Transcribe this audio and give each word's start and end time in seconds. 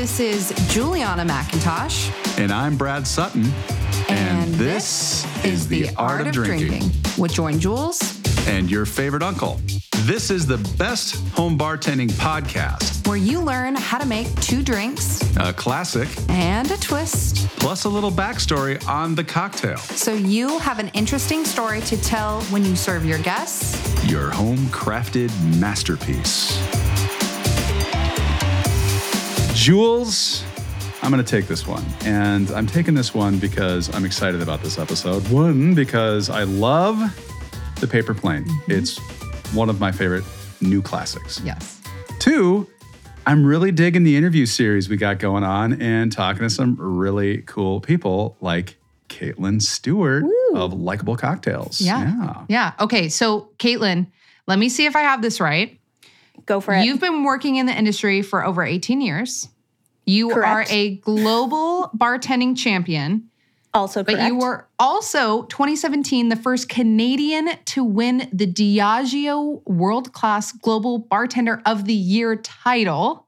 This 0.00 0.18
is 0.18 0.72
Juliana 0.72 1.26
McIntosh. 1.26 2.38
And 2.38 2.50
I'm 2.50 2.78
Brad 2.78 3.06
Sutton. 3.06 3.44
And, 4.08 4.54
this, 4.54 5.26
is 5.44 5.68
The 5.68 5.90
Art, 5.94 6.26
of 6.26 6.32
Drinking. 6.32 6.90
with 7.18 7.34
Join 7.34 7.60
Jules. 7.60 8.18
and 8.48 8.70
your 8.70 8.86
favorite 8.86 9.22
uncle. 9.22 9.60
This 10.06 10.30
is 10.30 10.46
the 10.46 10.56
best 10.78 11.16
home 11.34 11.58
bartending 11.58 12.08
podcast, 12.12 13.06
where 13.06 13.18
you 13.18 13.40
learn 13.40 13.74
how 13.74 13.98
to 13.98 14.06
make 14.06 14.34
two 14.40 14.62
drinks 14.62 15.20
a 15.36 15.52
classic, 15.52 16.08
and 16.30 16.70
a 16.70 16.78
twist 16.78 17.46
plus 17.58 17.84
a 17.84 17.88
little 17.90 18.10
backstory 18.10 18.82
on 18.88 19.14
the 19.14 19.22
cocktail. 19.22 19.76
so 19.76 20.14
you 20.14 20.58
have 20.60 20.78
an 20.78 20.88
interesting 20.94 21.44
story 21.44 21.82
to 21.82 22.00
tell 22.00 22.40
when 22.44 22.64
you 22.64 22.74
serve 22.74 23.04
your 23.04 23.18
guests. 23.18 23.76
Your 24.10 24.30
home 24.30 24.56
crafted 24.68 25.30
masterpiece. 25.60 26.58
Jules, 29.60 30.42
I'm 31.02 31.10
going 31.10 31.22
to 31.22 31.30
take 31.30 31.46
this 31.46 31.66
one. 31.66 31.84
And 32.06 32.50
I'm 32.52 32.66
taking 32.66 32.94
this 32.94 33.12
one 33.12 33.38
because 33.38 33.94
I'm 33.94 34.06
excited 34.06 34.40
about 34.40 34.62
this 34.62 34.78
episode. 34.78 35.22
One, 35.28 35.74
because 35.74 36.30
I 36.30 36.44
love 36.44 36.98
the 37.78 37.86
paper 37.86 38.14
plane, 38.14 38.46
mm-hmm. 38.46 38.72
it's 38.72 38.96
one 39.52 39.68
of 39.68 39.78
my 39.78 39.92
favorite 39.92 40.24
new 40.62 40.80
classics. 40.80 41.42
Yes. 41.44 41.78
Two, 42.20 42.70
I'm 43.26 43.44
really 43.44 43.70
digging 43.70 44.02
the 44.02 44.16
interview 44.16 44.46
series 44.46 44.88
we 44.88 44.96
got 44.96 45.18
going 45.18 45.44
on 45.44 45.74
and 45.82 46.10
talking 46.10 46.40
to 46.40 46.48
some 46.48 46.76
really 46.80 47.42
cool 47.42 47.82
people 47.82 48.38
like 48.40 48.78
Kaitlyn 49.10 49.60
Stewart 49.60 50.24
of 50.54 50.72
Likeable 50.72 51.16
Cocktails. 51.16 51.82
Yeah. 51.82 52.44
Yeah. 52.48 52.72
Okay. 52.80 53.10
So, 53.10 53.50
Kaitlyn, 53.58 54.06
let 54.46 54.58
me 54.58 54.70
see 54.70 54.86
if 54.86 54.96
I 54.96 55.02
have 55.02 55.20
this 55.20 55.38
right. 55.38 55.78
Go 56.50 56.58
for 56.60 56.74
it. 56.74 56.84
You've 56.84 56.98
been 56.98 57.22
working 57.22 57.56
in 57.56 57.66
the 57.66 57.72
industry 57.78 58.22
for 58.22 58.44
over 58.44 58.64
18 58.64 59.00
years. 59.00 59.48
You 60.04 60.30
Correct. 60.30 60.68
are 60.68 60.74
a 60.74 60.96
global 60.96 61.92
bartending 61.96 62.58
champion, 62.58 63.30
also 63.72 64.02
correct. 64.02 64.18
but 64.18 64.26
you 64.26 64.36
were 64.36 64.66
also 64.76 65.44
2017 65.44 66.28
the 66.28 66.34
first 66.34 66.68
Canadian 66.68 67.50
to 67.66 67.84
win 67.84 68.28
the 68.32 68.48
Diageo 68.48 69.64
World 69.64 70.12
Class 70.12 70.50
Global 70.50 70.98
Bartender 70.98 71.62
of 71.64 71.84
the 71.84 71.94
Year 71.94 72.34
title. 72.34 73.26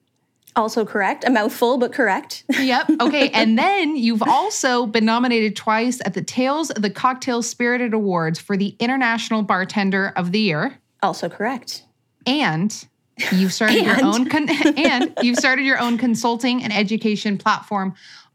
also 0.57 0.85
correct. 0.85 1.23
A 1.25 1.31
mouthful, 1.31 1.79
but 1.79 1.93
correct. 1.93 2.43
Yep. 2.59 2.91
Okay. 3.01 3.29
and 3.31 3.57
then 3.57 3.95
you've 3.95 4.23
also 4.25 4.87
been 4.87 5.05
nominated 5.05 5.55
twice 5.55 6.01
at 6.05 6.15
the 6.15 6.23
Tales 6.23 6.71
of 6.71 6.83
the 6.83 6.91
Cocktail 6.91 7.41
Spirited 7.41 7.95
Awards 7.95 8.41
for 8.41 8.57
the 8.57 8.75
International 8.81 9.43
Bartender 9.45 10.13
of 10.17 10.33
the 10.33 10.41
Year. 10.41 10.77
also 11.05 11.29
correct. 11.29 11.85
And 12.27 12.85
you've 13.33 13.53
started 13.53 13.85
your 13.85 14.05
own 14.05 14.29
con- 14.29 14.49
and 14.77 15.13
you've 15.23 15.39
started 15.39 15.65
your 15.65 15.79
own 15.79 15.99
consulting 15.99 16.63
and 16.63 16.73
education 16.73 17.39
platform 17.39 17.95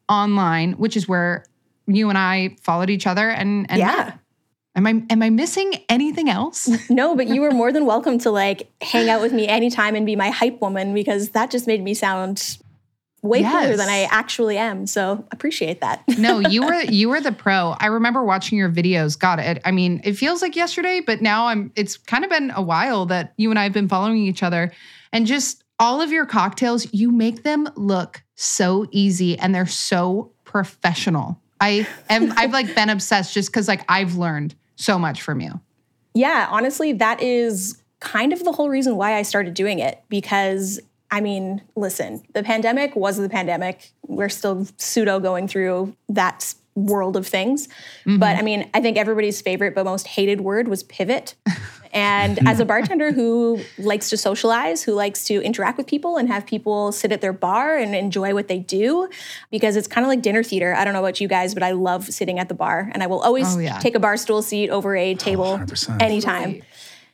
online, 0.09 0.73
which 0.73 0.95
is 0.95 1.07
where 1.07 1.45
you 1.87 2.09
and 2.09 2.17
I 2.17 2.55
followed 2.61 2.89
each 2.89 3.07
other 3.07 3.29
and, 3.29 3.69
and 3.69 3.79
yeah. 3.79 4.13
Am 4.75 4.85
I 4.85 5.01
am 5.09 5.23
I 5.23 5.31
missing 5.31 5.73
anything 5.89 6.29
else? 6.29 6.69
No, 6.87 7.15
but 7.15 7.27
you 7.27 7.41
were 7.41 7.49
more 7.49 7.71
than 7.71 7.87
welcome 7.87 8.19
to 8.19 8.29
like 8.29 8.69
hang 8.79 9.09
out 9.09 9.21
with 9.21 9.33
me 9.33 9.47
anytime 9.47 9.95
and 9.95 10.05
be 10.05 10.15
my 10.15 10.29
hype 10.29 10.61
woman 10.61 10.93
because 10.93 11.29
that 11.29 11.49
just 11.49 11.65
made 11.65 11.83
me 11.83 11.95
sound 11.95 12.59
way 13.21 13.41
cooler 13.43 13.75
than 13.75 13.89
I 13.89 14.03
actually 14.03 14.57
am. 14.57 14.85
So 14.87 15.25
appreciate 15.31 15.81
that. 15.81 16.03
no, 16.17 16.39
you 16.39 16.63
were 16.63 16.81
you 16.81 17.09
were 17.09 17.21
the 17.21 17.31
pro. 17.31 17.75
I 17.79 17.87
remember 17.87 18.23
watching 18.23 18.57
your 18.57 18.69
videos. 18.69 19.17
Got 19.17 19.39
it, 19.39 19.61
I 19.65 19.71
mean, 19.71 20.01
it 20.03 20.13
feels 20.13 20.41
like 20.41 20.55
yesterday, 20.55 21.01
but 21.05 21.21
now 21.21 21.47
I'm. 21.47 21.71
It's 21.75 21.97
kind 21.97 22.23
of 22.23 22.29
been 22.29 22.51
a 22.51 22.61
while 22.61 23.05
that 23.07 23.33
you 23.37 23.49
and 23.49 23.59
I 23.59 23.63
have 23.63 23.73
been 23.73 23.87
following 23.87 24.17
each 24.17 24.43
other, 24.43 24.71
and 25.11 25.25
just 25.25 25.63
all 25.79 26.01
of 26.01 26.11
your 26.11 26.25
cocktails, 26.25 26.91
you 26.93 27.11
make 27.11 27.43
them 27.43 27.67
look 27.75 28.23
so 28.35 28.87
easy 28.91 29.37
and 29.37 29.53
they're 29.53 29.67
so 29.67 30.31
professional. 30.43 31.39
I 31.59 31.87
am. 32.09 32.33
I've 32.35 32.53
like 32.53 32.73
been 32.75 32.89
obsessed 32.89 33.33
just 33.33 33.49
because 33.49 33.67
like 33.67 33.83
I've 33.89 34.15
learned 34.15 34.55
so 34.75 34.99
much 34.99 35.21
from 35.21 35.41
you. 35.41 35.59
Yeah, 36.13 36.47
honestly, 36.49 36.93
that 36.93 37.21
is 37.21 37.81
kind 37.99 38.31
of 38.31 38.43
the 38.43 38.51
whole 38.51 38.69
reason 38.69 38.95
why 38.95 39.15
I 39.15 39.23
started 39.23 39.53
doing 39.53 39.79
it 39.79 40.03
because 40.09 40.79
I 41.09 41.21
mean, 41.21 41.61
listen, 41.75 42.23
the 42.33 42.43
pandemic 42.43 42.95
was 42.95 43.17
the 43.17 43.29
pandemic. 43.29 43.91
We're 44.07 44.29
still 44.29 44.67
pseudo 44.77 45.19
going 45.19 45.47
through 45.47 45.95
that 46.09 46.53
world 46.75 47.17
of 47.17 47.25
things. 47.25 47.67
But 48.05 48.35
I 48.37 48.41
mean, 48.43 48.69
I 48.73 48.81
think 48.81 48.97
everybody's 48.97 49.41
favorite 49.41 49.73
but 49.73 49.83
most 49.85 50.05
hated 50.07 50.41
word 50.41 50.67
was 50.67 50.83
pivot. 50.83 51.35
And 51.93 52.45
as 52.47 52.59
a 52.59 52.65
bartender 52.65 53.13
who 53.13 53.61
likes 53.79 54.09
to 54.09 54.17
socialize, 54.17 54.83
who 54.83 54.91
likes 54.93 55.23
to 55.25 55.41
interact 55.41 55.77
with 55.77 55.87
people 55.87 56.17
and 56.17 56.27
have 56.27 56.45
people 56.45 56.91
sit 56.91 57.13
at 57.13 57.21
their 57.21 57.31
bar 57.33 57.77
and 57.77 57.95
enjoy 57.95 58.33
what 58.33 58.49
they 58.49 58.59
do, 58.59 59.07
because 59.51 59.77
it's 59.77 59.87
kind 59.87 60.03
of 60.05 60.09
like 60.09 60.21
dinner 60.21 60.43
theater. 60.43 60.75
I 60.75 60.83
don't 60.83 60.93
know 60.93 60.99
about 60.99 61.21
you 61.21 61.29
guys, 61.29 61.53
but 61.53 61.63
I 61.63 61.71
love 61.71 62.05
sitting 62.05 62.39
at 62.39 62.49
the 62.49 62.53
bar 62.53 62.91
and 62.93 63.01
I 63.01 63.07
will 63.07 63.21
always 63.21 63.55
Oh, 63.55 63.59
yeah. 63.59 63.79
take 63.79 63.95
a 63.95 63.99
bar 63.99 64.17
stool 64.17 64.41
seat 64.41 64.69
over 64.69 64.95
a 64.97 65.15
table 65.15 65.57
100%. 65.57 66.01
anytime. 66.01 66.61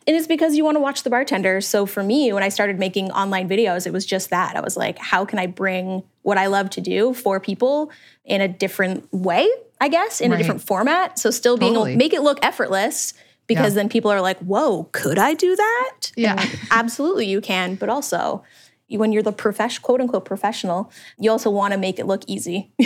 And 0.05 0.15
it's 0.15 0.27
because 0.27 0.55
you 0.55 0.63
want 0.65 0.75
to 0.75 0.79
watch 0.81 1.03
the 1.03 1.09
bartender. 1.09 1.61
So 1.61 1.85
for 1.85 2.03
me, 2.03 2.33
when 2.33 2.43
I 2.43 2.49
started 2.49 2.77
making 2.79 3.11
online 3.11 3.47
videos, 3.47 3.87
it 3.87 3.93
was 3.93 4.05
just 4.05 4.29
that. 4.31 4.55
I 4.55 4.61
was 4.61 4.75
like, 4.75 4.97
how 4.99 5.23
can 5.25 5.39
I 5.39 5.47
bring 5.47 6.03
what 6.23 6.37
I 6.37 6.47
love 6.47 6.69
to 6.71 6.81
do 6.81 7.13
for 7.13 7.39
people 7.39 7.91
in 8.25 8.41
a 8.41 8.47
different 8.47 9.11
way, 9.13 9.47
I 9.79 9.87
guess, 9.89 10.21
in 10.21 10.31
Right. 10.31 10.37
a 10.39 10.43
different 10.43 10.61
format. 10.61 11.19
So 11.19 11.31
still 11.31 11.57
being 11.57 11.73
Totally. 11.73 11.95
make 11.95 12.13
it 12.13 12.21
look 12.21 12.39
effortless 12.43 13.13
because 13.47 13.73
Yeah. 13.73 13.81
then 13.81 13.89
people 13.89 14.11
are 14.11 14.21
like, 14.21 14.39
whoa, 14.39 14.89
could 14.91 15.17
I 15.19 15.33
do 15.33 15.55
that? 15.55 16.11
Yeah. 16.15 16.35
And 16.39 16.59
absolutely 16.71 17.27
you 17.27 17.41
can. 17.41 17.75
But 17.75 17.89
also, 17.89 18.43
when 18.89 19.11
you're 19.11 19.23
the 19.23 19.31
profession, 19.31 19.81
quote 19.81 19.99
unquote 20.01 20.23
professional, 20.23 20.91
you 21.17 21.31
also 21.31 21.49
want 21.49 21.71
to 21.73 21.79
make 21.79 21.97
it 21.99 22.05
look 22.05 22.23
easy. 22.27 22.71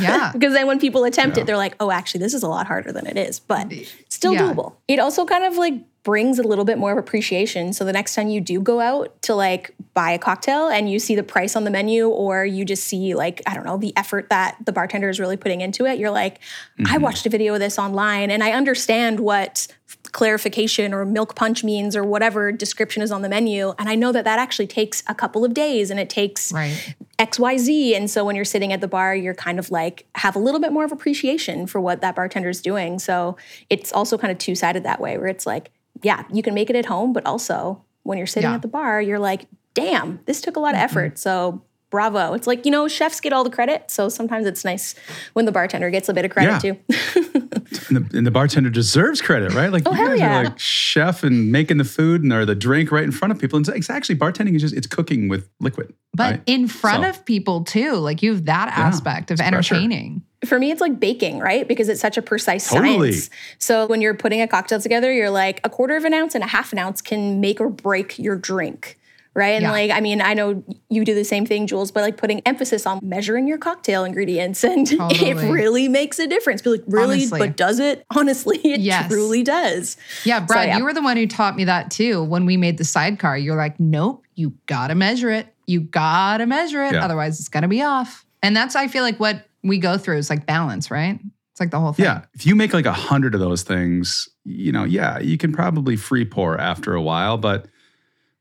Yeah. 0.00 0.30
because 0.32 0.54
then 0.54 0.66
when 0.68 0.78
people 0.78 1.04
attempt 1.04 1.36
it, 1.36 1.46
they're 1.46 1.56
like, 1.56 1.74
oh, 1.80 1.90
actually, 1.90 2.20
this 2.20 2.32
is 2.32 2.42
a 2.44 2.48
lot 2.48 2.66
harder 2.68 2.92
than 2.92 3.06
it 3.06 3.16
is, 3.18 3.40
but 3.40 3.70
still 4.08 4.32
Yeah. 4.32 4.42
doable. 4.52 4.74
It 4.88 4.98
also 5.00 5.26
kind 5.26 5.44
of 5.44 5.56
like 5.56 5.74
brings 6.02 6.38
a 6.38 6.42
little 6.42 6.64
bit 6.64 6.78
more 6.78 6.92
of 6.92 6.98
appreciation. 6.98 7.72
So 7.72 7.84
the 7.84 7.92
next 7.92 8.14
time 8.14 8.28
you 8.28 8.40
do 8.40 8.60
go 8.60 8.80
out 8.80 9.20
to 9.22 9.34
like 9.34 9.74
buy 9.92 10.12
a 10.12 10.18
cocktail 10.18 10.68
and 10.68 10.90
you 10.90 10.98
see 10.98 11.14
the 11.14 11.22
price 11.22 11.56
on 11.56 11.64
the 11.64 11.70
menu, 11.70 12.08
or 12.08 12.44
you 12.44 12.64
just 12.64 12.84
see 12.84 13.14
like, 13.14 13.42
I 13.46 13.54
don't 13.54 13.66
know, 13.66 13.76
the 13.76 13.94
effort 13.96 14.30
that 14.30 14.56
the 14.64 14.72
bartender 14.72 15.10
is 15.10 15.20
really 15.20 15.36
putting 15.36 15.60
into 15.60 15.84
it, 15.84 15.98
you're 15.98 16.10
like, 16.10 16.40
I 16.78 16.82
mm-hmm. 16.82 17.02
watched 17.02 17.26
a 17.26 17.28
video 17.28 17.52
of 17.54 17.60
this 17.60 17.78
online 17.78 18.30
and 18.30 18.42
I 18.42 18.52
understand 18.52 19.20
what 19.20 19.66
clarification 20.12 20.94
or 20.94 21.04
milk 21.04 21.36
punch 21.36 21.62
means 21.62 21.94
or 21.94 22.02
whatever 22.02 22.50
description 22.50 23.02
is 23.02 23.12
on 23.12 23.20
the 23.20 23.28
menu. 23.28 23.74
And 23.78 23.88
I 23.88 23.94
know 23.94 24.10
that 24.12 24.24
that 24.24 24.38
actually 24.38 24.68
takes 24.68 25.02
a 25.06 25.14
couple 25.14 25.44
of 25.44 25.52
days 25.52 25.90
and 25.90 26.00
it 26.00 26.08
takes 26.08 26.52
Right. 26.52 26.94
XYZ. 27.18 27.94
And 27.94 28.10
so 28.10 28.24
when 28.24 28.34
you're 28.34 28.46
sitting 28.46 28.72
at 28.72 28.80
the 28.80 28.88
bar, 28.88 29.14
you're 29.14 29.34
kind 29.34 29.58
of 29.58 29.70
like 29.70 30.06
have 30.14 30.34
a 30.34 30.38
little 30.38 30.60
bit 30.60 30.72
more 30.72 30.84
of 30.84 30.92
appreciation 30.92 31.66
for 31.66 31.78
what 31.78 32.00
that 32.00 32.16
bartender 32.16 32.48
is 32.48 32.62
doing. 32.62 32.98
So 32.98 33.36
it's 33.68 33.92
also 33.92 34.16
kind 34.16 34.32
of 34.32 34.38
two 34.38 34.54
sided 34.54 34.84
that 34.84 35.00
way, 35.00 35.18
where 35.18 35.26
it's 35.26 35.44
like, 35.46 35.70
yeah, 36.02 36.24
you 36.32 36.42
can 36.42 36.54
make 36.54 36.70
it 36.70 36.76
at 36.76 36.86
home, 36.86 37.12
but 37.12 37.24
also 37.26 37.84
when 38.02 38.18
you're 38.18 38.26
sitting 38.26 38.48
Yeah. 38.50 38.56
at 38.56 38.62
the 38.62 38.68
bar, 38.68 39.00
you're 39.00 39.18
like, 39.18 39.46
damn, 39.74 40.20
this 40.26 40.40
took 40.40 40.56
a 40.56 40.60
lot 40.60 40.74
of 40.74 40.76
mm-hmm. 40.76 40.84
effort. 40.84 41.18
So 41.18 41.62
bravo. 41.90 42.34
It's 42.34 42.46
like, 42.46 42.64
you 42.64 42.70
know, 42.70 42.86
chefs 42.88 43.20
get 43.20 43.32
all 43.32 43.42
the 43.44 43.50
credit. 43.50 43.90
So 43.90 44.08
sometimes 44.08 44.46
it's 44.46 44.64
nice 44.64 44.94
when 45.32 45.44
the 45.44 45.52
bartender 45.52 45.90
gets 45.90 46.08
a 46.08 46.14
bit 46.14 46.24
of 46.24 46.30
credit 46.30 46.62
Yeah. 46.64 46.74
too. 46.74 47.40
And 47.88 47.96
the, 47.96 48.18
and 48.18 48.26
the 48.26 48.30
bartender 48.32 48.68
deserves 48.70 49.20
credit, 49.20 49.52
right? 49.52 49.70
Like 49.72 49.84
oh, 49.86 49.92
you 49.92 49.96
Oh, 49.96 50.00
hell 50.00 50.08
guys 50.10 50.18
yeah. 50.18 50.40
are 50.40 50.44
like 50.44 50.58
chef 50.58 51.22
and 51.22 51.52
making 51.52 51.78
the 51.78 51.84
food 51.84 52.22
and 52.22 52.32
or 52.32 52.44
the 52.44 52.54
drink 52.54 52.90
right 52.90 53.04
in 53.04 53.12
front 53.12 53.30
of 53.32 53.38
people. 53.38 53.56
And 53.56 53.68
it's, 53.68 53.76
it's 53.76 53.90
actually 53.90 54.16
bartending 54.16 54.54
is 54.56 54.62
just 54.62 54.74
it's 54.74 54.86
cooking 54.88 55.28
with 55.28 55.48
liquid. 55.60 55.92
But 56.14 56.30
right? 56.30 56.42
in 56.46 56.66
front 56.68 57.04
So- 57.04 57.10
of 57.10 57.24
people 57.24 57.62
too, 57.64 57.94
like 57.94 58.22
you 58.22 58.32
have 58.32 58.44
that 58.46 58.68
aspect 58.76 59.30
of 59.30 59.40
it's 59.40 59.48
pressure. 59.48 59.74
Entertaining. 60.42 60.48
For 60.48 60.58
me, 60.58 60.70
it's 60.70 60.80
like 60.80 60.98
baking, 61.00 61.38
right? 61.38 61.66
Because 61.66 61.88
it's 61.88 62.00
such 62.00 62.16
a 62.16 62.22
precise 62.22 62.68
Totally. 62.68 63.12
science. 63.12 63.30
So 63.58 63.86
when 63.86 64.00
you're 64.00 64.14
putting 64.14 64.40
a 64.40 64.48
cocktail 64.48 64.80
together, 64.80 65.12
you're 65.12 65.30
like 65.30 65.60
a 65.64 65.70
quarter 65.70 65.96
of 65.96 66.04
an 66.04 66.14
ounce 66.14 66.34
and 66.34 66.42
a 66.44 66.46
half 66.46 66.72
an 66.72 66.78
ounce 66.78 67.00
can 67.02 67.40
make 67.40 67.60
or 67.60 67.68
break 67.68 68.18
your 68.18 68.36
drink. 68.36 68.96
Right. 69.32 69.50
And 69.50 69.62
Yeah. 69.62 69.70
like, 69.70 69.90
I 69.92 70.00
mean, 70.00 70.20
I 70.20 70.34
know 70.34 70.64
you 70.88 71.04
do 71.04 71.14
the 71.14 71.24
same 71.24 71.46
thing, 71.46 71.68
Jules, 71.68 71.92
but 71.92 72.00
like 72.00 72.16
putting 72.16 72.40
emphasis 72.40 72.84
on 72.84 72.98
measuring 73.00 73.46
your 73.46 73.58
cocktail 73.58 74.02
ingredients 74.04 74.64
and 74.64 74.90
it 74.90 75.36
really 75.52 75.86
makes 75.88 76.18
a 76.18 76.26
difference. 76.26 76.62
Be 76.62 76.70
like, 76.70 76.82
really? 76.88 77.14
Honestly. 77.18 77.38
But 77.38 77.56
does 77.56 77.78
it? 77.78 78.04
Honestly, 78.16 78.58
it 78.64 78.80
Yes. 78.80 79.08
truly 79.08 79.44
does. 79.44 79.96
Yeah, 80.24 80.40
Brad, 80.40 80.66
yeah. 80.68 80.78
you 80.78 80.84
were 80.84 80.92
the 80.92 81.00
one 81.02 81.16
who 81.16 81.28
taught 81.28 81.54
me 81.54 81.62
that 81.64 81.92
too. 81.92 82.24
When 82.24 82.44
we 82.44 82.56
made 82.56 82.76
the 82.78 82.84
sidecar, 82.84 83.38
you're 83.38 83.56
like, 83.56 83.78
nope, 83.78 84.24
you 84.34 84.52
gotta 84.66 84.96
measure 84.96 85.30
it. 85.30 85.46
You 85.66 85.80
gotta 85.82 86.46
measure 86.46 86.82
it. 86.82 86.94
Yeah. 86.94 87.04
Otherwise, 87.04 87.38
it's 87.38 87.48
gonna 87.48 87.68
be 87.68 87.82
off. 87.82 88.26
And 88.42 88.56
that's, 88.56 88.74
I 88.74 88.88
feel 88.88 89.04
like, 89.04 89.20
what 89.20 89.44
we 89.62 89.78
go 89.78 89.98
through 89.98 90.18
is 90.18 90.30
like 90.30 90.46
balance, 90.46 90.90
right? 90.90 91.18
It's 91.52 91.60
like 91.60 91.70
the 91.70 91.80
whole 91.80 91.92
thing. 91.92 92.04
Yeah. 92.04 92.24
If 92.34 92.46
you 92.46 92.54
make 92.54 92.72
like 92.72 92.86
a 92.86 92.92
hundred 92.92 93.34
of 93.34 93.40
those 93.40 93.62
things, 93.62 94.28
you 94.44 94.72
know, 94.72 94.84
yeah, 94.84 95.18
you 95.18 95.36
can 95.36 95.52
probably 95.52 95.96
free 95.96 96.24
pour 96.24 96.58
after 96.58 96.94
a 96.94 97.02
while. 97.02 97.36
But 97.36 97.66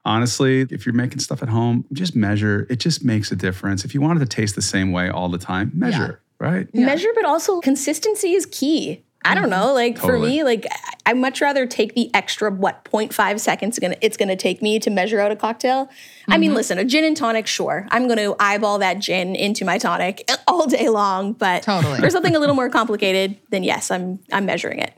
honestly, 0.06 0.62
if 0.70 0.86
you're 0.86 0.96
making 0.96 1.20
stuff 1.20 1.42
at 1.44 1.50
home, 1.50 1.86
just 1.94 2.16
measure. 2.16 2.66
It 2.70 2.80
just 2.80 3.04
makes 3.04 3.32
a 3.32 3.36
difference. 3.36 3.84
If 3.84 3.94
you 3.94 4.02
want 4.02 4.22
it 4.22 4.26
to 4.26 4.36
taste 4.36 4.56
the 4.56 4.62
same 4.62 4.92
way 4.92 5.10
all 5.10 5.30
the 5.30 5.38
time, 5.38 5.72
measure, 5.74 6.22
right? 6.40 6.68
Yeah. 6.74 6.86
Measure, 6.86 7.10
but 7.16 7.26
also 7.26 7.60
consistency 7.60 8.34
is 8.34 8.46
key. 8.46 9.04
I 9.26 9.36
don't 9.36 9.50
know. 9.50 9.74
Like 9.74 9.98
for 9.98 10.18
me, 10.18 10.44
like 10.44 10.66
I- 10.70 10.94
I'd 11.10 11.18
much 11.18 11.42
rather 11.42 11.66
take 11.66 11.96
the 11.96 12.14
extra 12.14 12.52
what 12.52 12.86
0.5 12.86 13.40
seconds 13.40 13.80
gonna 13.80 13.96
it's 14.00 14.16
gonna 14.16 14.36
take 14.36 14.62
me 14.62 14.78
to 14.80 14.90
measure 14.90 15.20
out 15.20 15.32
a 15.32 15.36
cocktail. 15.36 15.90
I 16.28 16.38
mean, 16.38 16.50
mm-hmm. 16.50 16.58
listen, 16.58 16.78
a 16.78 16.86
gin 16.86 17.04
and 17.04 17.18
tonic, 17.18 17.48
sure. 17.48 17.88
I'm 17.90 18.08
gonna 18.08 18.36
eyeball 18.40 18.78
that 18.80 19.00
gin 19.00 19.36
into 19.36 19.66
my 19.66 19.78
tonic 19.78 20.30
all 20.48 20.68
day 20.68 20.88
long, 20.90 21.34
but 21.34 21.64
Totally. 21.64 22.00
for 22.00 22.10
something 22.10 22.36
a 22.36 22.40
little 22.40 22.56
more 22.56 22.70
complicated, 22.70 23.38
then 23.50 23.64
yes, 23.64 23.90
I'm 23.90 24.20
I'm 24.32 24.46
measuring 24.46 24.80
it. 24.80 24.94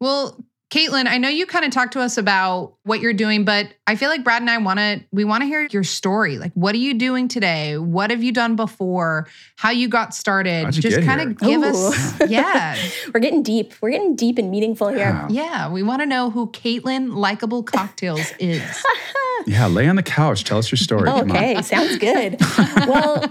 Well, 0.00 0.38
Kaitlyn, 0.70 1.06
I 1.06 1.16
know 1.16 1.30
you 1.30 1.46
kind 1.46 1.64
of 1.64 1.70
talked 1.70 1.94
to 1.94 2.00
us 2.00 2.18
about 2.18 2.74
what 2.82 3.00
you're 3.00 3.14
doing, 3.14 3.46
but 3.46 3.68
I 3.86 3.96
feel 3.96 4.10
like 4.10 4.22
Brad 4.22 4.42
and 4.42 4.50
I 4.50 4.58
want 4.58 4.78
to 4.78 5.00
we 5.12 5.24
want 5.24 5.40
to 5.42 5.46
hear 5.46 5.66
your 5.70 5.82
story. 5.82 6.36
Like, 6.36 6.52
what 6.52 6.74
are 6.74 6.78
you 6.78 6.92
doing 6.92 7.26
today? 7.26 7.78
What 7.78 8.10
have 8.10 8.22
you 8.22 8.32
done 8.32 8.54
before? 8.54 9.26
How 9.56 9.70
you 9.70 9.88
got 9.88 10.14
started? 10.14 10.64
How'd 10.64 10.76
you 10.76 10.82
Just 10.82 11.02
kind 11.02 11.22
of 11.22 11.38
give 11.38 11.62
us, 11.62 12.20
yeah, 12.28 12.76
We're 13.14 13.20
getting 13.20 13.42
deep. 13.42 13.72
We're 13.80 13.92
getting 13.92 14.14
deep 14.14 14.36
and 14.36 14.50
meaningful 14.50 14.88
here. 14.88 14.98
Yeah. 14.98 15.28
yeah. 15.30 15.72
We 15.72 15.82
want 15.82 16.02
to 16.02 16.06
know 16.06 16.28
who 16.28 16.48
Kaitlyn 16.48 17.14
Likeable 17.14 17.62
Cocktails 17.62 18.32
is. 18.38 18.84
Yeah, 19.46 19.68
lay 19.68 19.88
on 19.88 19.96
the 19.96 20.02
couch. 20.02 20.44
Tell 20.44 20.58
us 20.58 20.70
your 20.70 20.76
story. 20.76 21.04
Come 21.04 21.30
on. 21.30 21.36
Okay, 21.36 21.62
sounds 21.62 21.96
good. 21.96 22.36
well, 22.86 23.24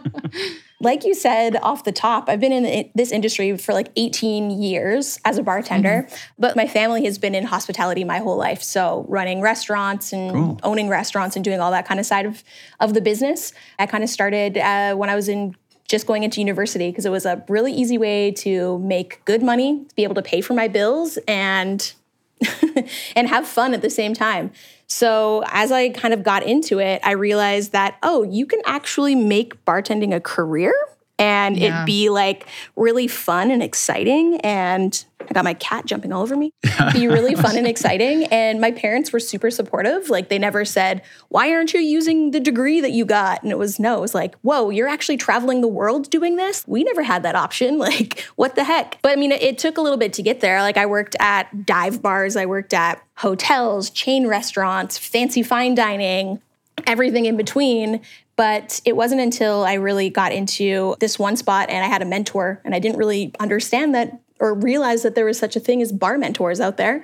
like 0.79 1.03
you 1.03 1.15
said 1.15 1.55
off 1.57 1.83
the 1.83 1.91
top, 1.91 2.29
I've 2.29 2.39
been 2.39 2.51
in 2.51 2.91
this 2.93 3.11
industry 3.11 3.57
for 3.57 3.73
like 3.73 3.89
18 3.95 4.51
years 4.61 5.19
as 5.25 5.37
a 5.39 5.43
bartender, 5.43 6.07
but 6.37 6.55
my 6.55 6.67
family 6.67 7.03
has 7.05 7.17
been 7.17 7.33
in 7.33 7.45
hospitality 7.45 8.03
my 8.03 8.19
whole 8.19 8.37
life. 8.37 8.61
So 8.61 9.05
running 9.09 9.41
restaurants 9.41 10.13
and 10.13 10.31
Cool. 10.31 10.59
owning 10.61 10.87
restaurants 10.87 11.35
and 11.35 11.43
doing 11.43 11.59
all 11.59 11.71
that 11.71 11.87
kind 11.87 11.99
of 11.99 12.05
side 12.05 12.27
of, 12.27 12.43
of 12.79 12.93
the 12.93 13.01
business. 13.01 13.53
I 13.79 13.87
kind 13.87 14.03
of 14.03 14.09
started 14.09 14.57
uh, 14.57 14.93
when 14.95 15.09
I 15.09 15.15
was 15.15 15.27
in 15.29 15.55
just 15.87 16.05
going 16.05 16.23
into 16.23 16.41
university 16.41 16.91
because 16.91 17.05
it 17.05 17.11
was 17.11 17.25
a 17.25 17.43
really 17.47 17.71
easy 17.73 17.97
way 17.97 18.31
to 18.31 18.77
make 18.79 19.23
good 19.25 19.41
money, 19.41 19.83
to 19.87 19.95
be 19.95 20.03
able 20.03 20.15
to 20.15 20.21
pay 20.21 20.41
for 20.41 20.53
my 20.53 20.67
bills 20.67 21.17
and 21.27 21.93
and 23.15 23.27
have 23.29 23.47
fun 23.47 23.73
at 23.73 23.81
the 23.81 23.89
same 23.89 24.13
time. 24.13 24.51
So, 24.87 25.43
as 25.47 25.71
I 25.71 25.89
kind 25.89 26.13
of 26.13 26.23
got 26.23 26.43
into 26.43 26.79
it, 26.79 27.01
I 27.03 27.11
realized 27.11 27.73
that, 27.73 27.97
oh, 28.03 28.23
you 28.23 28.45
can 28.45 28.61
actually 28.65 29.15
make 29.15 29.63
bartending 29.65 30.15
a 30.15 30.21
career 30.21 30.73
and 31.19 31.57
Yeah. 31.57 31.83
it 31.83 31.85
be 31.85 32.09
like 32.09 32.45
really 32.75 33.07
fun 33.07 33.51
and 33.51 33.63
exciting. 33.63 34.39
And 34.41 35.03
I 35.29 35.33
got 35.33 35.43
my 35.43 35.55
cat 35.55 35.85
jumping 35.85 36.13
all 36.13 36.21
over 36.21 36.37
me. 36.37 36.53
be 36.93 37.07
really 37.07 37.35
fun 37.35 37.57
and 37.57 37.67
exciting. 37.67 38.25
And 38.25 38.61
my 38.61 38.71
parents 38.71 39.11
were 39.11 39.19
super 39.19 39.51
supportive. 39.51 40.09
Like, 40.09 40.29
they 40.29 40.39
never 40.39 40.63
said, 40.63 41.01
why 41.27 41.51
aren't 41.51 41.73
you 41.73 41.81
using 41.81 42.31
the 42.31 42.39
degree 42.39 42.79
that 42.79 42.91
you 42.91 43.03
got? 43.03 43.43
And 43.43 43.51
it 43.51 43.57
was 43.57 43.77
no, 43.77 43.97
it 43.97 44.01
was 44.01 44.15
like, 44.15 44.35
whoa, 44.35 44.69
you're 44.69 44.87
actually 44.87 45.17
traveling 45.17 45.59
the 45.61 45.67
world 45.67 46.09
doing 46.09 46.37
this? 46.37 46.63
We 46.65 46.83
never 46.85 47.03
had 47.03 47.23
that 47.23 47.35
option. 47.35 47.77
Like, 47.87 48.21
what 48.35 48.55
the 48.55 48.63
heck? 48.63 48.99
But 49.01 49.11
I 49.11 49.15
mean, 49.15 49.31
it, 49.31 49.41
it 49.41 49.57
took 49.57 49.77
a 49.77 49.81
little 49.81 49.97
bit 49.97 50.13
to 50.13 50.21
get 50.21 50.39
there. 50.39 50.61
Like, 50.61 50.77
I 50.77 50.85
worked 50.85 51.15
at 51.19 51.65
dive 51.65 52.01
bars, 52.01 52.35
I 52.37 52.45
worked 52.45 52.73
at 52.73 53.01
hotels, 53.15 53.89
chain 53.89 54.27
restaurants, 54.27 54.97
fancy 54.97 55.41
fine 55.43 55.73
dining, 55.75 56.41
everything 56.85 57.25
in 57.25 57.35
between. 57.37 58.01
But 58.37 58.79
it 58.85 58.95
wasn't 58.95 59.19
until 59.19 59.65
I 59.65 59.73
really 59.73 60.09
got 60.09 60.31
into 60.31 60.95
this 60.99 61.19
one 61.19 61.35
spot 61.35 61.69
and 61.69 61.83
I 61.83 61.87
had 61.87 62.01
a 62.01 62.05
mentor, 62.05 62.61
and 62.63 62.73
I 62.73 62.79
didn't 62.79 62.97
really 62.97 63.33
understand 63.39 63.93
that 63.95 64.19
or 64.39 64.53
realize 64.53 65.03
that 65.03 65.15
there 65.15 65.25
was 65.25 65.37
such 65.37 65.55
a 65.55 65.59
thing 65.59 65.81
as 65.81 65.91
bar 65.91 66.17
mentors 66.17 66.61
out 66.61 66.77
there. 66.77 67.03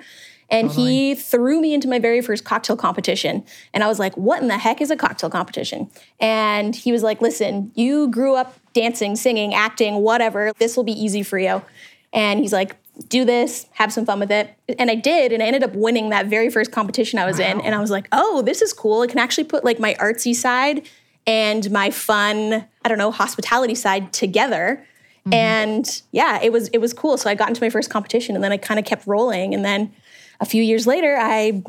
And 0.49 0.71
he 0.71 1.15
threw 1.15 1.59
me 1.61 1.73
into 1.73 1.87
my 1.87 1.97
very 1.97 2.21
first 2.21 2.45
cocktail 2.45 2.77
competition. 2.77 3.43
And 3.73 3.83
I 3.83 3.87
was 3.87 3.97
like, 3.97 4.15
what 4.15 4.39
in 4.39 4.49
the 4.49 4.59
heck 4.59 4.81
is 4.81 4.91
a 4.91 4.95
cocktail 4.95 5.31
competition? 5.31 5.89
And 6.19 6.75
he 6.75 6.91
was 6.91 7.01
like, 7.01 7.21
listen, 7.21 7.71
you 7.73 8.07
grew 8.09 8.35
up 8.35 8.55
dancing, 8.73 9.15
singing, 9.15 9.55
acting, 9.55 9.95
whatever. 9.95 10.51
This 10.59 10.77
will 10.77 10.83
be 10.83 10.91
easy 10.91 11.23
for 11.23 11.39
you. 11.39 11.63
And 12.11 12.39
he's 12.39 12.53
like, 12.53 12.75
do 13.07 13.25
this, 13.25 13.65
have 13.71 13.91
some 13.91 14.05
fun 14.05 14.19
with 14.19 14.31
it. 14.31 14.53
And 14.77 14.91
I 14.91 14.95
did. 14.95 15.31
And 15.31 15.41
I 15.41 15.47
ended 15.47 15.63
up 15.63 15.73
winning 15.73 16.09
that 16.09 16.27
very 16.27 16.51
first 16.51 16.71
competition 16.71 17.17
I 17.17 17.25
was 17.25 17.39
in. 17.39 17.59
And 17.61 17.73
I 17.73 17.79
was 17.79 17.89
like, 17.89 18.07
oh, 18.11 18.43
this 18.43 18.61
is 18.61 18.73
cool. 18.73 19.01
I 19.01 19.07
can 19.07 19.17
actually 19.17 19.45
put 19.45 19.65
like 19.65 19.79
my 19.79 19.95
artsy 19.95 20.35
side 20.35 20.87
and 21.25 21.69
my 21.71 21.89
fun, 21.89 22.65
I 22.83 22.89
don't 22.89 22.97
know, 22.97 23.11
hospitality 23.11 23.75
side 23.75 24.11
together. 24.13 24.85
Mm-hmm. 25.21 25.33
And 25.33 26.01
yeah, 26.11 26.39
it 26.41 26.51
was 26.51 26.67
it 26.69 26.79
was 26.79 26.93
cool. 26.93 27.17
So 27.17 27.29
I 27.29 27.35
got 27.35 27.47
into 27.49 27.61
my 27.63 27.69
first 27.69 27.89
competition 27.89 28.35
and 28.35 28.43
then 28.43 28.51
I 28.51 28.57
kind 28.57 28.79
of 28.79 28.85
kept 28.85 29.07
rolling. 29.07 29.53
And 29.53 29.63
then 29.63 29.93
a 30.39 30.45
few 30.45 30.61
years 30.61 30.85
later, 30.85 31.17
I 31.19 31.63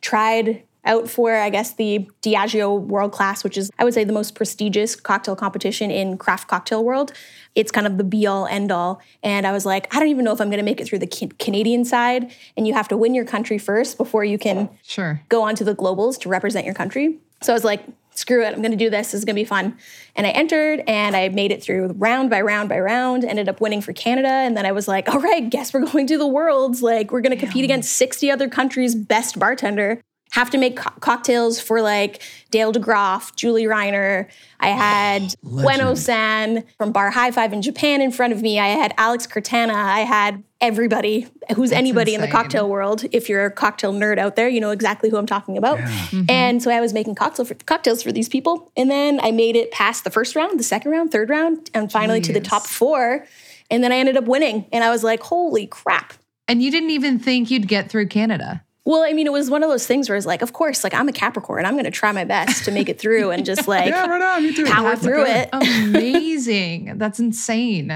tried 0.00 0.62
out 0.84 1.10
for, 1.10 1.34
I 1.34 1.50
guess, 1.50 1.74
the 1.74 2.08
Diageo 2.22 2.80
World 2.80 3.10
Class, 3.10 3.42
which 3.42 3.58
is, 3.58 3.70
I 3.78 3.82
would 3.82 3.92
say, 3.92 4.04
the 4.04 4.12
most 4.12 4.36
prestigious 4.36 4.94
cocktail 4.94 5.34
competition 5.34 5.90
in 5.90 6.16
craft 6.16 6.46
cocktail 6.46 6.84
world. 6.84 7.12
It's 7.56 7.72
kind 7.72 7.88
of 7.88 7.98
the 7.98 8.04
be 8.04 8.24
all 8.26 8.46
end 8.46 8.70
all. 8.70 9.00
And 9.22 9.46
I 9.48 9.52
was 9.52 9.66
like, 9.66 9.92
I 9.94 9.98
don't 9.98 10.08
even 10.08 10.24
know 10.24 10.32
if 10.32 10.40
I'm 10.40 10.48
going 10.48 10.58
to 10.58 10.64
make 10.64 10.80
it 10.80 10.86
through 10.86 11.00
the 11.00 11.08
Ca- 11.08 11.34
Canadian 11.40 11.84
side. 11.84 12.30
And 12.56 12.68
you 12.68 12.74
have 12.74 12.86
to 12.88 12.96
win 12.96 13.14
your 13.14 13.24
country 13.24 13.58
first 13.58 13.98
before 13.98 14.24
you 14.24 14.38
can 14.38 14.68
Sure. 14.84 15.20
go 15.28 15.42
on 15.42 15.56
to 15.56 15.64
the 15.64 15.74
globals 15.74 16.20
to 16.20 16.28
represent 16.28 16.64
your 16.64 16.74
country. 16.74 17.18
So 17.42 17.52
I 17.52 17.54
was 17.54 17.64
like, 17.64 17.82
screw 18.18 18.44
it, 18.44 18.54
I'm 18.54 18.62
gonna 18.62 18.76
do 18.76 18.90
this. 18.90 19.08
This 19.08 19.20
is 19.20 19.24
gonna 19.24 19.34
be 19.34 19.44
fun. 19.44 19.76
And 20.14 20.26
I 20.26 20.30
entered 20.30 20.82
and 20.86 21.14
I 21.16 21.28
made 21.28 21.52
it 21.52 21.62
through 21.62 21.94
round 21.96 22.30
by 22.30 22.40
round 22.40 22.68
by 22.68 22.78
round, 22.78 23.24
ended 23.24 23.48
up 23.48 23.60
winning 23.60 23.80
for 23.80 23.92
Canada. 23.92 24.28
And 24.28 24.56
then 24.56 24.66
I 24.66 24.72
was 24.72 24.88
like, 24.88 25.08
all 25.08 25.20
right, 25.20 25.48
guess 25.48 25.72
we're 25.72 25.86
going 25.92 26.06
to 26.08 26.18
the 26.18 26.26
worlds. 26.26 26.82
Like, 26.82 27.12
we're 27.12 27.20
gonna 27.20 27.36
compete 27.36 27.64
against 27.64 27.92
60 27.94 28.30
other 28.30 28.48
countries' 28.48 28.94
best 28.94 29.38
bartender. 29.38 30.00
Have 30.32 30.50
to 30.50 30.58
make 30.58 30.76
co- 30.76 30.90
cocktails 31.00 31.60
for 31.60 31.80
like 31.80 32.22
Dale 32.50 32.72
DeGroff, 32.72 33.34
Julie 33.36 33.64
Reiner. 33.64 34.28
I 34.60 34.68
had 34.68 35.22
Ueno 35.44 35.96
San 35.96 36.64
from 36.76 36.92
Bar 36.92 37.10
High 37.10 37.30
Five 37.30 37.52
in 37.52 37.62
Japan 37.62 38.02
in 38.02 38.10
front 38.10 38.32
of 38.32 38.42
me. 38.42 38.58
I 38.58 38.68
had 38.68 38.92
Alex 38.98 39.26
Kratena. 39.26 39.74
I 39.74 40.00
had 40.00 40.42
everybody 40.60 41.26
who's 41.54 41.72
anybody 41.72 42.14
in 42.14 42.20
the 42.20 42.28
cocktail 42.28 42.68
world. 42.68 43.04
If 43.12 43.28
you're 43.28 43.44
a 43.44 43.50
cocktail 43.50 43.92
nerd 43.92 44.18
out 44.18 44.36
there, 44.36 44.48
you 44.48 44.60
know 44.60 44.70
exactly 44.70 45.10
who 45.10 45.16
I'm 45.16 45.26
talking 45.26 45.58
about. 45.58 45.78
Mm-hmm. 45.78 46.22
And 46.28 46.62
so 46.62 46.70
I 46.70 46.80
was 46.80 46.92
making 46.92 47.14
cocktail 47.14 47.44
for, 47.44 47.54
cocktails 47.54 48.02
for 48.02 48.12
these 48.12 48.28
people. 48.28 48.72
And 48.76 48.90
then 48.90 49.20
I 49.22 49.32
made 49.32 49.56
it 49.56 49.70
past 49.70 50.04
the 50.04 50.10
first 50.10 50.34
round, 50.34 50.58
the 50.58 50.64
second 50.64 50.90
round, 50.90 51.12
third 51.12 51.28
round, 51.30 51.70
and 51.74 51.90
finally 51.92 52.20
to 52.22 52.32
the 52.32 52.40
top 52.40 52.66
four. 52.66 53.26
And 53.70 53.82
then 53.84 53.92
I 53.92 53.96
ended 53.96 54.16
up 54.16 54.24
winning. 54.24 54.66
And 54.72 54.82
I 54.82 54.90
was 54.90 55.04
like, 55.04 55.22
holy 55.22 55.66
crap. 55.66 56.14
And 56.48 56.62
you 56.62 56.70
didn't 56.70 56.90
even 56.90 57.18
think 57.18 57.50
you'd 57.50 57.68
get 57.68 57.90
through 57.90 58.06
Canada. 58.06 58.62
Well, 58.86 59.02
I 59.02 59.12
mean, 59.12 59.26
it 59.26 59.32
was 59.32 59.50
one 59.50 59.62
of 59.62 59.68
those 59.68 59.86
things 59.86 60.08
where 60.08 60.16
it's 60.16 60.26
like, 60.26 60.42
of 60.42 60.52
course, 60.52 60.84
like 60.84 60.94
I'm 60.94 61.08
a 61.08 61.12
Capricorn. 61.12 61.66
I'm 61.66 61.74
going 61.74 61.84
to 61.84 61.90
try 61.90 62.12
my 62.12 62.24
best 62.24 62.64
to 62.66 62.70
make 62.70 62.88
it 62.88 62.98
through 62.98 63.32
and 63.32 63.44
just 63.44 63.66
like 63.68 63.88
Yeah, 63.90 64.06
right 64.06 64.22
on. 64.22 64.42
Me 64.44 64.54
too. 64.54 64.64
power 64.64 64.94
through 64.96 65.24
it. 65.26 65.48
Amazing. 65.52 66.92
That's 66.98 67.18
insane. 67.18 67.90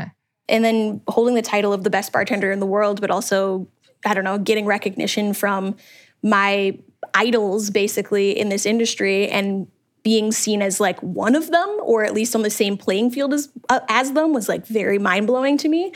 and 0.49 0.65
then 0.65 1.01
holding 1.09 1.35
the 1.37 1.43
title 1.43 1.73
of 1.73 1.85
the 1.85 1.91
best 1.91 2.13
bartender 2.13 2.51
in 2.51 2.59
the 2.61 2.67
world, 2.67 3.01
but 3.01 3.11
also, 3.11 3.69
I 4.05 4.15
don't 4.15 4.25
know, 4.25 4.37
getting 4.39 4.67
recognition 4.67 5.33
from 5.33 5.77
my 6.23 6.79
idols 7.15 7.71
basically 7.71 8.39
in 8.39 8.49
this 8.49 8.67
industry 8.67 9.29
and 9.29 9.69
being 10.03 10.33
seen 10.33 10.63
as 10.63 10.81
like 10.81 10.99
one 11.03 11.35
of 11.35 11.51
them 11.51 11.77
or 11.83 12.05
at 12.05 12.15
least 12.15 12.35
on 12.35 12.43
the 12.43 12.51
same 12.51 12.77
playing 12.77 13.11
field 13.11 13.35
as 13.35 13.49
uh, 13.69 13.81
as 13.89 14.13
them 14.13 14.33
was 14.33 14.49
like 14.49 14.67
very 14.67 14.99
mind-blowing 14.99 15.59
to 15.59 15.69
me. 15.69 15.93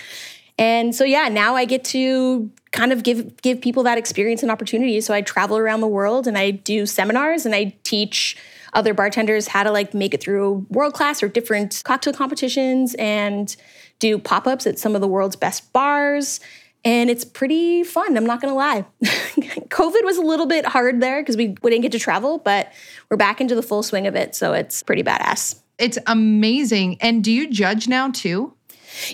And 0.59 0.95
so 0.95 1.05
yeah, 1.05 1.29
now 1.29 1.57
I 1.57 1.65
get 1.65 1.85
to 1.87 2.51
kind 2.71 2.93
of 2.93 3.03
give 3.03 3.41
give 3.43 3.61
people 3.61 3.83
that 3.85 3.99
experience 3.99 4.43
and 4.43 4.51
opportunity. 4.51 5.01
So 5.01 5.15
I 5.15 5.21
travel 5.21 5.57
around 5.57 5.81
the 5.81 5.89
world 5.89 6.27
and 6.27 6.39
I 6.39 6.51
do 6.51 6.87
seminars 6.87 7.47
and 7.47 7.55
I 7.55 7.77
teach 7.83 8.37
other 8.73 8.95
bartenders 8.95 9.49
how 9.49 9.63
to 9.63 9.71
like 9.71 9.95
make 9.95 10.15
it 10.15 10.21
through 10.21 10.67
world 10.69 10.95
class 10.95 11.23
or 11.23 11.29
different 11.29 11.83
cocktail 11.85 12.13
competitions 12.13 12.95
and 12.99 13.57
do 14.01 14.19
pop-ups 14.19 14.67
at 14.67 14.79
some 14.79 14.95
of 14.95 15.01
the 15.01 15.09
world's 15.09 15.37
best 15.37 15.73
bars. 15.73 16.41
And 16.85 17.09
it's 17.09 17.25
pretty 17.25 17.83
fun, 17.83 18.17
I'm 18.17 18.27
not 18.27 18.41
gonna 18.41 18.55
lie. 18.55 18.85
COVID 19.05 20.05
was 20.05 20.19
a 20.19 20.23
little 20.23 20.47
bit 20.47 20.67
hard 20.67 21.01
there 21.01 21.23
because 21.23 21.37
we, 21.37 21.57
we 21.63 21.71
didn't 21.71 21.83
get 21.83 21.93
to 21.93 21.99
travel, 21.99 22.39
but 22.39 22.73
we're 23.09 23.17
back 23.17 23.41
into 23.41 23.55
the 23.55 23.63
full 23.63 23.83
swing 23.83 24.07
of 24.07 24.15
it. 24.15 24.35
So 24.35 24.53
it's 24.53 24.83
pretty 24.83 25.03
badass. 25.03 25.61
It's 25.79 25.99
amazing. 26.07 26.99
And 27.01 27.25
do 27.25 27.33
you 27.33 27.49
judge 27.49 27.89
now 27.89 28.11
too? 28.11 28.53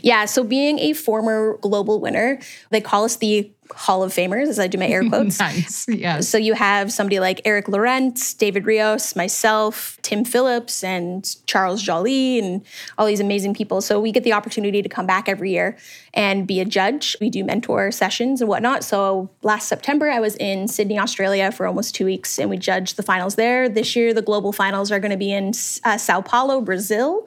Yeah, 0.03 0.25
so 0.25 0.45
being 0.45 0.79
a 0.79 0.93
former 0.93 1.57
global 1.59 2.01
winner, 2.01 2.39
they 2.71 2.81
call 2.81 3.05
us 3.05 3.17
the 3.17 3.51
Hall 3.75 4.03
of 4.03 4.13
Famers, 4.13 4.49
as 4.49 4.59
I 4.59 4.67
do 4.67 4.79
my 4.79 4.87
air 4.87 5.03
quotes. 5.09 5.39
Nice. 5.39 5.87
Yes. 5.89 6.29
So 6.29 6.39
you 6.39 6.55
have 6.55 6.93
somebody 6.93 7.21
like 7.21 7.41
Erik 7.45 7.67
Lorincz, 7.67 8.37
David 8.37 8.67
Rios, 8.67 9.15
myself, 9.17 9.99
Tim 10.03 10.25
Phillips, 10.25 10.83
and 10.83 11.37
Charles 11.47 11.83
Joly, 11.83 12.39
and 12.39 12.63
all 12.99 13.07
these 13.07 13.21
amazing 13.21 13.55
people. 13.55 13.81
So 13.81 14.01
we 14.01 14.13
get 14.13 14.25
the 14.25 14.33
opportunity 14.33 14.83
to 14.83 14.89
come 14.89 15.07
back 15.07 15.29
every 15.29 15.51
year 15.51 15.77
and 16.15 16.47
be 16.47 16.61
a 16.61 16.65
judge. 16.65 17.17
We 17.21 17.31
do 17.31 17.45
mentor 17.45 17.91
sessions 17.93 18.41
and 18.41 18.49
whatnot. 18.49 18.85
So 18.85 19.31
last 19.43 19.69
September, 19.69 20.11
I 20.11 20.21
was 20.21 20.37
in 20.37 20.69
Sydney, 20.69 20.99
Australia 20.99 21.53
for 21.53 21.67
almost 21.67 21.95
two 21.95 22.05
weeks, 22.05 22.39
and 22.39 22.51
we 22.51 22.57
judged 22.57 22.97
the 22.97 23.03
finals 23.03 23.37
there. 23.37 23.69
This 23.69 23.95
year, 23.95 24.13
the 24.13 24.23
global 24.23 24.53
finals 24.53 24.91
are 24.91 24.99
going 24.99 25.13
to 25.13 25.17
be 25.17 25.33
in 25.33 25.53
uh, 25.85 25.99
Sao 25.99 26.21
Paulo, 26.21 26.61
Brazil. 26.61 27.27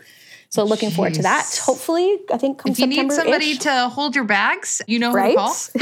So 0.53 0.63
looking 0.65 0.91
forward 0.91 1.15
to 1.15 1.23
that. 1.23 1.59
Hopefully, 1.63 2.19
I 2.31 2.37
think 2.37 2.59
come 2.59 2.71
if 2.71 2.77
you 2.77 2.85
need 2.85 3.11
somebody 3.11 3.57
to 3.57 3.89
hold 3.89 4.13
your 4.13 4.23
bags, 4.23 4.83
you 4.85 4.99
know 4.99 5.09
who 5.09 5.17
right? 5.17 5.35
to 5.71 5.79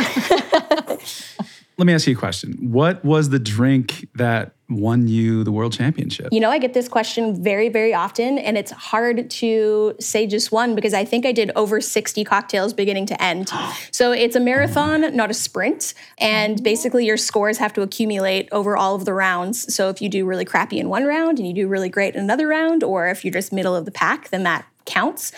call. 0.88 0.98
Let 1.82 1.88
me 1.88 1.94
ask 1.94 2.06
you 2.06 2.14
a 2.14 2.16
question. 2.16 2.54
What 2.60 3.04
was 3.04 3.30
the 3.30 3.40
drink 3.40 4.08
that 4.14 4.54
won 4.70 5.08
you 5.08 5.44
the 5.44 5.52
world 5.52 5.74
championship? 5.74 6.28
You 6.32 6.40
know, 6.40 6.52
I 6.52 6.60
get 6.60 6.76
this 6.76 6.88
question 6.88 7.44
very, 7.44 7.70
very 7.70 7.92
often, 7.92 8.38
and 8.38 8.56
it's 8.56 8.70
hard 8.70 9.32
to 9.32 9.96
say 10.00 10.28
just 10.28 10.52
one 10.52 10.76
because 10.76 10.94
I 10.94 11.06
think 11.06 11.26
I 11.26 11.32
did 11.32 11.50
over 11.56 11.82
60 11.82 12.24
cocktails 12.24 12.72
beginning 12.74 13.08
to 13.08 13.20
end. 13.20 13.50
So 13.92 14.12
it's 14.12 14.36
a 14.36 14.40
marathon, 14.40 15.16
not 15.16 15.32
a 15.32 15.34
sprint. 15.34 15.96
And 16.20 16.62
basically, 16.62 17.04
your 17.04 17.18
scores 17.18 17.58
have 17.58 17.74
to 17.74 17.82
accumulate 17.82 18.48
over 18.52 18.78
all 18.78 18.94
of 18.94 19.06
the 19.06 19.14
rounds. 19.16 19.74
So 19.74 19.90
if 19.90 20.04
you 20.04 20.10
do 20.10 20.24
really 20.24 20.46
crappy 20.46 20.80
in 20.80 20.88
one 20.88 21.06
round 21.06 21.40
and 21.40 21.48
you 21.48 21.54
do 21.54 21.68
really 21.68 21.90
great 21.90 22.14
in 22.14 22.22
another 22.22 22.48
round, 22.48 22.84
or 22.84 23.08
if 23.08 23.26
you're 23.26 23.34
just 23.34 23.52
middle 23.52 23.76
of 23.76 23.86
the 23.86 23.92
pack, 23.92 24.30
then 24.30 24.44
that 24.44 24.66
counts. 24.86 25.32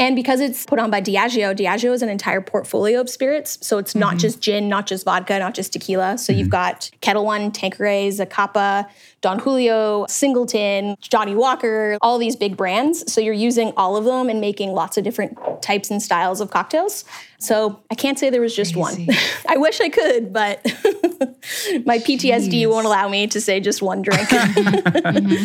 And 0.00 0.16
because 0.16 0.40
it's 0.40 0.64
put 0.64 0.78
on 0.78 0.90
by 0.90 1.02
Diageo, 1.02 1.54
Diageo 1.54 1.92
is 1.92 2.00
an 2.00 2.08
entire 2.08 2.40
portfolio 2.40 3.02
of 3.02 3.10
spirits. 3.10 3.58
So 3.60 3.76
it's 3.76 3.94
not 3.94 4.12
mm-hmm. 4.12 4.18
just 4.18 4.40
gin, 4.40 4.66
not 4.66 4.86
just 4.86 5.04
vodka, 5.04 5.38
not 5.38 5.52
just 5.52 5.74
tequila. 5.74 6.16
So 6.16 6.32
you've 6.32 6.46
mm-hmm. 6.46 6.52
got 6.52 6.90
Ketel 7.02 7.22
One, 7.22 7.52
Tanqueray, 7.52 8.08
Zacapa, 8.08 8.88
Don 9.20 9.38
Julio, 9.38 10.06
Singleton, 10.08 10.96
Johnnie 11.02 11.34
Walker, 11.34 11.98
all 12.00 12.16
these 12.16 12.34
big 12.34 12.56
brands. 12.56 13.12
So 13.12 13.20
you're 13.20 13.34
using 13.34 13.74
all 13.76 13.94
of 13.94 14.06
them 14.06 14.30
and 14.30 14.40
making 14.40 14.72
lots 14.72 14.96
of 14.96 15.04
different 15.04 15.36
types 15.60 15.90
and 15.90 16.02
styles 16.02 16.40
of 16.40 16.50
cocktails. 16.50 17.04
So 17.38 17.78
I 17.90 17.94
can't 17.94 18.18
say 18.18 18.30
there 18.30 18.40
was 18.40 18.56
just 18.56 18.72
Crazy. 18.72 19.04
one. 19.04 19.16
I 19.50 19.58
wish 19.58 19.82
I 19.82 19.90
could, 19.90 20.32
but 20.32 20.64
my 21.84 21.98
PTSD 21.98 22.52
Jeez. 22.52 22.70
won't 22.70 22.86
allow 22.86 23.06
me 23.10 23.26
to 23.26 23.38
say 23.38 23.60
just 23.60 23.82
one 23.82 24.00
drink. 24.00 24.28
Mm-hmm. 25.10 25.44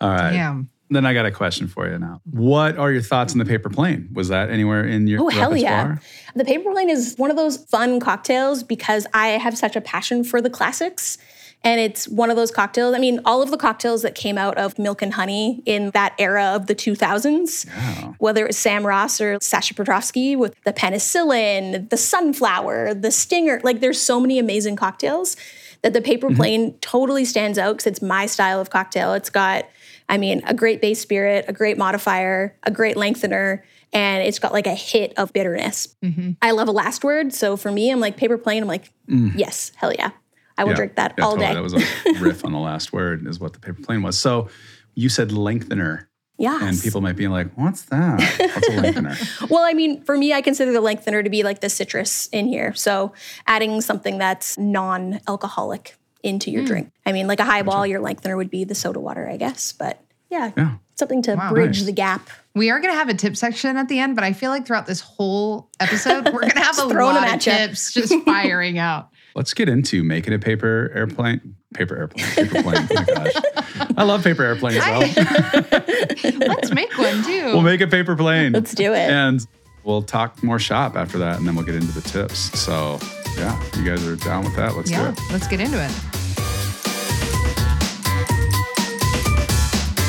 All 0.00 0.10
right. 0.10 0.32
Damn. 0.32 0.68
Then 0.90 1.04
I 1.04 1.12
got 1.12 1.26
a 1.26 1.30
question 1.30 1.68
for 1.68 1.88
you 1.88 1.98
now. 1.98 2.20
What 2.24 2.78
are 2.78 2.90
your 2.90 3.02
thoughts 3.02 3.32
on 3.32 3.38
the 3.38 3.44
paper 3.44 3.68
plane? 3.68 4.08
Was 4.12 4.28
that 4.28 4.50
anywhere 4.50 4.84
in 4.84 5.06
your 5.06 5.22
Oh, 5.22 5.28
hell 5.28 5.56
yeah. 5.56 5.82
repertoire? 5.82 6.02
The 6.34 6.44
paper 6.44 6.70
plane 6.72 6.88
is 6.88 7.14
one 7.18 7.30
of 7.30 7.36
those 7.36 7.58
fun 7.58 8.00
cocktails 8.00 8.62
because 8.62 9.06
I 9.12 9.28
have 9.28 9.58
such 9.58 9.76
a 9.76 9.80
passion 9.80 10.24
for 10.24 10.40
the 10.40 10.50
classics. 10.50 11.18
And 11.64 11.80
it's 11.80 12.06
one 12.06 12.30
of 12.30 12.36
those 12.36 12.52
cocktails. 12.52 12.94
I 12.94 13.00
mean, 13.00 13.20
all 13.24 13.42
of 13.42 13.50
the 13.50 13.56
cocktails 13.56 14.02
that 14.02 14.14
came 14.14 14.38
out 14.38 14.56
of 14.58 14.78
Milk 14.78 15.02
and 15.02 15.12
Honey 15.12 15.60
in 15.66 15.90
that 15.90 16.14
era 16.18 16.52
of 16.54 16.68
the 16.68 16.74
2000s, 16.74 17.66
Yeah. 17.66 18.12
whether 18.18 18.44
it 18.44 18.46
was 18.46 18.56
Sam 18.56 18.86
Ross 18.86 19.20
or 19.20 19.38
Sasha 19.42 19.74
Petraske 19.74 20.38
with 20.38 20.54
the 20.64 20.72
penicillin, 20.72 21.90
the 21.90 21.96
sunflower, 21.96 22.94
the 22.94 23.10
stinger, 23.10 23.60
like 23.64 23.80
there's 23.80 24.00
so 24.00 24.20
many 24.20 24.38
amazing 24.38 24.76
cocktails 24.76 25.36
that 25.82 25.92
the 25.92 26.00
paper 26.00 26.28
mm-hmm. 26.28 26.36
plane 26.36 26.74
totally 26.80 27.24
stands 27.24 27.58
out 27.58 27.78
because 27.78 27.86
it's 27.88 28.02
my 28.02 28.26
style 28.26 28.60
of 28.60 28.70
cocktail. 28.70 29.12
It's 29.14 29.30
got, 29.30 29.64
I 30.08 30.16
mean, 30.18 30.42
a 30.46 30.54
great 30.54 30.80
base 30.80 31.00
spirit, 31.00 31.44
a 31.48 31.52
great 31.52 31.76
modifier, 31.78 32.56
a 32.62 32.70
great 32.70 32.96
lengthener, 32.96 33.64
and 33.92 34.22
it's 34.22 34.38
got 34.38 34.52
like 34.52 34.66
a 34.66 34.74
hit 34.74 35.12
of 35.16 35.32
bitterness. 35.32 35.94
Mm-hmm. 36.04 36.32
I 36.42 36.50
love 36.52 36.68
a 36.68 36.72
last 36.72 37.04
word. 37.04 37.32
So 37.34 37.56
for 37.56 37.70
me, 37.70 37.90
I'm 37.90 38.00
like 38.00 38.16
paper 38.16 38.38
plane, 38.38 38.62
I'm 38.62 38.68
like, 38.68 38.90
mm. 39.08 39.32
yes, 39.36 39.72
hell 39.76 39.92
yeah. 39.92 40.10
I 40.56 40.64
will 40.64 40.70
Yeah. 40.72 40.76
drink 40.76 40.96
that 40.96 41.14
Yeah, 41.18 41.24
all 41.24 41.32
totally. 41.36 41.46
day. 41.48 41.54
That 41.54 41.62
was 41.62 41.74
a 41.74 42.20
riff 42.20 42.44
on 42.44 42.52
the 42.52 42.58
last 42.58 42.92
word, 42.92 43.26
is 43.26 43.38
what 43.38 43.52
the 43.52 43.60
paper 43.60 43.80
plane 43.82 44.02
was. 44.02 44.18
So 44.18 44.48
you 44.94 45.08
said 45.08 45.30
lengthener, 45.30 46.08
Yeah. 46.38 46.58
and 46.62 46.80
people 46.80 47.00
might 47.00 47.16
be 47.16 47.28
like, 47.28 47.52
"What's 47.54 47.82
that? 47.82 48.20
What's 48.54 48.68
a 48.68 48.72
lengthener?" 48.80 49.16
Well, 49.50 49.62
I 49.62 49.72
mean, 49.74 50.02
for 50.02 50.16
me, 50.18 50.32
I 50.32 50.40
consider 50.40 50.72
the 50.72 50.80
lengthener 50.80 51.22
to 51.22 51.30
be 51.30 51.42
like 51.44 51.60
the 51.60 51.68
citrus 51.68 52.28
in 52.32 52.46
here. 52.48 52.74
So 52.74 53.12
adding 53.46 53.80
something 53.80 54.18
that's 54.18 54.58
non 54.58 55.20
alcoholic 55.28 55.96
into 56.22 56.50
your 56.50 56.62
hmm. 56.62 56.66
drink. 56.68 56.92
I 57.06 57.12
mean, 57.12 57.26
like 57.26 57.40
a 57.40 57.44
highball, 57.44 57.86
your 57.86 58.00
lengthener 58.00 58.36
would 58.36 58.50
be 58.50 58.64
the 58.64 58.74
soda 58.74 59.00
water, 59.00 59.28
I 59.28 59.36
guess. 59.36 59.72
But 59.72 60.00
yeah, 60.30 60.50
Yeah. 60.56 60.74
something 60.96 61.22
to 61.22 61.34
Wow. 61.36 61.50
bridge 61.52 61.78
Nice. 61.78 61.86
the 61.86 61.92
gap. 61.92 62.28
We 62.54 62.70
are 62.70 62.80
going 62.80 62.92
to 62.92 62.98
have 62.98 63.08
a 63.08 63.14
tip 63.14 63.36
section 63.36 63.76
at 63.76 63.88
the 63.88 63.98
end, 64.00 64.14
but 64.16 64.24
I 64.24 64.32
feel 64.32 64.50
like 64.50 64.66
throughout 64.66 64.86
this 64.86 65.00
whole 65.00 65.70
episode, 65.80 66.24
we're 66.26 66.40
going 66.40 66.50
to 66.54 66.58
have 66.58 66.74
a 66.74 66.82
Just 66.82 66.90
throwing 66.90 67.14
lot 67.14 67.20
them 67.26 67.28
of 67.34 67.34
at 67.34 67.46
ya. 67.46 67.56
tips 67.66 67.92
just 67.92 68.12
firing 68.24 68.78
out. 68.78 69.10
Let's 69.36 69.54
get 69.54 69.68
into 69.68 70.02
making 70.02 70.34
a 70.34 70.38
paper 70.40 70.90
airplane. 70.94 71.54
Paper 71.74 71.96
airplane. 71.96 72.26
Paper 72.26 72.62
plane. 72.62 72.88
Oh 72.90 72.94
my 72.94 73.04
gosh. 73.04 73.92
I 73.96 74.02
love 74.02 74.24
paper 74.24 74.42
airplanes 74.42 74.84
though. 74.84 76.38
Let's 76.46 76.72
make 76.72 76.96
one 76.98 77.22
too. 77.22 77.44
we'll 77.46 77.62
make 77.62 77.80
a 77.80 77.86
paper 77.86 78.16
plane. 78.16 78.52
Let's 78.52 78.74
do 78.74 78.92
it. 78.94 79.10
And 79.10 79.46
we'll 79.84 80.02
talk 80.02 80.42
more 80.42 80.58
shop 80.58 80.96
after 80.96 81.18
that, 81.18 81.38
and 81.38 81.46
then 81.46 81.54
we'll 81.54 81.64
get 81.66 81.76
into 81.76 81.92
the 81.92 82.00
tips. 82.00 82.58
So, 82.58 82.98
yeah, 83.38 83.60
you 83.76 83.84
guys 83.84 84.06
are 84.06 84.16
down 84.16 84.44
with 84.44 84.56
that? 84.56 84.76
Let's 84.76 84.90
yeah, 84.90 85.04
do 85.04 85.12
it. 85.12 85.32
let's 85.32 85.46
get 85.46 85.60
into 85.60 85.82
it. 85.82 85.92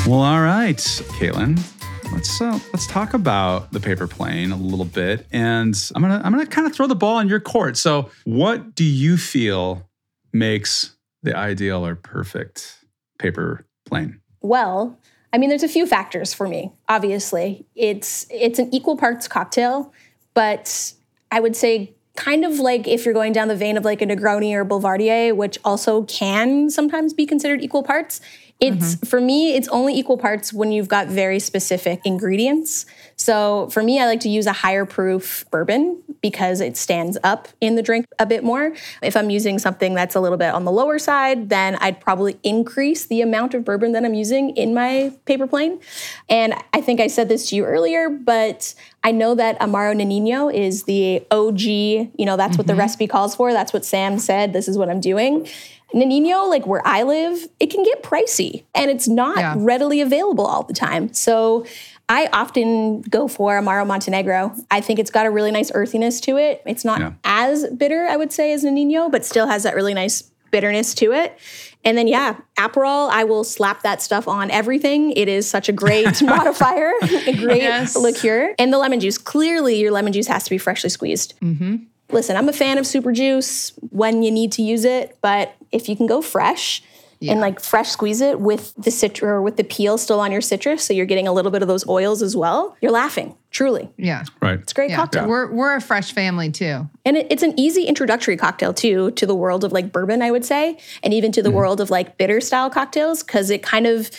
Well, 0.06 0.20
all 0.20 0.40
right, 0.40 0.76
Kaitlyn. 0.76 1.60
Let's 2.12 2.40
uh, 2.40 2.58
let's 2.72 2.88
talk 2.88 3.14
about 3.14 3.70
the 3.72 3.78
paper 3.78 4.08
plane 4.08 4.50
a 4.50 4.56
little 4.56 4.84
bit, 4.84 5.26
and 5.30 5.74
I'm 5.94 6.02
gonna 6.02 6.20
I'm 6.24 6.32
gonna 6.32 6.46
kind 6.46 6.66
of 6.66 6.74
throw 6.74 6.88
the 6.88 6.96
ball 6.96 7.20
in 7.20 7.28
your 7.28 7.38
court. 7.38 7.76
So, 7.76 8.10
what 8.24 8.74
do 8.74 8.82
you 8.82 9.16
feel 9.16 9.88
makes 10.32 10.96
the 11.22 11.36
ideal 11.36 11.86
or 11.86 11.94
perfect 11.94 12.84
paper 13.20 13.64
plane? 13.86 14.20
Well, 14.40 14.98
I 15.32 15.38
mean, 15.38 15.48
there's 15.48 15.62
a 15.62 15.68
few 15.68 15.86
factors 15.86 16.34
for 16.34 16.48
me. 16.48 16.72
Obviously, 16.88 17.64
it's 17.76 18.26
it's 18.30 18.58
an 18.58 18.74
equal 18.74 18.96
parts 18.96 19.28
cocktail, 19.28 19.92
but 20.34 20.92
I 21.30 21.38
would 21.38 21.54
say 21.54 21.94
kind 22.16 22.44
of 22.44 22.58
like 22.58 22.86
if 22.86 23.04
you're 23.04 23.14
going 23.14 23.32
down 23.32 23.48
the 23.48 23.56
vein 23.56 23.76
of 23.76 23.84
like 23.84 24.02
a 24.02 24.06
Negroni 24.06 24.52
or 24.54 24.64
Boulevardier, 24.64 25.34
which 25.34 25.58
also 25.64 26.02
can 26.04 26.70
sometimes 26.70 27.14
be 27.14 27.26
considered 27.26 27.62
equal 27.62 27.82
parts. 27.82 28.20
It's 28.60 28.96
mm-hmm. 28.96 29.06
for 29.06 29.22
me, 29.22 29.54
it's 29.54 29.68
only 29.68 29.94
equal 29.94 30.18
parts 30.18 30.52
when 30.52 30.70
you've 30.70 30.88
got 30.88 31.06
very 31.06 31.38
specific 31.38 32.02
ingredients. 32.04 32.84
So 33.16 33.70
for 33.70 33.82
me, 33.82 33.98
I 33.98 34.06
like 34.06 34.20
to 34.20 34.28
use 34.28 34.46
a 34.46 34.52
higher 34.52 34.84
proof 34.84 35.46
bourbon 35.50 36.02
because 36.20 36.60
it 36.60 36.76
stands 36.76 37.16
up 37.24 37.48
in 37.62 37.74
the 37.76 37.82
drink 37.82 38.04
a 38.18 38.26
bit 38.26 38.44
more. 38.44 38.74
If 39.02 39.16
I'm 39.16 39.30
using 39.30 39.58
something 39.58 39.94
that's 39.94 40.14
a 40.14 40.20
little 40.20 40.36
bit 40.36 40.52
on 40.52 40.66
the 40.66 40.72
lower 40.72 40.98
side, 40.98 41.48
then 41.48 41.76
I'd 41.76 42.00
probably 42.00 42.38
increase 42.42 43.06
the 43.06 43.22
amount 43.22 43.54
of 43.54 43.64
bourbon 43.64 43.92
that 43.92 44.04
I'm 44.04 44.14
using 44.14 44.50
in 44.56 44.74
my 44.74 45.12
paper 45.24 45.46
plane. 45.46 45.80
And 46.28 46.54
I 46.74 46.82
think 46.82 47.00
I 47.00 47.06
said 47.06 47.30
this 47.30 47.48
to 47.48 47.56
you 47.56 47.64
earlier, 47.64 48.10
but 48.10 48.74
I 49.02 49.12
know 49.12 49.34
that 49.34 49.58
Amaro 49.60 49.94
Nonino 49.94 50.52
is 50.52 50.82
the 50.84 51.24
OG, 51.30 51.60
you 51.60 52.26
know, 52.26 52.36
that's 52.36 52.58
what 52.58 52.66
the 52.66 52.74
mm-hmm. 52.74 52.80
recipe 52.80 53.06
calls 53.06 53.34
for. 53.34 53.52
That's 53.52 53.72
what 53.72 53.84
Sam 53.84 54.18
said. 54.18 54.52
This 54.52 54.68
is 54.68 54.76
what 54.76 54.90
I'm 54.90 55.00
doing. 55.00 55.48
Nonino, 55.94 56.48
like 56.48 56.66
where 56.66 56.82
I 56.84 57.02
live, 57.02 57.48
it 57.58 57.70
can 57.70 57.82
get 57.82 58.02
pricey 58.02 58.64
and 58.74 58.90
it's 58.90 59.08
not 59.08 59.38
Yeah. 59.38 59.54
readily 59.56 60.00
available 60.00 60.46
all 60.46 60.62
the 60.62 60.74
time. 60.74 61.12
So 61.12 61.64
I 62.08 62.28
often 62.32 63.02
go 63.02 63.26
for 63.28 63.58
Amaro 63.60 63.86
Montenegro. 63.86 64.52
I 64.70 64.80
think 64.80 64.98
it's 64.98 65.10
got 65.10 65.26
a 65.26 65.30
really 65.30 65.50
nice 65.50 65.70
earthiness 65.74 66.20
to 66.22 66.36
it. 66.36 66.62
It's 66.66 66.84
not 66.84 67.00
Yeah. 67.00 67.12
as 67.24 67.66
bitter, 67.68 68.06
I 68.06 68.16
would 68.16 68.32
say, 68.32 68.52
as 68.52 68.64
Nonino, 68.64 69.10
but 69.10 69.24
still 69.24 69.46
has 69.46 69.62
that 69.62 69.74
really 69.74 69.94
nice 69.94 70.24
bitterness 70.50 70.94
to 70.96 71.12
it. 71.12 71.38
And 71.84 71.96
then, 71.96 72.08
yeah, 72.08 72.36
Aperol, 72.58 73.08
I 73.10 73.24
will 73.24 73.42
slap 73.42 73.82
that 73.82 74.02
stuff 74.02 74.28
on 74.28 74.50
everything. 74.50 75.12
It 75.12 75.28
is 75.28 75.48
such 75.48 75.68
a 75.68 75.72
great 75.72 76.20
modifier, 76.22 76.92
a 77.02 77.32
great 77.36 77.62
Yes. 77.62 77.96
liqueur. 77.96 78.54
And 78.58 78.72
the 78.72 78.78
lemon 78.78 79.00
juice, 79.00 79.16
clearly, 79.18 79.80
your 79.80 79.90
lemon 79.90 80.12
juice 80.12 80.26
has 80.26 80.44
to 80.44 80.50
be 80.50 80.58
freshly 80.58 80.90
squeezed. 80.90 81.34
Mm-hmm. 81.40 81.76
Listen, 82.10 82.36
I'm 82.36 82.48
a 82.48 82.52
fan 82.52 82.76
of 82.76 82.86
super 82.86 83.12
juice 83.12 83.72
when 83.90 84.22
you 84.22 84.30
need 84.30 84.52
to 84.52 84.62
use 84.62 84.84
it, 84.84 85.16
but 85.22 85.54
if 85.72 85.88
you 85.88 85.96
can 85.96 86.06
go 86.06 86.20
fresh 86.20 86.82
and 87.22 87.40
like 87.40 87.60
fresh 87.60 87.88
squeeze 87.88 88.20
it 88.20 88.40
with 88.40 88.72
the 88.76 88.90
citrus 88.90 89.28
or 89.28 89.42
with 89.42 89.56
the 89.56 89.64
peel 89.64 89.98
still 89.98 90.20
on 90.20 90.32
your 90.32 90.40
citrus, 90.40 90.84
so 90.84 90.92
you're 90.94 91.06
getting 91.06 91.28
a 91.28 91.32
little 91.32 91.50
bit 91.50 91.60
of 91.62 91.68
those 91.68 91.86
oils 91.86 92.22
as 92.22 92.34
well, 92.34 92.76
you're 92.80 92.92
laughing. 92.92 93.36
Truly. 93.50 93.90
Yeah. 93.96 94.24
Right. 94.40 94.60
It's 94.60 94.72
a 94.72 94.74
great 94.74 94.90
Yeah. 94.90 94.96
cocktail. 94.96 95.26
We're, 95.26 95.50
we're 95.50 95.74
a 95.74 95.80
fresh 95.80 96.12
family 96.12 96.50
too. 96.50 96.88
And 97.04 97.16
it, 97.16 97.26
it's 97.30 97.42
an 97.42 97.52
easy 97.58 97.84
introductory 97.84 98.36
cocktail 98.36 98.72
too 98.72 99.10
to 99.12 99.26
the 99.26 99.34
world 99.34 99.64
of 99.64 99.72
like 99.72 99.92
bourbon, 99.92 100.22
I 100.22 100.30
would 100.30 100.44
say, 100.44 100.78
and 101.02 101.12
even 101.12 101.32
to 101.32 101.42
the 101.42 101.48
mm-hmm. 101.48 101.56
world 101.58 101.80
of 101.80 101.90
like 101.90 102.16
bitter 102.16 102.40
style 102.40 102.70
cocktails 102.70 103.22
because 103.22 103.50
it 103.50 103.62
kind 103.62 103.86
of 103.86 104.10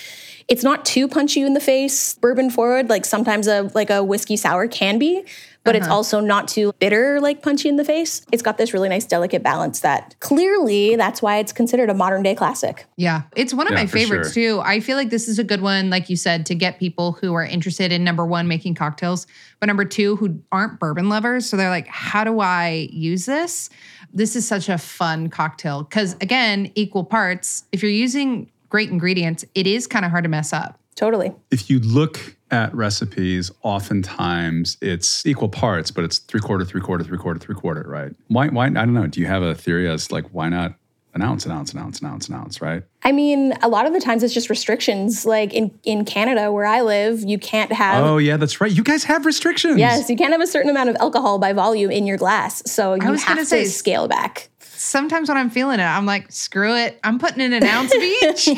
it's 0.47 0.63
not 0.63 0.83
too 0.83 1.07
punchy 1.07 1.41
in 1.41 1.53
the 1.53 1.61
face, 1.61 2.15
bourbon 2.15 2.49
forward. 2.49 2.89
Like 2.89 3.05
sometimes 3.05 3.47
a 3.47 3.71
like 3.73 3.89
a 3.89 4.03
whiskey 4.03 4.35
sour 4.35 4.67
can 4.67 4.99
be, 4.99 5.23
but 5.63 5.75
it's 5.75 5.85
uh-huh. 5.85 5.95
also 5.95 6.19
not 6.19 6.47
too 6.47 6.73
bitter, 6.79 7.19
like 7.19 7.41
punchy 7.41 7.69
in 7.69 7.75
the 7.75 7.85
face. 7.85 8.25
It's 8.31 8.41
got 8.41 8.57
this 8.57 8.73
really 8.73 8.89
nice 8.89 9.05
delicate 9.05 9.43
balance 9.43 9.81
that 9.81 10.15
clearly 10.19 10.95
that's 10.95 11.21
why 11.21 11.37
it's 11.37 11.53
considered 11.53 11.89
a 11.89 11.93
modern 11.93 12.23
day 12.23 12.35
classic. 12.35 12.85
Yeah, 12.97 13.23
it's 13.35 13.53
one 13.53 13.67
of 13.67 13.73
Yeah, 13.73 13.79
my 13.79 13.85
for 13.85 13.97
favorites 13.97 14.33
too. 14.33 14.61
I 14.63 14.79
feel 14.79 14.97
like 14.97 15.09
this 15.09 15.27
is 15.27 15.39
a 15.39 15.43
good 15.43 15.61
one, 15.61 15.89
like 15.89 16.09
you 16.09 16.15
said, 16.15 16.45
to 16.47 16.55
get 16.55 16.79
people 16.79 17.13
who 17.13 17.33
are 17.33 17.45
interested 17.45 17.91
in 17.91 18.03
number 18.03 18.25
one, 18.25 18.47
making 18.47 18.75
cocktails, 18.75 19.27
but 19.59 19.67
number 19.67 19.85
two, 19.85 20.15
who 20.15 20.41
aren't 20.51 20.79
bourbon 20.79 21.09
lovers. 21.09 21.47
So 21.47 21.57
they're 21.57 21.69
like, 21.69 21.87
how 21.87 22.23
do 22.23 22.39
I 22.39 22.89
use 22.91 23.25
this? 23.25 23.69
This 24.13 24.35
is 24.35 24.47
such 24.47 24.67
a 24.67 24.77
fun 24.77 25.29
cocktail. 25.29 25.83
Because 25.83 26.15
again, 26.21 26.71
equal 26.75 27.03
parts, 27.03 27.65
if 27.71 27.83
you're 27.83 27.91
using 27.91 28.49
great 28.69 28.89
ingredients, 28.89 29.45
it 29.53 29.67
is 29.67 29.85
kind 29.85 30.05
of 30.05 30.11
hard 30.11 30.23
to 30.23 30.29
mess 30.29 30.53
up. 30.53 30.79
Totally. 30.95 31.33
If 31.51 31.69
you 31.69 31.79
look 31.79 32.35
at 32.51 32.73
recipes, 32.75 33.49
oftentimes 33.63 34.77
it's 34.81 35.25
equal 35.25 35.49
parts, 35.49 35.91
but 35.91 36.03
it's 36.03 36.19
three 36.19 36.41
quarter, 36.41 36.65
three 36.65 36.81
quarter, 36.81 37.03
three 37.03 37.17
quarter, 37.17 37.39
three 37.39 37.55
quarter, 37.55 37.85
right? 37.87 38.13
Why? 38.27 38.47
Why? 38.49 38.65
I 38.67 38.69
don't 38.69 38.93
know. 38.93 39.07
Do 39.07 39.19
you 39.19 39.27
have 39.27 39.43
a 39.43 39.55
theory 39.55 39.89
as 39.89 40.11
like 40.11 40.25
why 40.31 40.49
not 40.49 40.75
an 41.13 41.21
ounce, 41.21 41.45
an 41.45 41.51
ounce, 41.51 41.73
an 41.73 41.79
ounce, 41.79 41.99
an 41.99 42.07
ounce, 42.07 42.29
an 42.29 42.35
ounce, 42.35 42.61
right? 42.61 42.83
I 43.03 43.11
mean, 43.11 43.53
a 43.61 43.67
lot 43.67 43.85
of 43.85 43.91
the 43.93 43.99
times 43.99 44.23
it's 44.23 44.33
just 44.33 44.49
restrictions. 44.49 45.25
Like 45.25 45.53
in, 45.53 45.77
in 45.83 46.05
Canada 46.05 46.51
where 46.51 46.65
I 46.65 46.81
live, 46.81 47.21
you 47.21 47.37
can't 47.37 47.71
have 47.73 48.03
Oh 48.05 48.17
yeah, 48.17 48.37
that's 48.37 48.61
right. 48.61 48.71
You 48.71 48.83
guys 48.83 49.03
have 49.05 49.25
restrictions. 49.25 49.77
Yes, 49.77 50.09
you 50.09 50.15
can't 50.15 50.31
have 50.31 50.41
a 50.41 50.47
certain 50.47 50.69
amount 50.69 50.89
of 50.89 50.95
alcohol 50.97 51.37
by 51.39 51.51
volume 51.53 51.91
in 51.91 52.05
your 52.05 52.17
glass. 52.17 52.63
So 52.71 52.93
you 52.93 53.01
have 53.01 53.25
gonna 53.27 53.41
to 53.41 53.45
say- 53.45 53.65
scale 53.65 54.07
back. 54.07 54.49
Sometimes 54.81 55.29
when 55.29 55.37
I'm 55.37 55.49
feeling 55.49 55.79
it, 55.79 55.83
I'm 55.83 56.05
like, 56.05 56.31
screw 56.31 56.75
it. 56.75 56.99
I'm 57.03 57.19
putting 57.19 57.39
in 57.41 57.53
an 57.53 57.63
ounce 57.63 57.93
of 57.93 58.01
each. 58.01 58.49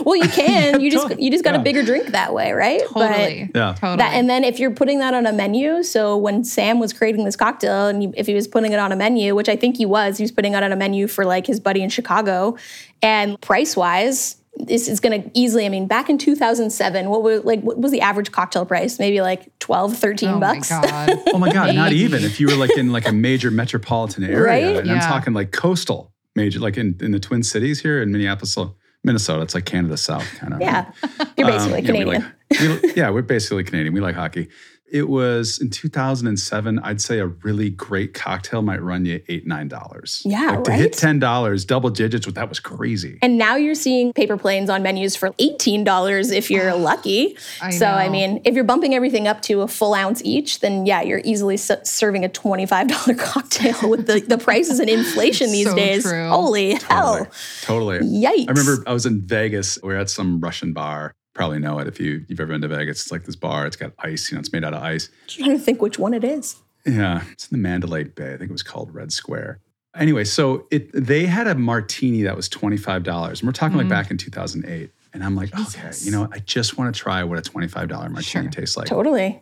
well, 0.04 0.16
you 0.16 0.28
can. 0.28 0.80
You 0.80 0.90
just 0.90 1.04
totally. 1.04 1.22
you 1.24 1.30
just 1.30 1.44
got 1.44 1.54
Yeah. 1.54 1.60
a 1.60 1.62
bigger 1.62 1.82
drink 1.82 2.08
that 2.08 2.32
way, 2.32 2.52
right? 2.52 2.80
But- 2.94 3.08
totally. 3.08 3.50
Yeah. 3.54 3.74
Totally. 3.74 3.98
That, 3.98 4.14
and 4.14 4.28
then 4.30 4.44
if 4.44 4.58
you're 4.58 4.70
putting 4.70 4.98
that 5.00 5.14
on 5.14 5.26
a 5.26 5.32
menu, 5.32 5.82
so 5.82 6.16
when 6.16 6.42
Sam 6.44 6.78
was 6.80 6.92
creating 6.92 7.24
this 7.24 7.36
cocktail, 7.36 7.86
and 7.88 8.02
you, 8.02 8.12
if 8.16 8.26
he 8.26 8.34
was 8.34 8.48
putting 8.48 8.72
it 8.72 8.78
on 8.78 8.92
a 8.92 8.96
menu, 8.96 9.34
which 9.34 9.48
I 9.48 9.56
think 9.56 9.76
he 9.76 9.84
was, 9.86 10.16
he 10.16 10.24
was 10.24 10.32
putting 10.32 10.54
it 10.54 10.62
on 10.62 10.72
a 10.72 10.76
menu 10.76 11.06
for 11.06 11.24
like 11.24 11.46
his 11.46 11.60
buddy 11.60 11.82
in 11.82 11.90
Chicago, 11.90 12.56
and 13.02 13.40
price 13.40 13.76
wise, 13.76 14.36
this 14.58 14.88
is 14.88 15.00
going 15.00 15.22
to 15.22 15.30
easily. 15.34 15.64
I 15.66 15.68
mean, 15.68 15.86
back 15.86 16.08
in 16.10 16.18
2007, 16.18 17.08
what 17.08 17.22
was 17.22 17.44
like 17.44 17.60
what 17.62 17.78
was 17.78 17.92
the 17.92 18.00
average 18.00 18.32
cocktail 18.32 18.66
price? 18.66 18.98
Maybe 18.98 19.20
like 19.20 19.56
12, 19.60 19.96
13 19.96 20.28
oh 20.28 20.40
bucks. 20.40 20.70
my 20.70 20.80
God. 20.82 21.22
Oh 21.34 21.38
my 21.38 21.52
God, 21.52 21.74
not 21.74 21.92
even 21.92 22.24
if 22.24 22.40
you 22.40 22.48
were 22.48 22.56
like 22.56 22.76
in 22.76 22.92
like 22.92 23.06
a 23.08 23.12
major 23.28 23.50
metropolitan 23.50 24.24
area. 24.24 24.42
Right? 24.42 24.76
And 24.76 24.90
I'm 24.90 25.00
talking 25.00 25.32
like 25.34 25.52
coastal 25.52 26.12
major, 26.34 26.58
like 26.60 26.76
in, 26.76 26.96
in 27.00 27.12
the 27.12 27.20
Twin 27.20 27.42
Cities 27.42 27.80
here 27.80 28.02
in 28.02 28.10
Minneapolis, 28.12 28.56
Minnesota. 29.04 29.42
It's 29.42 29.54
like 29.54 29.64
Canada 29.64 29.96
South 29.96 30.26
kind 30.36 30.54
of. 30.54 30.60
Yeah, 30.60 30.90
you're 31.36 31.46
basically 31.46 31.46
Um, 31.46 31.70
yeah, 31.70 31.74
we 31.74 31.82
Canadian. 31.82 32.06
like- 32.22 32.82
we- 32.82 32.92
yeah, 32.96 33.10
we're 33.10 33.22
basically 33.22 33.62
Canadian. 33.64 33.94
We 33.94 34.00
like 34.00 34.14
hockey. 34.14 34.48
It 34.90 35.08
was 35.08 35.58
in 35.60 35.70
2007. 35.70 36.78
I'd 36.80 37.00
say 37.00 37.18
a 37.18 37.26
really 37.26 37.70
great 37.70 38.14
cocktail 38.14 38.62
might 38.62 38.82
run 38.82 39.04
you 39.04 39.20
eight, 39.28 39.46
nine 39.46 39.68
dollars. 39.68 40.22
Yeah, 40.24 40.52
like 40.52 40.64
to 40.64 40.70
right? 40.70 40.80
hit 40.80 40.92
ten 40.94 41.18
dollars, 41.18 41.64
double 41.64 41.90
digits. 41.90 42.26
That 42.26 42.48
was 42.48 42.60
crazy. 42.60 43.18
And 43.22 43.36
now 43.38 43.56
you're 43.56 43.74
seeing 43.74 44.12
paper 44.12 44.36
planes 44.36 44.70
on 44.70 44.82
menus 44.82 45.16
for 45.16 45.30
$18 45.32 46.32
if 46.32 46.50
you're 46.50 46.74
lucky. 46.76 47.36
I 47.60 47.70
so, 47.70 47.86
I 47.86 48.08
mean, 48.08 48.40
if 48.44 48.54
you're 48.54 48.64
bumping 48.64 48.94
everything 48.94 49.28
up 49.28 49.42
to 49.42 49.60
a 49.62 49.68
full 49.68 49.94
ounce 49.94 50.22
each, 50.24 50.60
then 50.60 50.86
yeah, 50.86 51.02
you're 51.02 51.20
easily 51.24 51.54
s- 51.54 51.70
serving 51.84 52.24
a 52.24 52.28
$25 52.28 53.18
cocktail 53.18 53.90
with 53.90 54.06
the, 54.06 54.20
the 54.20 54.38
prices 54.38 54.80
and 54.80 54.88
inflation 54.88 55.50
these 55.52 55.66
So 55.68 55.74
days. 55.76 56.02
true. 56.04 56.28
Holy 56.28 56.74
hell. 56.74 57.26
Totally. 57.62 57.98
Yikes. 58.00 58.48
I 58.48 58.52
remember 58.52 58.82
I 58.86 58.92
was 58.92 59.06
in 59.06 59.20
Vegas. 59.26 59.78
We 59.82 59.88
were 59.90 59.96
at 59.98 60.10
some 60.10 60.40
Russian 60.40 60.72
bar. 60.72 61.12
Probably 61.38 61.60
know 61.60 61.78
it 61.78 61.86
if 61.86 62.00
you 62.00 62.24
you've 62.26 62.40
ever 62.40 62.50
been 62.50 62.62
to 62.62 62.66
Vegas. 62.66 63.02
It's 63.02 63.12
like 63.12 63.22
this 63.22 63.36
bar. 63.36 63.64
It's 63.64 63.76
got 63.76 63.92
ice. 64.00 64.28
You 64.28 64.34
know, 64.34 64.40
it's 64.40 64.52
made 64.52 64.64
out 64.64 64.74
of 64.74 64.82
ice. 64.82 65.08
I'm 65.22 65.44
trying 65.44 65.56
to 65.56 65.62
think 65.62 65.80
which 65.80 65.96
one 65.96 66.12
it 66.12 66.24
is. 66.24 66.56
Yeah, 66.84 67.22
it's 67.30 67.48
in 67.48 67.56
the 67.56 67.62
Mandalay 67.62 68.02
Bay. 68.02 68.34
I 68.34 68.36
think 68.38 68.50
it 68.50 68.52
was 68.52 68.64
called 68.64 68.92
Red 68.92 69.12
Square. 69.12 69.60
Anyway, 69.94 70.24
so 70.24 70.66
it 70.72 70.90
they 70.92 71.26
had 71.26 71.46
a 71.46 71.54
martini 71.54 72.22
that 72.22 72.34
was 72.34 72.48
twenty 72.48 72.76
five 72.76 73.04
dollars, 73.04 73.38
and 73.38 73.46
we're 73.46 73.52
talking 73.52 73.76
like 73.76 73.84
mm-hmm. 73.84 73.90
back 73.90 74.10
in 74.10 74.16
two 74.16 74.32
thousand 74.32 74.64
eight. 74.66 74.90
And 75.14 75.22
I'm 75.22 75.36
like, 75.36 75.56
okay, 75.56 75.92
you 76.00 76.10
know. 76.10 76.28
I 76.32 76.40
just 76.40 76.76
want 76.76 76.92
to 76.92 77.00
try 77.00 77.22
what 77.22 77.38
a 77.38 77.42
twenty 77.42 77.68
five 77.68 77.86
dollar 77.86 78.08
martini 78.08 78.46
Sure. 78.46 78.50
tastes 78.50 78.76
like. 78.76 78.88
Totally. 78.88 79.40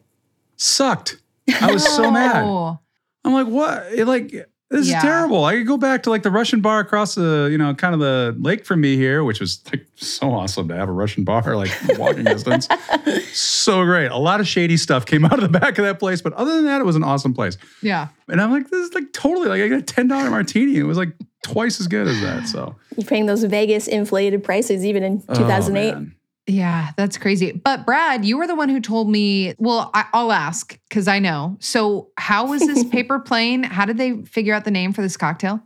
Sucked. 0.56 1.16
I 1.62 1.72
was 1.72 1.82
so 1.82 2.10
mad. 2.12 2.44
I'm 3.24 3.32
like, 3.32 3.46
what? 3.46 3.90
It, 3.90 4.04
like, 4.04 4.50
this 4.70 4.88
Yeah. 4.88 4.96
is 4.98 5.02
terrible. 5.02 5.44
I 5.44 5.54
could 5.54 5.66
go 5.66 5.76
back 5.76 6.02
to 6.04 6.10
like 6.10 6.22
the 6.22 6.30
Russian 6.30 6.60
bar 6.60 6.80
across 6.80 7.14
the, 7.14 7.48
you 7.50 7.56
know, 7.58 7.74
kind 7.74 7.94
of 7.94 8.00
the 8.00 8.34
lake 8.38 8.64
from 8.66 8.80
me 8.80 8.96
here, 8.96 9.22
which 9.24 9.38
was 9.40 9.60
like 9.72 9.86
so 9.94 10.32
awesome 10.32 10.68
to 10.68 10.74
have 10.76 10.88
a 10.88 10.92
Russian 10.92 11.24
bar 11.24 11.56
like 11.56 11.70
walking 11.98 12.24
distance. 12.24 12.68
So 13.32 13.84
great. 13.84 14.08
A 14.10 14.16
lot 14.18 14.40
of 14.40 14.48
shady 14.48 14.76
stuff 14.76 15.06
came 15.06 15.24
out 15.24 15.34
of 15.34 15.40
the 15.40 15.58
back 15.60 15.78
of 15.78 15.84
that 15.84 15.98
place, 15.98 16.20
but 16.20 16.32
other 16.34 16.56
than 16.56 16.64
that, 16.64 16.80
it 16.80 16.84
was 16.84 16.96
an 16.96 17.04
awesome 17.04 17.32
place. 17.34 17.56
Yeah. 17.82 18.08
And 18.28 18.40
I'm 18.40 18.50
like, 18.50 18.68
this 18.70 18.88
is 18.88 18.94
like 18.94 19.12
totally 19.12 19.48
like 19.48 19.60
I 19.62 19.68
got 19.68 19.78
a 19.78 19.82
ten 19.82 20.08
dollar 20.08 20.30
martini. 20.30 20.76
It 20.76 20.82
was 20.84 20.98
like 20.98 21.12
twice 21.42 21.78
as 21.80 21.86
good 21.86 22.08
as 22.08 22.20
that. 22.22 22.48
So 22.48 22.74
You're 22.96 23.06
paying 23.06 23.26
those 23.26 23.44
Vegas 23.44 23.86
inflated 23.86 24.42
prices 24.42 24.84
even 24.84 25.02
in 25.04 25.22
oh, 25.28 25.34
2008. 25.34 25.94
man. 25.94 26.12
Yeah, 26.46 26.90
that's 26.96 27.18
crazy. 27.18 27.52
But 27.52 27.84
Brad, 27.84 28.24
you 28.24 28.38
were 28.38 28.46
the 28.46 28.54
one 28.54 28.68
who 28.68 28.80
told 28.80 29.08
me. 29.08 29.54
Well, 29.58 29.90
I, 29.94 30.06
I'll 30.12 30.30
ask 30.30 30.78
because 30.88 31.08
I 31.08 31.18
know. 31.18 31.56
So, 31.60 32.10
how 32.16 32.46
was 32.46 32.60
this 32.60 32.84
paper 32.90 33.18
plane? 33.18 33.64
How 33.64 33.84
did 33.84 33.98
they 33.98 34.22
figure 34.22 34.54
out 34.54 34.64
the 34.64 34.70
name 34.70 34.92
for 34.92 35.02
this 35.02 35.16
cocktail? 35.16 35.60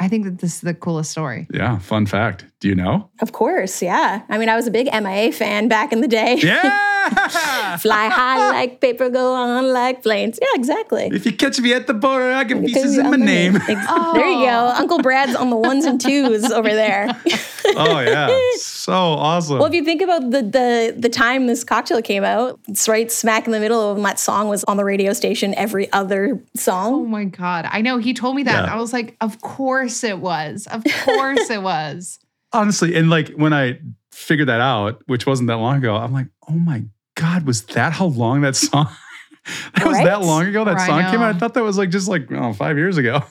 I 0.00 0.08
think 0.08 0.24
that 0.24 0.38
this 0.38 0.54
is 0.56 0.60
the 0.60 0.74
coolest 0.74 1.10
story. 1.10 1.46
yeah. 1.52 1.78
Fun 1.78 2.06
fact. 2.06 2.44
Do 2.60 2.68
you 2.68 2.74
know? 2.74 3.08
Of 3.20 3.32
course, 3.32 3.82
yeah. 3.82 4.22
I 4.28 4.38
mean, 4.38 4.48
I 4.48 4.56
was 4.56 4.66
a 4.66 4.70
big 4.70 4.86
MIA 4.92 5.32
fan 5.32 5.68
back 5.68 5.92
in 5.92 6.00
the 6.00 6.08
day. 6.08 6.36
Yeah. 6.42 6.62
Fly 7.78 8.08
high 8.08 8.50
like 8.50 8.80
paper, 8.80 9.08
go 9.08 9.32
on 9.34 9.72
like 9.72 10.02
planes. 10.02 10.38
Yeah, 10.42 10.48
exactly. 10.54 11.08
if 11.12 11.24
you 11.24 11.32
catch 11.32 11.58
me 11.60 11.72
at 11.72 11.86
the 11.86 11.94
border, 11.94 12.32
I 12.32 12.44
get 12.44 12.60
Because 12.60 12.82
pieces 12.82 12.98
in 12.98 13.04
my 13.04 13.10
the 13.12 13.18
name. 13.24 13.56
Ex- 13.56 13.68
There 14.14 14.26
you 14.28 14.44
go. 14.44 14.72
Uncle 14.76 14.98
Brad's 14.98 15.34
on 15.34 15.48
the 15.48 15.56
ones 15.56 15.84
and 15.86 16.00
twos 16.00 16.44
over 16.50 16.68
there. 16.68 17.08
oh 17.76 18.00
yeah. 18.00 18.28
So 18.56 18.92
awesome. 18.92 19.58
Well, 19.58 19.68
if 19.68 19.74
you 19.74 19.84
think 19.84 20.02
about 20.02 20.30
the 20.30 20.42
the 20.42 20.94
the 20.98 21.08
time 21.08 21.46
this 21.46 21.64
cocktail 21.64 22.02
came 22.02 22.24
out, 22.24 22.58
it's 22.68 22.88
right 22.88 23.10
smack 23.10 23.46
in 23.46 23.52
the 23.52 23.60
middle 23.60 23.80
of 23.80 23.96
when 23.96 24.04
that 24.04 24.18
song 24.18 24.48
was 24.48 24.64
on 24.64 24.76
the 24.76 24.84
radio 24.84 25.12
station 25.12 25.54
every 25.54 25.90
other 25.92 26.42
song. 26.56 26.92
Oh 26.94 27.04
my 27.06 27.24
God. 27.24 27.66
I 27.70 27.80
know. 27.80 27.98
He 27.98 28.12
told 28.12 28.36
me 28.36 28.42
that. 28.42 28.64
Yeah. 28.66 28.74
I 28.74 28.76
was 28.78 28.92
like, 28.92 29.16
of 29.20 29.40
course 29.40 29.87
it 30.04 30.18
was. 30.18 30.66
Of 30.66 30.84
course 31.04 31.50
it 31.50 31.62
was. 31.62 32.18
Honestly, 32.52 32.94
and 32.94 33.10
like 33.10 33.28
when 33.30 33.52
I 33.52 33.78
figured 34.12 34.48
that 34.48 34.60
out, 34.60 35.02
which 35.06 35.26
wasn't 35.26 35.48
that 35.48 35.56
long 35.56 35.76
ago, 35.76 35.96
I'm 35.96 36.12
like, 36.12 36.28
oh 36.48 36.54
my 36.54 36.84
God, 37.14 37.46
was 37.46 37.62
that 37.66 37.92
how 37.92 38.06
long 38.06 38.40
that 38.42 38.56
song? 38.56 38.88
that 39.76 39.86
was 39.86 39.98
that 39.98 40.22
long 40.22 40.46
ago 40.46 40.64
that 40.64 40.76
I 40.76 40.86
song 40.86 41.02
came 41.10 41.20
out. 41.20 41.34
I 41.34 41.38
thought 41.38 41.54
that 41.54 41.62
was 41.62 41.78
like 41.78 41.90
just 41.90 42.08
like 42.08 42.30
oh, 42.32 42.52
five 42.52 42.76
years 42.76 42.96
ago. 42.98 43.22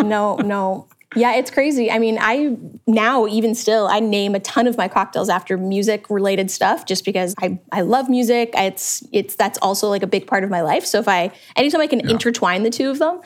No, 0.00 0.36
no. 0.36 0.88
Yeah, 1.16 1.34
it's 1.34 1.50
crazy. 1.50 1.90
I 1.90 1.98
mean, 1.98 2.18
I 2.20 2.56
now 2.86 3.26
even 3.26 3.54
still 3.54 3.86
I 3.86 4.00
name 4.00 4.34
a 4.34 4.40
ton 4.40 4.66
of 4.66 4.76
my 4.76 4.88
cocktails 4.88 5.28
after 5.28 5.56
music 5.56 6.10
related 6.10 6.50
stuff 6.50 6.86
just 6.86 7.04
because 7.04 7.34
I 7.40 7.58
I 7.72 7.82
love 7.82 8.08
music. 8.08 8.50
It's 8.54 9.06
it's 9.12 9.36
that's 9.36 9.58
also 9.58 9.88
like 9.88 10.02
a 10.02 10.06
big 10.06 10.26
part 10.26 10.44
of 10.44 10.50
my 10.50 10.62
life. 10.62 10.84
So 10.84 10.98
if 10.98 11.08
I 11.08 11.30
anytime 11.56 11.80
I 11.80 11.86
can 11.86 12.08
intertwine 12.08 12.62
the 12.62 12.70
two 12.70 12.90
of 12.90 12.98
them, 12.98 13.20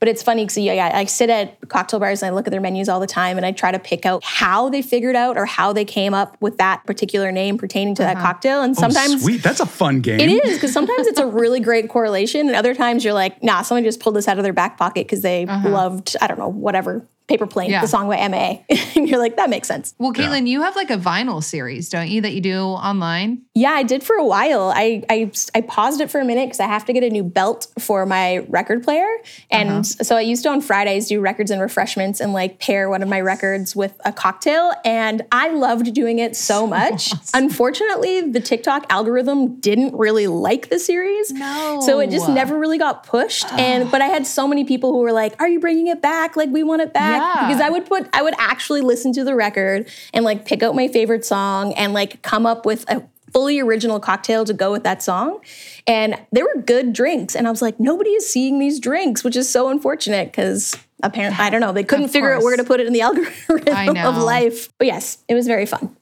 but 0.00 0.08
it's 0.08 0.22
funny 0.22 0.44
because 0.44 0.58
yeah, 0.58 0.90
I 0.94 1.04
sit 1.04 1.30
at 1.30 1.68
cocktail 1.68 2.00
bars 2.00 2.22
and 2.22 2.30
I 2.30 2.34
look 2.34 2.46
at 2.46 2.50
their 2.50 2.60
menus 2.60 2.88
all 2.88 3.00
the 3.00 3.06
time 3.06 3.36
and 3.36 3.44
I 3.44 3.52
try 3.52 3.72
to 3.72 3.78
pick 3.78 4.06
out 4.06 4.24
how 4.24 4.68
they 4.70 4.82
figured 4.82 5.16
out 5.16 5.36
or 5.36 5.44
how 5.44 5.72
they 5.72 5.84
came 5.84 6.14
up 6.14 6.36
with 6.40 6.56
that 6.58 6.84
particular 6.86 7.30
name 7.30 7.58
pertaining 7.58 7.94
to 7.96 8.02
that 8.02 8.16
uh-huh. 8.16 8.26
cocktail. 8.26 8.62
And 8.62 8.76
oh, 8.76 8.80
sometimes 8.80 9.14
oh, 9.14 9.18
sweet. 9.18 9.42
That's 9.42 9.60
a 9.60 9.66
fun 9.66 10.00
game. 10.00 10.20
it 10.20 10.30
is 10.30 10.54
because 10.54 10.72
sometimes 10.72 11.06
it's 11.06 11.20
a 11.20 11.26
really 11.26 11.60
great 11.60 11.88
correlation, 11.88 12.46
and 12.46 12.56
other 12.56 12.74
times 12.74 13.04
you're 13.04 13.12
like, 13.12 13.42
nah, 13.42 13.62
someone 13.62 13.84
just 13.84 14.00
pulled 14.00 14.16
this 14.16 14.28
out 14.28 14.38
of 14.38 14.44
their 14.44 14.52
back 14.52 14.78
pocket 14.78 15.06
because 15.06 15.20
they 15.20 15.46
uh-huh. 15.46 15.68
loved, 15.68 16.16
I 16.20 16.26
don't 16.26 16.38
know, 16.38 16.48
whatever 16.48 17.06
paper 17.34 17.46
plane, 17.48 17.70
Yeah. 17.70 17.80
the 17.80 17.88
song 17.88 18.08
by 18.08 18.26
Ma, 18.28 18.58
and 18.94 19.08
you're 19.08 19.18
like, 19.18 19.36
that 19.36 19.50
makes 19.50 19.66
sense. 19.66 19.94
Well, 19.98 20.12
Kaitlyn, 20.12 20.46
you 20.46 20.62
have 20.62 20.76
like 20.76 20.90
a 20.90 20.96
vinyl 20.96 21.42
series, 21.42 21.88
don't 21.88 22.08
you, 22.08 22.20
that 22.20 22.32
you 22.32 22.40
do 22.40 22.60
online? 22.60 23.42
Yeah, 23.54 23.72
I 23.72 23.82
did 23.82 24.04
for 24.04 24.16
a 24.16 24.24
while. 24.24 24.72
I 24.74 25.02
I, 25.10 25.30
I 25.54 25.60
paused 25.62 26.00
it 26.00 26.10
for 26.10 26.20
a 26.20 26.24
minute 26.24 26.46
because 26.46 26.60
I 26.60 26.66
have 26.66 26.84
to 26.86 26.92
get 26.92 27.02
a 27.02 27.10
new 27.10 27.24
belt 27.24 27.66
for 27.78 28.06
my 28.06 28.38
record 28.48 28.82
player, 28.84 29.08
and 29.50 29.68
uh-huh. 29.70 29.82
so 29.82 30.16
I 30.16 30.20
used 30.20 30.42
to 30.44 30.50
on 30.50 30.60
Fridays 30.60 31.08
do 31.08 31.20
records 31.20 31.50
and 31.50 31.60
refreshments 31.60 32.20
and 32.20 32.32
like 32.32 32.60
pair 32.60 32.88
one 32.88 33.02
of 33.02 33.08
my 33.08 33.20
records 33.20 33.74
with 33.74 33.94
a 34.04 34.12
cocktail, 34.12 34.72
and 34.84 35.22
I 35.32 35.48
loved 35.50 35.92
doing 35.94 36.18
it 36.20 36.36
so 36.36 36.66
much. 36.78 37.12
Unfortunately, 37.34 38.20
the 38.30 38.40
TikTok 38.40 38.86
algorithm 38.90 39.60
didn't 39.60 39.94
really 39.96 40.26
like 40.26 40.68
the 40.70 40.78
series, 40.78 41.32
No. 41.32 41.80
so 41.84 41.98
it 42.00 42.10
just 42.10 42.28
never 42.28 42.58
really 42.58 42.78
got 42.78 43.04
pushed. 43.04 43.52
And 43.54 43.90
but 43.90 44.00
I 44.02 44.06
had 44.06 44.26
so 44.26 44.46
many 44.46 44.64
people 44.64 44.92
who 44.92 44.98
were 45.00 45.12
like, 45.12 45.40
"Are 45.40 45.48
you 45.48 45.60
bringing 45.60 45.88
it 45.88 46.00
back? 46.00 46.36
Like 46.36 46.50
we 46.50 46.62
want 46.62 46.82
it 46.82 46.92
back." 46.92 47.13
Yeah. 47.16 47.46
Because 47.48 47.60
I 47.60 47.70
would 47.70 47.86
put, 47.86 48.08
I 48.12 48.22
would 48.22 48.34
actually 48.38 48.80
listen 48.80 49.12
to 49.14 49.24
the 49.24 49.34
record 49.34 49.88
and 50.12 50.24
like 50.24 50.44
pick 50.44 50.62
out 50.62 50.74
my 50.74 50.88
favorite 50.88 51.24
song 51.24 51.72
and 51.74 51.92
like 51.92 52.22
come 52.22 52.46
up 52.46 52.66
with 52.66 52.88
a 52.90 53.02
fully 53.32 53.58
original 53.58 53.98
cocktail 53.98 54.44
to 54.44 54.54
go 54.54 54.70
with 54.70 54.84
that 54.84 55.02
song. 55.02 55.40
And 55.86 56.16
they 56.32 56.42
were 56.42 56.54
good 56.64 56.92
drinks. 56.92 57.34
And 57.34 57.46
I 57.46 57.50
was 57.50 57.60
like, 57.60 57.78
nobody 57.80 58.10
is 58.10 58.30
seeing 58.30 58.58
these 58.60 58.78
drinks, 58.78 59.24
which 59.24 59.36
is 59.36 59.48
so 59.50 59.68
unfortunate 59.68 60.26
because 60.28 60.76
apparently, 61.02 61.44
I 61.44 61.50
don't 61.50 61.60
know, 61.60 61.72
they 61.72 61.84
couldn't 61.84 62.08
figure 62.08 62.32
out 62.32 62.42
where 62.42 62.56
to 62.56 62.64
put 62.64 62.80
it 62.80 62.86
in 62.86 62.92
the 62.92 63.00
algorithm 63.02 63.96
of 63.96 64.16
life. 64.22 64.72
But 64.78 64.86
yes, 64.86 65.18
it 65.28 65.34
was 65.34 65.46
very 65.46 65.66
fun. 65.66 65.96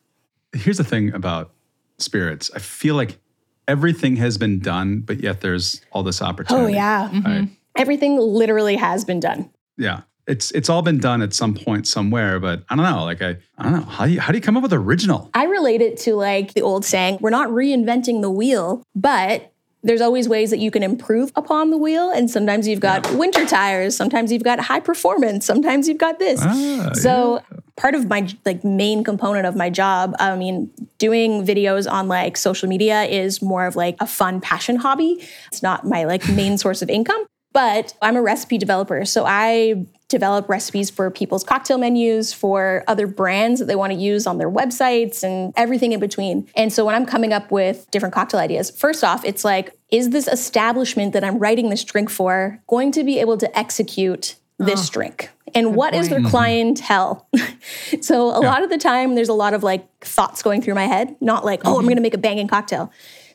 Here's 0.52 0.76
the 0.76 0.84
thing 0.84 1.14
about 1.14 1.50
spirits. 1.98 2.50
I 2.54 2.58
feel 2.58 2.94
like 2.94 3.18
everything 3.66 4.16
has 4.16 4.36
been 4.36 4.58
done, 4.58 5.00
but 5.00 5.20
yet 5.20 5.40
there's 5.40 5.80
all 5.92 6.02
this 6.02 6.20
opportunity. 6.20 6.74
Oh, 6.74 6.76
yeah. 6.76 7.20
Right? 7.24 7.48
Everything 7.76 8.18
literally 8.18 8.76
has 8.76 9.04
been 9.06 9.20
done. 9.20 9.50
Yeah. 9.78 10.02
It's 10.26 10.50
it's 10.52 10.68
all 10.68 10.82
been 10.82 10.98
done 10.98 11.20
at 11.20 11.34
some 11.34 11.54
point 11.54 11.86
somewhere, 11.86 12.38
but 12.38 12.62
I 12.68 12.76
don't 12.76 12.84
know. 12.84 13.04
Like 13.04 13.22
I 13.22 13.36
I 13.58 13.64
don't 13.64 13.72
know. 13.72 13.82
How 13.82 14.06
do 14.06 14.12
you 14.12 14.20
how 14.20 14.32
do 14.32 14.38
you 14.38 14.42
come 14.42 14.56
up 14.56 14.62
with 14.62 14.72
original? 14.72 15.30
I 15.34 15.44
relate 15.44 15.80
it 15.80 15.98
to 16.00 16.14
like 16.14 16.54
the 16.54 16.62
old 16.62 16.84
saying, 16.84 17.18
we're 17.20 17.30
not 17.30 17.48
reinventing 17.48 18.22
the 18.22 18.30
wheel, 18.30 18.84
but 18.94 19.52
there's 19.84 20.00
always 20.00 20.28
ways 20.28 20.50
that 20.50 20.60
you 20.60 20.70
can 20.70 20.82
improve 20.82 21.32
upon 21.34 21.70
the 21.70 21.76
wheel. 21.76 22.10
And 22.10 22.30
sometimes 22.30 22.68
you've 22.68 22.80
got 22.80 23.10
winter 23.14 23.44
tires, 23.44 23.96
sometimes 23.96 24.30
you've 24.30 24.44
got 24.44 24.60
high 24.60 24.80
performance, 24.80 25.44
sometimes 25.44 25.88
you've 25.88 25.98
got 25.98 26.18
this. 26.18 26.40
Ah, 26.40 26.90
so 26.94 27.42
part 27.76 27.96
of 27.96 28.08
my 28.08 28.28
like 28.44 28.62
main 28.62 29.02
component 29.02 29.44
of 29.44 29.56
my 29.56 29.70
job, 29.70 30.14
I 30.20 30.36
mean, 30.36 30.70
doing 30.98 31.44
videos 31.44 31.90
on 31.90 32.06
like 32.06 32.36
social 32.36 32.68
media 32.68 33.02
is 33.02 33.42
more 33.42 33.66
of 33.66 33.74
like 33.74 33.96
a 33.98 34.06
fun 34.06 34.40
passion 34.40 34.76
hobby. 34.76 35.26
It's 35.48 35.62
not 35.62 35.84
my 35.84 36.04
like 36.04 36.28
main 36.28 36.58
source 36.58 36.80
of 36.80 36.88
income. 36.88 37.26
But 37.52 37.92
I'm 38.00 38.16
a 38.16 38.22
recipe 38.22 38.56
developer. 38.56 39.04
So 39.04 39.24
I 39.26 39.84
develop 40.12 40.48
recipes 40.48 40.90
for 40.90 41.10
people's 41.10 41.42
cocktail 41.42 41.78
menus, 41.78 42.32
for 42.32 42.84
other 42.86 43.06
brands 43.06 43.58
that 43.58 43.66
they 43.66 43.74
want 43.74 43.92
to 43.92 43.98
use 43.98 44.26
on 44.26 44.38
their 44.38 44.50
websites, 44.50 45.24
and 45.24 45.52
everything 45.56 45.92
in 45.92 45.98
between. 45.98 46.48
And 46.54 46.72
so 46.72 46.84
when 46.84 46.94
I'm 46.94 47.06
coming 47.06 47.32
up 47.32 47.50
with 47.50 47.90
different 47.90 48.14
cocktail 48.14 48.38
ideas, 48.38 48.70
first 48.70 49.02
off, 49.02 49.24
it's 49.24 49.44
like, 49.44 49.76
is 49.90 50.10
this 50.10 50.28
establishment 50.28 51.12
that 51.14 51.24
I'm 51.24 51.38
writing 51.38 51.70
this 51.70 51.82
drink 51.82 52.10
for 52.10 52.60
going 52.68 52.92
to 52.92 53.02
be 53.02 53.18
able 53.18 53.36
to 53.38 53.58
execute 53.58 54.36
this 54.58 54.88
drink? 54.88 55.30
and 55.54 55.74
what 55.74 55.94
is 55.94 56.08
their 56.08 56.20
point. 56.20 56.26
Mm-hmm. 56.26 56.30
clientele. 56.30 57.28
so 58.00 58.28
a 58.28 58.40
lot 58.40 58.62
of 58.62 58.70
the 58.70 58.78
time, 58.78 59.14
there's 59.14 59.28
a 59.28 59.34
lot 59.34 59.54
of 59.54 59.62
like 59.62 59.86
thoughts 60.02 60.42
going 60.42 60.62
through 60.62 60.74
my 60.74 60.86
head, 60.86 61.14
not 61.20 61.44
like, 61.44 61.60
oh, 61.64 61.72
I'm 61.72 61.76
mm-hmm. 61.78 61.86
going 61.86 61.96
to 61.96 62.02
make 62.02 62.14
a 62.14 62.18
banging 62.18 62.48
cocktail. 62.48 62.90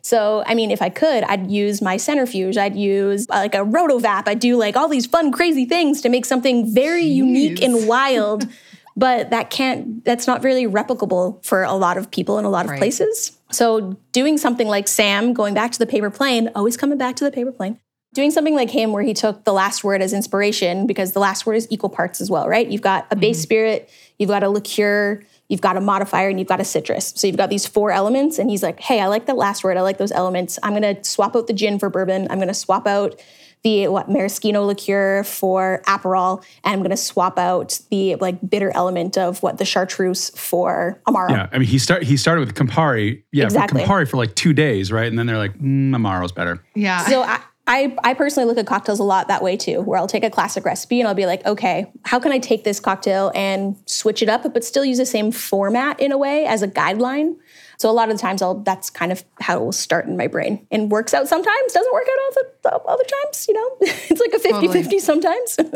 So, 0.08 0.42
I 0.46 0.56
mean, 0.56 0.72
if 0.72 0.82
I 0.82 0.88
could, 0.88 1.26
I'd 1.26 1.52
use 1.52 1.82
my 1.82 1.98
centrifuge. 1.98 2.56
I'd 2.56 2.78
use 2.78 3.28
uh, 3.30 3.34
like 3.40 3.56
a 3.56 3.66
rotovap. 3.66 4.24
I'd 4.26 4.40
do 4.40 4.56
like 4.56 4.78
all 4.78 4.88
these 4.88 5.06
fun, 5.06 5.34
crazy 5.34 5.66
things 5.66 6.00
to 6.04 6.08
make 6.08 6.24
something 6.26 6.74
very 6.74 7.04
unique 7.04 7.62
and 7.62 7.88
wild. 7.94 8.48
but 8.96 9.32
that 9.32 9.50
can't, 9.50 10.06
that's 10.06 10.26
not 10.26 10.46
really 10.46 10.66
replicable 10.66 11.44
for 11.46 11.64
a 11.64 11.74
lot 11.74 11.98
of 11.98 12.10
people 12.10 12.40
in 12.40 12.46
a 12.46 12.50
lot 12.50 12.64
of 12.64 12.72
Right. 12.72 12.80
places. 12.80 13.38
So, 13.52 13.98
doing 14.14 14.38
something 14.38 14.68
like 14.70 14.88
Sam, 14.88 15.34
going 15.34 15.54
back 15.54 15.74
to 15.74 15.80
the 15.80 15.86
paper 15.86 16.10
plane, 16.10 16.50
always 16.56 16.78
coming 16.78 16.98
back 16.98 17.18
to 17.18 17.26
the 17.26 17.32
paper 17.32 17.52
plane, 17.52 17.78
doing 18.14 18.32
something 18.32 18.56
like 18.56 18.70
him 18.70 18.94
where 18.94 19.04
he 19.04 19.14
took 19.14 19.44
the 19.44 19.54
last 19.54 19.84
word 19.84 20.02
as 20.02 20.14
inspiration 20.14 20.88
because 20.88 21.12
the 21.12 21.20
last 21.20 21.46
word 21.46 21.56
is 21.56 21.68
equal 21.70 21.90
parts 21.90 22.22
as 22.22 22.32
well, 22.32 22.48
right? 22.48 22.68
You've 22.68 22.82
got 22.82 23.08
a 23.12 23.18
base 23.18 23.42
spirit, 23.42 23.90
you've 24.18 24.30
got 24.30 24.44
a 24.44 24.50
liqueur, 24.50 25.22
you've 25.50 25.62
got 25.62 25.78
a 25.78 25.82
modifier, 25.82 26.30
and 26.30 26.40
you've 26.40 26.48
got 26.48 26.60
a 26.60 26.66
citrus. 26.66 27.14
So 27.16 27.28
you've 27.28 27.38
got 27.38 27.50
these 27.50 27.66
four 27.66 27.92
elements. 27.92 28.38
And 28.40 28.50
he's 28.50 28.64
like, 28.64 28.80
hey, 28.80 29.00
I 29.00 29.08
like 29.08 29.26
that 29.28 29.38
last 29.38 29.64
word. 29.64 29.78
I 29.78 29.82
like 29.82 29.98
those 29.98 30.12
elements. 30.12 30.60
I'm 30.64 30.74
going 30.80 30.96
to 30.96 31.04
swap 31.04 31.36
out 31.36 31.48
the 31.48 31.54
gin 31.54 31.80
for 31.80 31.90
bourbon. 31.90 32.28
I'm 32.30 32.38
going 32.38 32.48
to 32.50 32.54
swap 32.54 32.86
out 32.88 33.22
the 33.64 33.88
what 33.88 34.08
maraschino 34.08 34.64
liqueur 34.64 35.24
for 35.24 35.82
aperol 35.88 36.44
and 36.64 36.74
i'm 36.74 36.80
going 36.80 36.92
to 36.92 36.96
swap 36.96 37.40
out 37.40 37.80
the 37.90 38.14
like 38.18 38.38
bitter 38.48 38.72
element 38.76 39.18
of 39.18 39.42
what 39.42 39.58
the 39.58 39.66
chartreuse 39.66 40.30
for 40.38 41.02
amaro 41.08 41.30
Yeah, 41.32 41.50
I 41.52 41.58
mean, 41.58 41.68
he 41.68 41.80
start 41.80 42.04
he 42.04 42.18
started 42.18 42.46
with 42.46 42.54
Campari. 42.56 43.24
Yeah, 43.32 43.46
Exactly. 43.46 43.82
with 43.82 43.90
Campari 43.90 44.08
for 44.08 44.18
like 44.18 44.36
two 44.36 44.54
days, 44.54 44.92
right? 44.92 45.08
And 45.08 45.18
then 45.18 45.26
they're 45.26 45.40
like, 45.40 45.58
mm, 45.58 45.90
Amaro's 45.90 46.32
better. 46.32 46.64
Yeah. 46.76 47.04
So 47.08 47.24
I, 47.24 47.42
I, 47.68 47.96
I 48.02 48.14
personally 48.14 48.48
look 48.48 48.58
at 48.58 48.66
cocktails 48.66 49.00
a 49.00 49.04
lot 49.04 49.28
that 49.28 49.44
way 49.44 49.58
too, 49.58 49.82
where 49.82 50.00
I'll 50.00 50.08
take 50.08 50.24
a 50.24 50.30
classic 50.30 50.64
recipe 50.64 51.02
and 51.02 51.08
I'll 51.08 51.14
be 51.14 51.26
like, 51.26 51.46
okay, 51.46 51.92
how 52.06 52.18
can 52.18 52.32
I 52.32 52.40
take 52.40 52.64
this 52.64 52.80
cocktail 52.80 53.32
and 53.36 53.76
switch 53.86 54.22
it 54.22 54.30
up, 54.30 54.42
but 54.54 54.64
still 54.64 54.86
use 54.86 54.98
the 54.98 55.06
same 55.06 55.32
format 55.32 56.00
in 56.00 56.14
a 56.14 56.18
way 56.18 56.46
as 56.46 56.64
a 56.64 56.68
guideline? 56.68 57.36
So 57.78 57.90
a 57.90 57.92
lot 57.92 58.10
of 58.10 58.16
the 58.16 58.22
times, 58.22 58.42
I'll 58.42 58.56
that's 58.56 58.90
kind 58.90 59.12
of 59.12 59.24
how 59.40 59.58
it 59.58 59.64
will 59.64 59.72
start 59.72 60.08
in 60.08 60.18
my 60.18 60.28
brain 60.28 60.66
and 60.72 60.90
works 60.90 61.14
out 61.14 61.28
sometimes, 61.28 61.74
doesn't 61.74 61.94
work 61.94 62.08
out 62.10 62.20
all 62.20 62.32
the, 62.32 62.46
the 62.64 62.76
other 62.90 63.04
times. 63.04 63.46
You 63.48 63.54
know, 63.54 63.70
it's 63.82 64.20
like 64.20 64.34
a 64.34 64.40
50 64.40 64.50
Totally. 64.50 64.84
50 64.84 65.00
sometimes. 65.00 65.60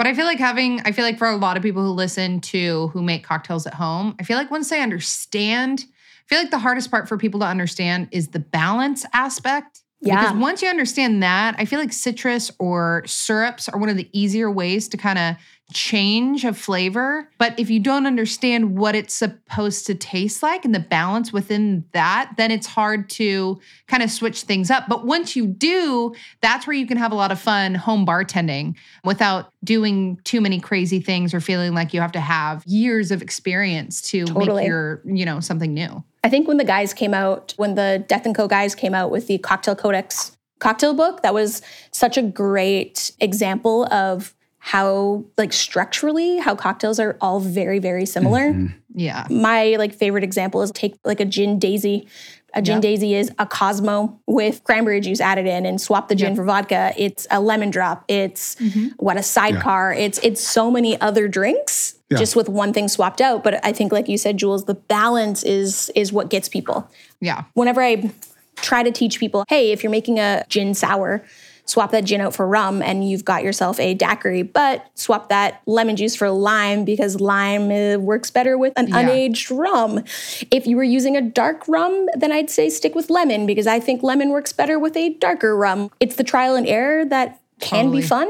But 0.00 0.06
I 0.06 0.14
feel 0.14 0.24
like 0.24 0.38
having, 0.38 0.80
I 0.86 0.92
feel 0.92 1.04
like 1.04 1.18
for 1.18 1.28
a 1.28 1.36
lot 1.36 1.58
of 1.58 1.62
people 1.62 1.84
who 1.84 1.90
listen 1.90 2.40
to 2.40 2.88
who 2.88 3.02
make 3.02 3.22
cocktails 3.22 3.66
at 3.66 3.74
home, 3.74 4.16
I 4.18 4.22
feel 4.22 4.38
like 4.38 4.50
once 4.50 4.70
they 4.70 4.80
understand, 4.80 5.84
I 5.84 6.26
feel 6.26 6.38
like 6.38 6.50
the 6.50 6.58
hardest 6.58 6.90
part 6.90 7.06
for 7.06 7.18
people 7.18 7.40
to 7.40 7.46
understand 7.46 8.08
is 8.10 8.28
the 8.28 8.38
balance 8.38 9.04
aspect. 9.12 9.79
Yeah. 10.02 10.22
Because 10.22 10.38
once 10.38 10.62
you 10.62 10.68
understand 10.68 11.22
that, 11.22 11.54
I 11.58 11.64
feel 11.64 11.78
like 11.78 11.92
citrus 11.92 12.50
or 12.58 13.02
syrups 13.06 13.68
are 13.68 13.78
one 13.78 13.90
of 13.90 13.96
the 13.96 14.08
easier 14.12 14.50
ways 14.50 14.88
to 14.88 14.96
kind 14.96 15.18
of 15.18 15.36
change 15.72 16.44
a 16.44 16.52
flavor. 16.52 17.30
But 17.38 17.58
if 17.58 17.70
you 17.70 17.80
don't 17.80 18.06
understand 18.06 18.76
what 18.76 18.94
it's 18.94 19.14
supposed 19.14 19.86
to 19.86 19.94
taste 19.94 20.42
like 20.42 20.64
and 20.64 20.74
the 20.74 20.80
balance 20.80 21.32
within 21.32 21.84
that, 21.92 22.32
then 22.36 22.50
it's 22.50 22.66
hard 22.66 23.08
to 23.10 23.60
kind 23.86 24.02
of 24.02 24.10
switch 24.10 24.42
things 24.42 24.70
up. 24.70 24.88
But 24.88 25.06
once 25.06 25.36
you 25.36 25.46
do, 25.46 26.14
that's 26.40 26.66
where 26.66 26.74
you 26.74 26.86
can 26.86 26.96
have 26.96 27.12
a 27.12 27.14
lot 27.14 27.30
of 27.30 27.38
fun 27.38 27.74
home 27.74 28.04
bartending 28.04 28.76
without 29.04 29.52
doing 29.62 30.18
too 30.24 30.40
many 30.40 30.60
crazy 30.60 31.00
things 31.00 31.32
or 31.34 31.40
feeling 31.40 31.74
like 31.74 31.94
you 31.94 32.00
have 32.00 32.12
to 32.12 32.20
have 32.20 32.64
years 32.66 33.10
of 33.10 33.22
experience 33.22 34.00
to 34.02 34.24
Totally. 34.24 34.62
make 34.62 34.66
your, 34.66 35.02
you 35.04 35.24
know, 35.24 35.40
something 35.40 35.72
new. 35.72 36.02
I 36.22 36.28
think 36.28 36.46
when 36.46 36.58
the 36.58 36.64
guys 36.64 36.92
came 36.92 37.14
out, 37.14 37.54
when 37.56 37.74
the 37.74 38.04
Death 38.06 38.26
and 38.26 38.34
Co 38.34 38.46
guys 38.46 38.74
came 38.74 38.94
out 38.94 39.10
with 39.10 39.26
the 39.26 39.38
Cocktail 39.38 39.74
Codex 39.74 40.36
cocktail 40.58 40.94
book, 40.94 41.22
that 41.22 41.34
was 41.34 41.62
such 41.90 42.16
a 42.16 42.22
great 42.22 43.12
example 43.20 43.86
of 43.92 44.34
how 44.58 45.24
like 45.38 45.54
structurally 45.54 46.36
how 46.36 46.54
cocktails 46.54 47.00
are 47.00 47.16
all 47.22 47.40
very 47.40 47.78
very 47.78 48.04
similar. 48.04 48.52
Mm-hmm. 48.52 48.66
Yeah. 48.94 49.26
My 49.30 49.76
like 49.78 49.94
favorite 49.94 50.22
example 50.22 50.60
is 50.60 50.70
take 50.70 50.96
like 51.02 51.18
a 51.18 51.24
gin 51.24 51.58
daisy. 51.58 52.06
A 52.52 52.60
gin 52.60 52.76
Yep. 52.76 52.82
daisy 52.82 53.14
is 53.14 53.30
a 53.38 53.46
Cosmo 53.46 54.20
with 54.26 54.62
cranberry 54.64 55.00
juice 55.00 55.20
added 55.20 55.46
in 55.46 55.64
and 55.64 55.80
swap 55.80 56.08
the 56.08 56.14
gin 56.14 56.30
Yep. 56.30 56.36
for 56.36 56.44
vodka. 56.44 56.92
It's 56.96 57.26
a 57.30 57.40
lemon 57.40 57.70
drop. 57.70 58.04
It's 58.08 58.56
mm-hmm. 58.56 58.88
what 58.98 59.16
a 59.16 59.22
sidecar. 59.22 59.94
It's 59.94 60.18
it's 60.22 60.42
so 60.42 60.70
many 60.70 61.00
other 61.00 61.26
drinks 61.26 61.94
Yeah. 62.10 62.18
just 62.18 62.34
with 62.34 62.48
one 62.48 62.72
thing 62.72 62.88
swapped 62.88 63.20
out. 63.20 63.44
But 63.44 63.64
I 63.64 63.72
think 63.72 63.92
like 63.92 64.08
you 64.08 64.18
said, 64.18 64.36
Jules, 64.36 64.64
the 64.64 64.74
balance 64.74 65.42
is 65.44 65.90
is 65.94 66.12
what 66.12 66.28
gets 66.28 66.48
people 66.48 66.90
Yeah. 67.20 67.44
whenever 67.54 67.80
I 67.80 68.10
try 68.56 68.82
to 68.82 68.90
teach 68.90 69.18
people, 69.20 69.44
hey, 69.48 69.70
if 69.72 69.82
you're 69.82 69.90
making 69.92 70.18
a 70.18 70.44
gin 70.48 70.74
sour, 70.74 71.22
swap 71.66 71.92
that 71.92 72.04
gin 72.04 72.20
out 72.20 72.34
for 72.34 72.48
rum 72.48 72.82
and 72.82 73.08
you've 73.08 73.24
got 73.24 73.44
yourself 73.44 73.78
a 73.78 73.94
daiquiri, 73.94 74.42
but 74.42 74.84
swap 74.96 75.28
that 75.28 75.60
lemon 75.66 75.94
juice 75.94 76.16
for 76.16 76.28
lime 76.30 76.84
because 76.84 77.20
lime 77.20 77.70
uh, 77.70 77.96
works 77.96 78.28
better 78.28 78.58
with 78.58 78.72
an 78.76 78.88
Yeah. 78.88 79.02
unaged 79.08 79.56
rum. 79.56 80.02
If 80.50 80.66
you 80.66 80.76
were 80.76 80.82
using 80.82 81.16
a 81.16 81.20
dark 81.22 81.62
rum, 81.68 82.08
then 82.16 82.32
I'd 82.32 82.50
say 82.50 82.70
stick 82.70 82.96
with 82.96 83.08
lemon 83.08 83.46
because 83.46 83.68
I 83.68 83.78
think 83.78 84.02
lemon 84.02 84.30
works 84.30 84.52
better 84.52 84.80
with 84.80 84.96
a 84.96 85.10
darker 85.10 85.56
rum. 85.56 85.90
It's 86.00 86.16
the 86.16 86.24
trial 86.24 86.56
and 86.56 86.66
error 86.66 87.04
that 87.04 87.38
can 87.60 87.84
Totally. 87.84 88.00
be 88.02 88.06
fun, 88.08 88.28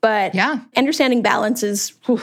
but 0.00 0.34
Yeah. 0.34 0.60
understanding 0.74 1.20
balance 1.20 1.62
is 1.62 1.92
whew, 2.06 2.22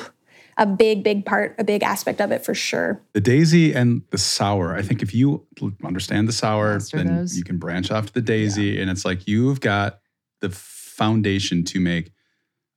a 0.57 0.65
big, 0.65 1.03
big 1.03 1.25
part, 1.25 1.55
a 1.59 1.63
big 1.63 1.83
aspect 1.83 2.19
of 2.19 2.31
it 2.31 2.43
for 2.43 2.53
sure. 2.53 3.01
The 3.13 3.21
daisy 3.21 3.73
and 3.73 4.01
the 4.09 4.17
sour. 4.17 4.75
I 4.75 4.81
think 4.81 5.01
if 5.01 5.13
you 5.13 5.45
understand 5.83 6.27
the 6.27 6.33
sour, 6.33 6.73
Master 6.73 6.97
then 6.97 7.15
those. 7.17 7.37
you 7.37 7.43
can 7.43 7.57
branch 7.57 7.91
off 7.91 8.07
to 8.07 8.13
the 8.13 8.21
daisy, 8.21 8.81
and 8.81 8.89
it's 8.89 9.05
like 9.05 9.27
you've 9.27 9.61
got 9.61 9.99
the 10.41 10.49
foundation 10.49 11.63
to 11.65 11.79
make 11.79 12.11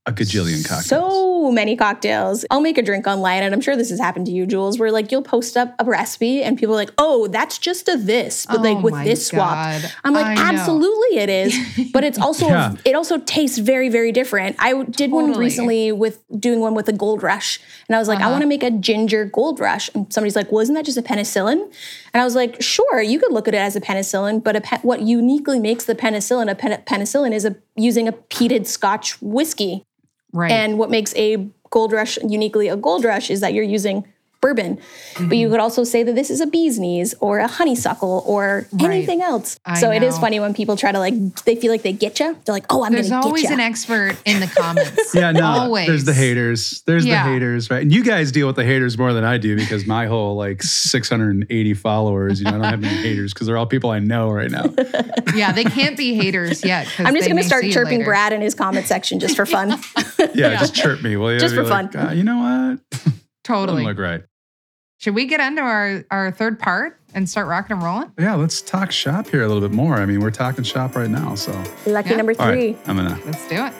a 0.06 0.12
gajillion 0.12 0.66
cocktails. 0.66 0.86
So 0.86 1.52
many 1.52 1.76
cocktails. 1.76 2.46
I'll 2.50 2.62
make 2.62 2.78
a 2.78 2.82
drink 2.82 3.06
online, 3.06 3.42
and 3.42 3.52
I'm 3.54 3.60
sure 3.60 3.76
this 3.76 3.90
has 3.90 4.00
happened 4.00 4.26
to 4.26 4.32
you, 4.32 4.46
Jules, 4.46 4.78
where 4.78 4.90
like 4.90 5.12
you'll 5.12 5.22
post 5.22 5.58
up 5.58 5.74
a 5.78 5.84
recipe 5.84 6.42
and 6.42 6.58
people 6.58 6.74
are 6.74 6.78
like, 6.78 6.92
oh, 6.96 7.26
that's 7.28 7.58
just 7.58 7.86
a 7.88 7.98
this, 7.98 8.46
but 8.46 8.62
like 8.62 8.78
Oh 8.78 8.80
with 8.80 8.94
my 8.94 9.04
this 9.04 9.26
swap. 9.26 9.50
God. 9.82 9.92
I'm 10.02 10.14
like, 10.14 10.26
I 10.26 10.34
know. 10.34 10.42
absolutely 10.42 11.18
it 11.18 11.28
is. 11.28 11.90
But 11.92 12.04
it's 12.04 12.18
also 12.18 12.46
Yeah. 12.46 12.74
it 12.84 12.94
also 12.94 13.18
tastes 13.18 13.58
very, 13.58 13.88
very 13.88 14.12
different. 14.12 14.56
I 14.58 14.84
did 14.84 15.10
one 15.10 15.32
recently 15.36 15.92
with 15.92 16.22
doing 16.38 16.60
one 16.60 16.74
with 16.74 16.88
a 16.88 16.92
gold 16.92 17.22
rush. 17.22 17.60
And 17.88 17.96
I 17.96 17.98
was 17.98 18.06
like, 18.08 18.20
I 18.20 18.22
uh-huh. 18.22 18.30
want 18.30 18.42
to 18.42 18.48
make 18.48 18.62
a 18.62 18.70
ginger 18.70 19.24
gold 19.24 19.60
rush. 19.60 19.90
And 19.94 20.10
somebody's 20.12 20.36
like, 20.36 20.50
well, 20.52 20.60
isn't 20.60 20.74
that 20.74 20.84
just 20.84 20.96
a 20.98 21.02
penicillin? 21.02 21.60
And 22.12 22.20
I 22.20 22.24
was 22.24 22.34
like, 22.34 22.62
sure, 22.62 23.02
you 23.02 23.18
could 23.18 23.32
look 23.32 23.48
at 23.48 23.54
it 23.54 23.58
as 23.58 23.76
a 23.76 23.80
penicillin, 23.80 24.42
but 24.42 24.56
a 24.56 24.60
pe- 24.60 24.78
what 24.82 25.02
uniquely 25.02 25.58
makes 25.58 25.84
the 25.84 25.94
penicillin 25.94 26.50
a 26.50 26.54
pen- 26.54 26.82
penicillin 26.86 27.32
is 27.32 27.44
a, 27.44 27.56
using 27.80 28.08
a 28.08 28.12
peated 28.12 28.66
Scotch 28.66 29.20
whiskey. 29.22 29.84
Right. 30.32 30.50
And 30.50 30.78
what 30.78 30.90
makes 30.90 31.14
a 31.16 31.48
gold 31.70 31.92
rush 31.92 32.18
uniquely 32.26 32.68
a 32.68 32.76
gold 32.76 33.04
rush 33.04 33.30
is 33.30 33.40
that 33.40 33.54
you're 33.54 33.64
using 33.64 34.06
bourbon. 34.40 34.76
But 34.76 34.82
Mm-hmm. 35.20 35.32
you 35.34 35.50
could 35.50 35.60
also 35.60 35.84
say 35.84 36.02
that 36.02 36.14
this 36.14 36.30
is 36.30 36.40
a 36.40 36.46
bee's 36.46 36.78
knees 36.78 37.14
or 37.20 37.38
a 37.40 37.46
honeysuckle 37.46 38.22
or 38.26 38.66
anything 38.80 39.20
else. 39.20 39.58
I 39.66 39.78
so 39.78 39.90
it 39.90 40.02
is 40.02 40.16
funny 40.18 40.40
when 40.40 40.54
people 40.54 40.76
try 40.76 40.92
to 40.92 40.98
like, 40.98 41.14
they 41.44 41.56
feel 41.56 41.70
like 41.70 41.82
they 41.82 41.92
get 41.92 42.18
you. 42.20 42.36
They're 42.44 42.54
like, 42.54 42.64
oh, 42.70 42.82
I'm 42.84 42.92
There's 42.92 43.10
going 43.10 43.20
to 43.22 43.26
always 43.26 43.42
get 43.42 43.52
an 43.52 43.60
expert 43.60 44.16
in 44.24 44.40
the 44.40 44.46
comments. 44.46 45.14
Yeah, 45.14 45.32
no. 45.32 45.44
Always. 45.44 45.86
There's 45.88 46.04
the 46.04 46.14
haters. 46.14 46.82
There's 46.86 47.04
Yeah. 47.04 47.24
the 47.26 47.32
haters, 47.32 47.68
right? 47.70 47.82
And 47.82 47.92
you 47.92 48.02
guys 48.02 48.32
deal 48.32 48.46
with 48.46 48.56
the 48.56 48.64
haters 48.64 48.96
more 48.96 49.12
than 49.12 49.24
I 49.24 49.36
do 49.38 49.56
because 49.56 49.86
my 49.86 50.06
whole 50.06 50.36
like 50.36 50.62
680 50.62 51.74
followers, 51.74 52.40
you 52.40 52.44
know, 52.44 52.50
I 52.50 52.52
don't 52.54 52.64
have 52.64 52.84
any 52.84 52.94
haters 53.02 53.34
because 53.34 53.46
they're 53.46 53.58
all 53.58 53.66
people 53.66 53.90
I 53.90 53.98
know 53.98 54.30
right 54.30 54.50
now. 54.50 54.64
Yeah, 55.34 55.52
they 55.52 55.64
can't 55.64 55.96
be 55.96 56.14
haters 56.14 56.64
yet. 56.64 56.88
I'm 56.98 57.14
just 57.14 57.28
going 57.28 57.36
to 57.36 57.44
start 57.44 57.64
chirping. 57.70 58.02
Brad 58.04 58.32
in 58.32 58.40
his 58.40 58.54
comment 58.54 58.86
section 58.86 59.20
just 59.20 59.36
for 59.36 59.46
fun. 59.46 59.78
Yeah, 60.34 60.56
just 60.58 60.74
chirp 60.74 61.02
me, 61.02 61.16
will 61.16 61.32
you? 61.32 61.38
Just 61.38 61.54
for 61.54 61.62
like, 61.62 61.92
fun. 61.92 62.08
"Uh, 62.08 62.12
you 62.12 62.24
know 62.24 62.38
what? 62.38 62.90
Doesn't 62.90 63.14
Totally. 63.44 63.84
look 63.84 63.98
right. 63.98 64.22
Should 65.00 65.14
we 65.14 65.24
get 65.24 65.40
into 65.40 65.62
our, 65.62 66.04
our 66.10 66.30
third 66.30 66.58
part 66.58 67.00
and 67.14 67.26
start 67.26 67.46
rocking 67.48 67.72
and 67.76 67.82
rolling? 67.82 68.12
Yeah, 68.18 68.34
let's 68.34 68.60
talk 68.60 68.92
shop 68.92 69.28
here 69.28 69.42
a 69.42 69.48
little 69.48 69.66
bit 69.66 69.74
more. 69.74 69.94
I 69.94 70.04
mean, 70.04 70.20
we're 70.20 70.30
talking 70.30 70.62
shop 70.62 70.94
right 70.94 71.08
now, 71.08 71.34
so 71.36 71.52
Lucky 71.86 72.10
Yeah. 72.10 72.16
number 72.18 72.34
three. 72.34 72.72
right, 72.72 72.78
I'm 72.86 72.96
gonna. 72.96 73.18
Let's 73.24 73.48
do 73.48 73.64
it. 73.64 73.72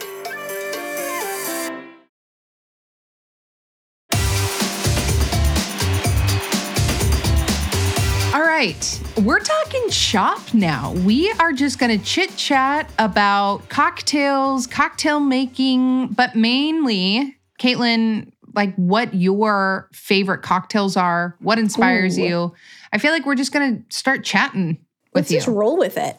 All 8.33 8.43
right, 8.43 9.01
we're 9.25 9.41
talking 9.41 9.91
shop 9.91 10.55
now. 10.55 10.93
We 11.05 11.33
are 11.41 11.53
just 11.53 11.81
going 11.81 11.99
to 11.99 12.05
chit 12.05 12.37
chat 12.37 12.89
about 12.97 13.69
cocktails, 13.69 14.69
cocktail 14.69 15.19
making, 15.19 16.09
but 16.09 16.37
mainly, 16.37 17.37
Kaitlyn, 17.61 18.31
like 18.55 18.75
what 18.77 19.15
your 19.15 19.89
favorite 19.93 20.43
cocktails 20.43 20.97
are, 20.97 21.37
what 21.41 21.59
inspires 21.59 22.19
Ooh. 22.19 22.23
you. 22.23 22.55
I 22.93 22.99
feel 22.99 23.13
like 23.13 23.27
we're 23.27 23.35
just 23.37 23.53
going 23.53 23.79
to 23.85 23.97
start 23.97 24.25
chatting 24.25 24.79
with 25.15 25.23
Let's 25.23 25.31
you. 25.31 25.37
just 25.39 25.49
roll 25.49 25.77
with 25.79 25.97
it. 25.97 26.17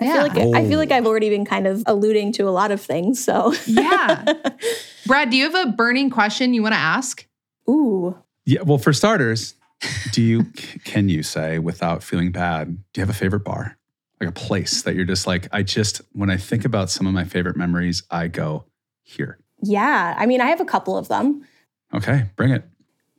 I 0.00 0.04
Yeah. 0.04 0.12
feel 0.12 0.22
like 0.22 0.54
I 0.56 0.68
feel 0.68 0.78
like 0.78 0.90
I've 0.92 1.06
already 1.06 1.28
been 1.30 1.44
kind 1.44 1.66
of 1.66 1.82
alluding 1.86 2.32
to 2.32 2.48
a 2.48 2.50
lot 2.50 2.70
of 2.70 2.80
things. 2.80 3.22
So, 3.22 3.52
yeah. 3.66 4.24
Brad, 5.06 5.30
do 5.30 5.36
you 5.36 5.50
have 5.50 5.68
a 5.68 5.72
burning 5.72 6.10
question 6.10 6.54
you 6.54 6.62
want 6.62 6.74
to 6.74 6.78
ask? 6.80 7.26
ooh, 7.68 8.16
Yeah, 8.46 8.62
well, 8.62 8.78
for 8.78 8.92
starters, 8.92 9.54
do 10.12 10.22
you 10.22 10.44
can 10.84 11.08
you 11.08 11.22
say 11.22 11.58
without 11.58 12.02
feeling 12.02 12.32
bad? 12.32 12.76
Do 12.92 13.00
you 13.00 13.02
have 13.02 13.10
a 13.14 13.18
favorite 13.18 13.44
bar, 13.44 13.76
like 14.20 14.28
a 14.30 14.32
place 14.32 14.82
that 14.82 14.94
you're 14.94 15.04
just 15.04 15.26
like? 15.26 15.48
I 15.52 15.62
just 15.62 16.00
when 16.12 16.30
I 16.30 16.36
think 16.38 16.64
about 16.64 16.90
some 16.90 17.06
of 17.06 17.12
my 17.12 17.24
favorite 17.24 17.56
memories, 17.56 18.02
I 18.10 18.28
go 18.28 18.64
here. 19.02 19.38
Yeah, 19.62 20.14
I 20.16 20.24
mean, 20.24 20.40
I 20.40 20.46
have 20.46 20.60
a 20.60 20.64
couple 20.64 20.96
of 20.96 21.08
them. 21.08 21.46
Okay, 21.92 22.26
bring 22.36 22.50
it. 22.50 22.64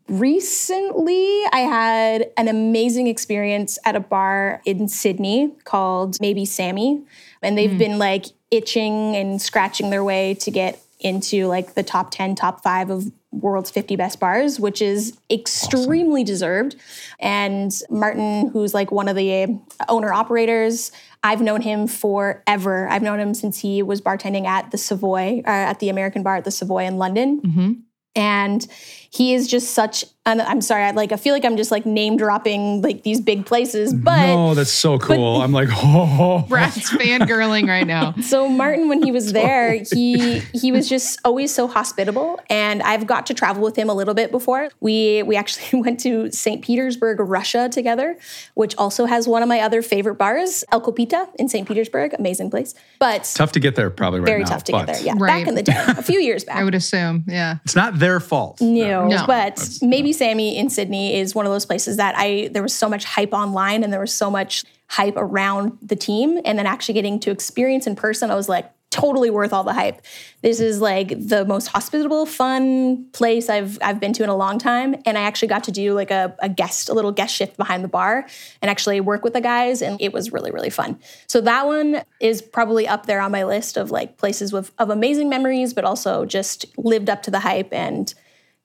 Recently, 0.08 1.44
I 1.54 1.60
had 1.60 2.32
an 2.36 2.48
amazing 2.48 3.08
experience 3.08 3.80
at 3.86 3.96
a 3.96 4.00
bar 4.00 4.62
in 4.66 4.90
Sydney 4.90 5.54
called 5.64 6.20
Maybe 6.20 6.44
Sammy. 6.44 7.04
And 7.42 7.58
they've 7.58 7.78
been 7.78 7.98
like 7.98 8.26
itching 8.52 9.16
and 9.16 9.42
scratching 9.42 9.90
their 9.90 10.04
way 10.04 10.34
to 10.36 10.52
get 10.52 10.82
into 11.00 11.48
like 11.48 11.76
the 11.76 11.84
top 11.84 12.12
10, 12.12 12.36
top 12.36 12.62
five 12.62 12.90
of 12.90 13.12
world's 13.32 13.72
50 13.72 13.96
best 13.96 14.20
bars, 14.20 14.60
which 14.60 14.82
is 14.82 15.18
extremely 15.30 16.24
deserved. 16.26 16.76
And 17.20 17.72
Martin, 17.90 18.50
who's 18.50 18.74
like 18.74 18.92
one 18.92 19.08
of 19.08 19.16
the 19.16 19.58
owner 19.88 20.12
operators, 20.12 20.92
I've 21.24 21.42
known 21.42 21.62
him 21.62 21.88
forever. 21.88 22.88
I've 22.90 23.02
known 23.02 23.20
him 23.20 23.34
since 23.34 23.60
he 23.60 23.82
was 23.82 24.02
bartending 24.02 24.46
at 24.46 24.72
the 24.72 24.78
Savoy, 24.78 25.40
uh, 25.46 25.72
at 25.72 25.80
the 25.80 25.88
American 25.88 26.22
bar 26.22 26.36
at 26.36 26.44
the 26.44 26.52
Savoy 26.52 26.84
in 26.84 26.98
London 26.98 27.86
and 28.16 28.68
he 29.14 29.34
is 29.34 29.48
just 29.48 29.72
such 29.72 30.06
an 30.26 30.40
i'm 30.42 30.62
sorry 30.62 30.84
i 30.84 30.92
like 30.92 31.12
i 31.12 31.16
feel 31.18 31.34
like 31.34 31.44
i'm 31.44 31.58
just 31.58 31.72
like 31.72 31.84
name 31.86 32.16
dropping 32.16 32.82
like 32.84 33.02
these 33.04 33.20
big 33.20 33.44
places 33.46 33.92
but 33.94 34.30
oh, 34.30 34.54
that's 34.54 34.72
so 34.72 35.00
cool. 35.00 35.42
I'm 35.42 35.52
like, 35.52 35.68
oh, 35.72 36.46
Brad's 36.48 36.90
fangirling 36.92 37.68
right 37.68 37.86
now. 37.88 38.14
so 38.22 38.48
martin 38.48 38.88
when 38.88 39.02
he 39.04 39.12
was 39.12 39.34
there 39.34 39.82
he 39.92 40.40
he 40.54 40.72
was 40.72 40.88
just 40.88 41.20
always 41.26 41.54
so 41.54 41.68
hospitable 41.68 42.40
and 42.52 42.82
i've 42.84 43.08
got 43.08 43.26
to 43.26 43.34
travel 43.34 43.64
with 43.64 43.76
him 43.76 43.90
a 43.90 43.94
little 43.96 44.14
bit 44.14 44.30
before 44.32 44.70
we 44.80 45.24
we 45.24 45.36
actually 45.36 45.82
went 45.82 46.00
to 46.02 46.32
st 46.32 46.64
petersburg 46.64 47.20
russia 47.20 47.68
together 47.70 48.16
which 48.54 48.76
also 48.78 49.06
has 49.06 49.28
one 49.28 49.42
of 49.42 49.50
my 49.50 49.60
other 49.60 49.82
favorite 49.82 50.16
bars 50.16 50.64
el 50.72 50.80
copita 50.82 51.28
in 51.40 51.50
st 51.50 51.68
petersburg 51.68 52.14
amazing 52.14 52.50
place 52.52 52.76
but 53.00 53.24
tough 53.36 53.52
to 53.52 53.60
get 53.60 53.76
there 53.76 53.90
probably 53.90 54.20
right 54.20 54.28
very 54.28 54.44
now. 54.44 54.50
tough 54.50 54.64
to 54.64 54.72
but 54.72 54.86
get 54.86 54.96
there 54.98 55.04
yeah 55.04 55.14
Right. 55.18 55.40
back 55.40 55.48
in 55.48 55.56
the 55.56 55.64
day 55.64 55.74
a 55.88 56.04
few 56.04 56.20
years 56.20 56.44
back 56.46 56.58
I 56.58 56.64
would 56.64 56.76
assume. 56.76 57.24
Yeah. 57.28 57.58
It's 57.66 57.76
not 57.76 57.98
their 58.00 58.20
fault. 58.20 58.62
No, 58.62 58.68
No. 59.01 59.01
But 59.26 59.80
maybe 59.82 60.14
Sammy 60.14 60.58
in 60.58 60.70
Sydney 60.70 61.16
is 61.16 61.36
one 61.36 61.46
of 61.46 61.52
those 61.52 61.66
places 61.66 61.98
that 61.98 62.16
I 62.18 62.50
there 62.52 62.64
was 62.64 62.74
so 62.74 62.90
much 62.90 63.06
hype 63.06 63.34
online 63.34 63.84
and 63.84 63.92
there 63.92 64.00
was 64.00 64.14
so 64.14 64.30
much 64.30 64.64
hype 64.88 65.16
around 65.16 65.78
the 65.82 65.96
team 65.96 66.40
and 66.46 66.58
then 66.58 66.66
actually 66.66 66.94
getting 66.94 67.20
to 67.22 67.32
experience 67.32 67.88
in 67.88 67.96
person 67.96 68.30
I 68.30 68.36
was 68.36 68.50
like 68.50 68.72
totally 68.92 69.30
worth 69.30 69.54
all 69.54 69.64
the 69.64 69.74
hype. 69.74 70.02
This 70.42 70.60
is 70.60 70.82
like 70.82 71.10
the 71.18 71.46
most 71.46 71.68
hospitable 71.68 72.26
fun 72.26 73.06
place 73.14 73.50
I've 73.50 73.80
I've 73.82 74.00
been 74.00 74.12
to 74.14 74.24
in 74.24 74.30
a 74.30 74.36
long 74.36 74.60
time 74.60 74.96
and 75.06 75.18
I 75.18 75.22
actually 75.22 75.48
got 75.48 75.64
to 75.64 75.72
do 75.72 75.94
like 75.94 76.12
a, 76.12 76.36
a 76.40 76.50
guest 76.50 76.90
a 76.90 76.94
little 76.94 77.14
guest 77.14 77.34
shift 77.34 77.58
behind 77.58 77.84
the 77.86 77.88
bar 77.88 78.28
and 78.62 78.70
actually 78.70 79.00
work 79.00 79.24
with 79.24 79.34
the 79.34 79.42
guys 79.42 79.82
and 79.82 80.00
it 80.02 80.12
was 80.12 80.32
really 80.32 80.52
really 80.52 80.70
fun. 80.70 81.00
So 81.28 81.40
that 81.42 81.66
one 81.66 82.04
is 82.20 82.42
probably 82.42 82.88
up 82.88 83.06
there 83.06 83.22
on 83.22 83.32
my 83.32 83.46
list 83.46 83.78
of 83.78 83.92
like 83.92 84.18
places 84.18 84.52
with 84.52 84.72
of 84.78 84.90
amazing 84.90 85.30
memories 85.30 85.74
but 85.74 85.86
also 85.86 86.26
just 86.26 86.66
lived 86.78 87.10
up 87.10 87.24
to 87.24 87.32
the 87.32 87.40
hype 87.40 87.72
and 87.72 88.14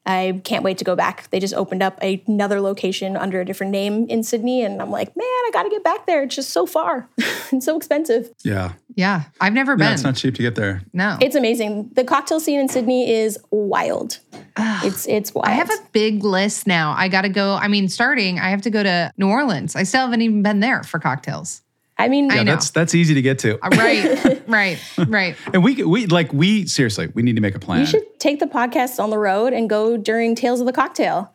I 0.07 0.41
can't 0.45 0.63
wait 0.63 0.79
to 0.79 0.85
go 0.85 0.95
back. 0.95 1.29
They 1.31 1.41
just 1.41 1.53
opened 1.55 1.83
up 1.83 2.01
another 2.01 2.61
location 2.61 3.17
under 3.17 3.41
a 3.41 3.45
different 3.45 3.73
name 3.73 4.07
in 4.09 4.23
Sydney, 4.23 4.63
and 4.65 4.81
I'm 4.81 4.91
like, 4.91 5.09
man, 5.17 5.25
I 5.27 5.51
got 5.53 5.65
to 5.65 5.69
get 5.71 5.83
back 5.83 6.07
there. 6.07 6.23
It's 6.23 6.37
just 6.37 6.51
so 6.51 6.65
far 6.67 7.09
and 7.51 7.63
so 7.63 7.77
expensive. 7.77 8.31
Yeah. 8.45 8.73
Yeah. 8.95 9.25
I've 9.41 9.53
never 9.53 9.73
Yeah, 9.73 9.77
been. 9.79 9.93
it's 9.95 10.05
not 10.05 10.15
cheap 10.17 10.37
to 10.37 10.43
get 10.43 10.55
there. 10.55 10.83
no. 10.93 11.19
It's 11.21 11.35
amazing. 11.35 11.91
The 11.95 12.05
cocktail 12.05 12.39
scene 12.41 12.61
in 12.61 12.69
Sydney 12.69 13.11
is 13.11 13.39
wild. 13.51 14.21
it's 14.57 15.07
it's 15.09 15.35
wild. 15.35 15.47
I 15.49 15.51
have 15.51 15.71
a 15.71 15.77
big 15.93 16.23
list 16.25 16.67
now. 16.67 16.95
I 16.97 17.09
got 17.09 17.23
to 17.23 17.29
go. 17.29 17.55
I 17.55 17.69
mean, 17.69 17.89
starting, 17.89 18.39
I 18.39 18.51
have 18.51 18.63
to 18.63 18.71
go 18.71 18.83
to 18.83 19.13
New 19.19 19.29
Orleans. 19.29 19.75
I 19.77 19.83
still 19.83 20.03
haven't 20.03 20.23
even 20.23 20.43
been 20.43 20.61
there 20.61 20.83
for 20.85 20.99
cocktails. 20.99 21.63
I 21.99 22.09
mean, 22.09 22.29
Yeah, 22.31 22.43
know. 22.43 22.53
that's 22.53 22.71
that's 22.71 22.95
easy 22.95 23.15
to 23.15 23.23
get 23.23 23.39
to. 23.41 23.59
Uh, 23.65 23.71
Right. 23.73 24.36
right. 24.49 24.79
Right. 25.09 25.37
And 25.53 25.63
we 25.65 25.83
we 25.85 26.07
like 26.07 26.33
we 26.33 26.67
seriously 26.67 27.09
we 27.15 27.23
need 27.23 27.37
to 27.37 27.43
make 27.43 27.55
a 27.55 27.59
plan. 27.59 27.81
you 27.81 27.87
should 27.87 28.19
take 28.21 28.41
the 28.41 28.47
podcast 28.47 29.03
on 29.03 29.11
the 29.11 29.19
road 29.19 29.53
and 29.53 29.69
go 29.69 29.97
during 29.97 30.35
Tales 30.35 30.61
of 30.61 30.67
the 30.67 30.73
Cocktail. 30.73 31.33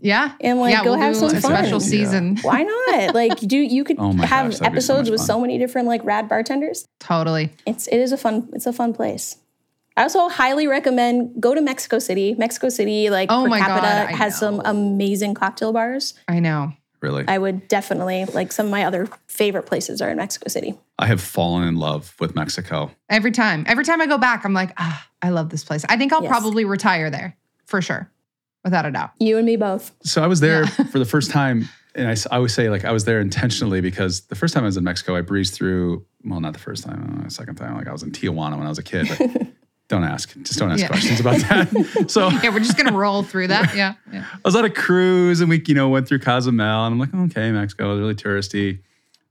Yeah. 0.00 0.32
And, 0.40 0.58
like, 0.58 0.72
yeah, 0.72 0.82
go 0.82 0.90
we'll 0.90 1.00
have 1.00 1.14
some 1.14 1.28
a 1.28 1.40
fun. 1.40 1.42
special 1.42 1.80
Yeah. 1.80 1.86
season. 1.86 2.36
Why 2.42 2.64
not? 2.64 3.14
like, 3.14 3.38
do 3.38 3.56
you 3.56 3.84
could 3.84 3.96
Oh 4.00 4.10
have 4.12 4.50
gosh, 4.50 4.58
that'd 4.58 4.58
so 4.58 4.64
episodes 4.96 5.10
with 5.10 5.20
fun. 5.20 5.26
so 5.26 5.40
many 5.40 5.58
different 5.58 5.86
like 5.86 6.02
rad 6.04 6.28
bartenders? 6.28 6.86
Totally. 6.98 7.50
It's 7.66 7.86
it 7.86 7.98
is 7.98 8.10
a 8.12 8.16
fun 8.16 8.48
it's 8.52 8.66
a 8.66 8.72
fun 8.72 8.92
place. 8.94 9.36
I 9.96 10.02
also 10.04 10.28
highly 10.28 10.66
recommend 10.66 11.40
go 11.40 11.54
to 11.54 11.60
Mexico 11.60 11.98
City. 12.00 12.34
Mexico 12.36 12.68
City, 12.70 13.10
like 13.10 13.30
Oh 13.30 13.44
per 13.44 13.48
my 13.50 13.58
capita, 13.60 13.80
God, 13.86 14.08
I 14.08 14.16
has 14.16 14.38
some 14.38 14.60
amazing 14.64 15.34
cocktail 15.34 15.72
bars. 15.72 16.14
I 16.26 16.40
know. 16.40 16.72
Really. 17.02 17.24
I 17.28 17.36
would 17.38 17.68
definitely 17.68 18.24
like 18.26 18.52
some 18.52 18.66
of 18.66 18.72
my 18.72 18.84
other 18.84 19.08
favorite 19.26 19.66
places 19.66 20.00
are 20.00 20.08
in 20.10 20.16
Mexico 20.16 20.48
City. 20.48 20.78
I 20.98 21.06
have 21.06 21.20
fallen 21.20 21.66
in 21.66 21.76
love 21.76 22.14
with 22.20 22.34
Mexico. 22.34 22.90
Every 23.10 23.32
time. 23.32 23.64
Every 23.66 23.84
time 23.84 24.00
I 24.00 24.06
go 24.06 24.18
back, 24.18 24.44
I'm 24.44 24.54
like, 24.54 24.72
ah, 24.78 25.06
I 25.20 25.30
love 25.30 25.50
this 25.50 25.64
place. 25.64 25.84
I 25.88 25.96
think 25.96 26.12
I'll 26.12 26.22
Yes. 26.22 26.30
probably 26.30 26.64
retire 26.64 27.10
there 27.10 27.36
for 27.66 27.82
sure. 27.82 28.10
Without 28.64 28.86
a 28.86 28.90
doubt. 28.92 29.10
You 29.18 29.38
and 29.38 29.46
me 29.46 29.56
both. 29.56 29.90
So 30.04 30.22
I 30.22 30.28
was 30.28 30.38
there 30.40 30.66
for 30.66 31.00
the 31.00 31.04
first 31.04 31.32
time, 31.32 31.68
and 31.96 32.06
I 32.08 32.14
always 32.30 32.54
say 32.54 32.70
like 32.70 32.84
I 32.84 32.92
was 32.92 33.04
there 33.04 33.20
intentionally 33.20 33.80
because 33.80 34.20
the 34.28 34.36
first 34.36 34.54
time 34.54 34.62
I 34.62 34.66
was 34.66 34.76
in 34.76 34.84
Mexico, 34.84 35.16
I 35.16 35.20
breezed 35.22 35.54
through. 35.54 36.06
Well, 36.24 36.38
not 36.38 36.52
the 36.52 36.60
first 36.60 36.84
time, 36.84 37.22
uh, 37.26 37.28
second 37.28 37.56
time. 37.56 37.74
Like 37.76 37.88
I 37.88 37.92
was 37.92 38.04
in 38.04 38.12
Tijuana 38.12 38.56
when 38.56 38.66
I 38.66 38.68
was 38.68 38.78
a 38.78 38.82
kid. 38.84 39.08
Don't 39.92 40.04
ask. 40.04 40.34
Just 40.42 40.58
don't 40.58 40.70
ask 40.72 40.80
Yeah. 40.80 40.86
questions 40.88 41.20
about 41.20 41.36
that. 41.42 42.06
so 42.10 42.30
Yeah, 42.30 42.48
we're 42.48 42.60
just 42.60 42.78
gonna 42.78 42.96
roll 42.96 43.22
through 43.22 43.48
that. 43.48 43.76
Yeah. 43.76 43.92
Yeah. 44.10 44.24
I 44.34 44.38
was 44.42 44.56
on 44.56 44.64
a 44.64 44.70
cruise 44.70 45.42
and 45.42 45.50
we, 45.50 45.62
you 45.66 45.74
know, 45.74 45.90
went 45.90 46.08
through 46.08 46.20
Cozumel 46.20 46.86
and 46.86 46.94
I'm 46.94 46.98
like, 46.98 47.14
okay, 47.30 47.52
Mexico 47.52 47.90
was 47.90 48.00
really 48.00 48.14
touristy. 48.14 48.80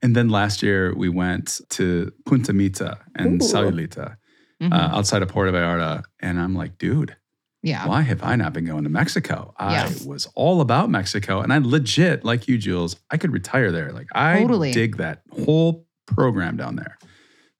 And 0.03 0.15
then 0.15 0.29
last 0.29 0.61
year 0.61 0.93
we 0.95 1.09
went 1.09 1.61
to 1.71 2.11
Punta 2.27 2.53
Mita 2.53 2.99
and 3.15 3.41
Ooh. 3.41 3.45
Sayulita 3.45 4.17
Mhm. 4.61 4.71
uh, 4.71 4.95
outside 4.95 5.23
of 5.23 5.29
Puerto 5.29 5.51
Vallarta. 5.51 6.03
And 6.19 6.39
I'm 6.39 6.53
like, 6.53 6.77
dude, 6.77 7.15
yeah. 7.63 7.87
why 7.87 8.01
have 8.01 8.21
I 8.21 8.35
not 8.35 8.53
been 8.53 8.65
going 8.65 8.83
to 8.83 8.89
Mexico? 8.91 9.55
I 9.57 9.73
Yeah. 9.73 9.89
was 10.05 10.27
all 10.35 10.61
about 10.61 10.91
Mexico 10.91 11.41
and 11.41 11.51
I 11.51 11.57
legit, 11.57 12.23
like 12.23 12.47
you, 12.47 12.59
Jules, 12.59 12.97
I 13.09 13.17
could 13.17 13.31
retire 13.33 13.71
there. 13.71 13.91
Like 13.91 14.09
I 14.13 14.41
Totally. 14.41 14.73
dig 14.73 14.97
that 14.97 15.23
whole 15.43 15.87
program 16.05 16.55
down 16.55 16.75
there. 16.75 16.99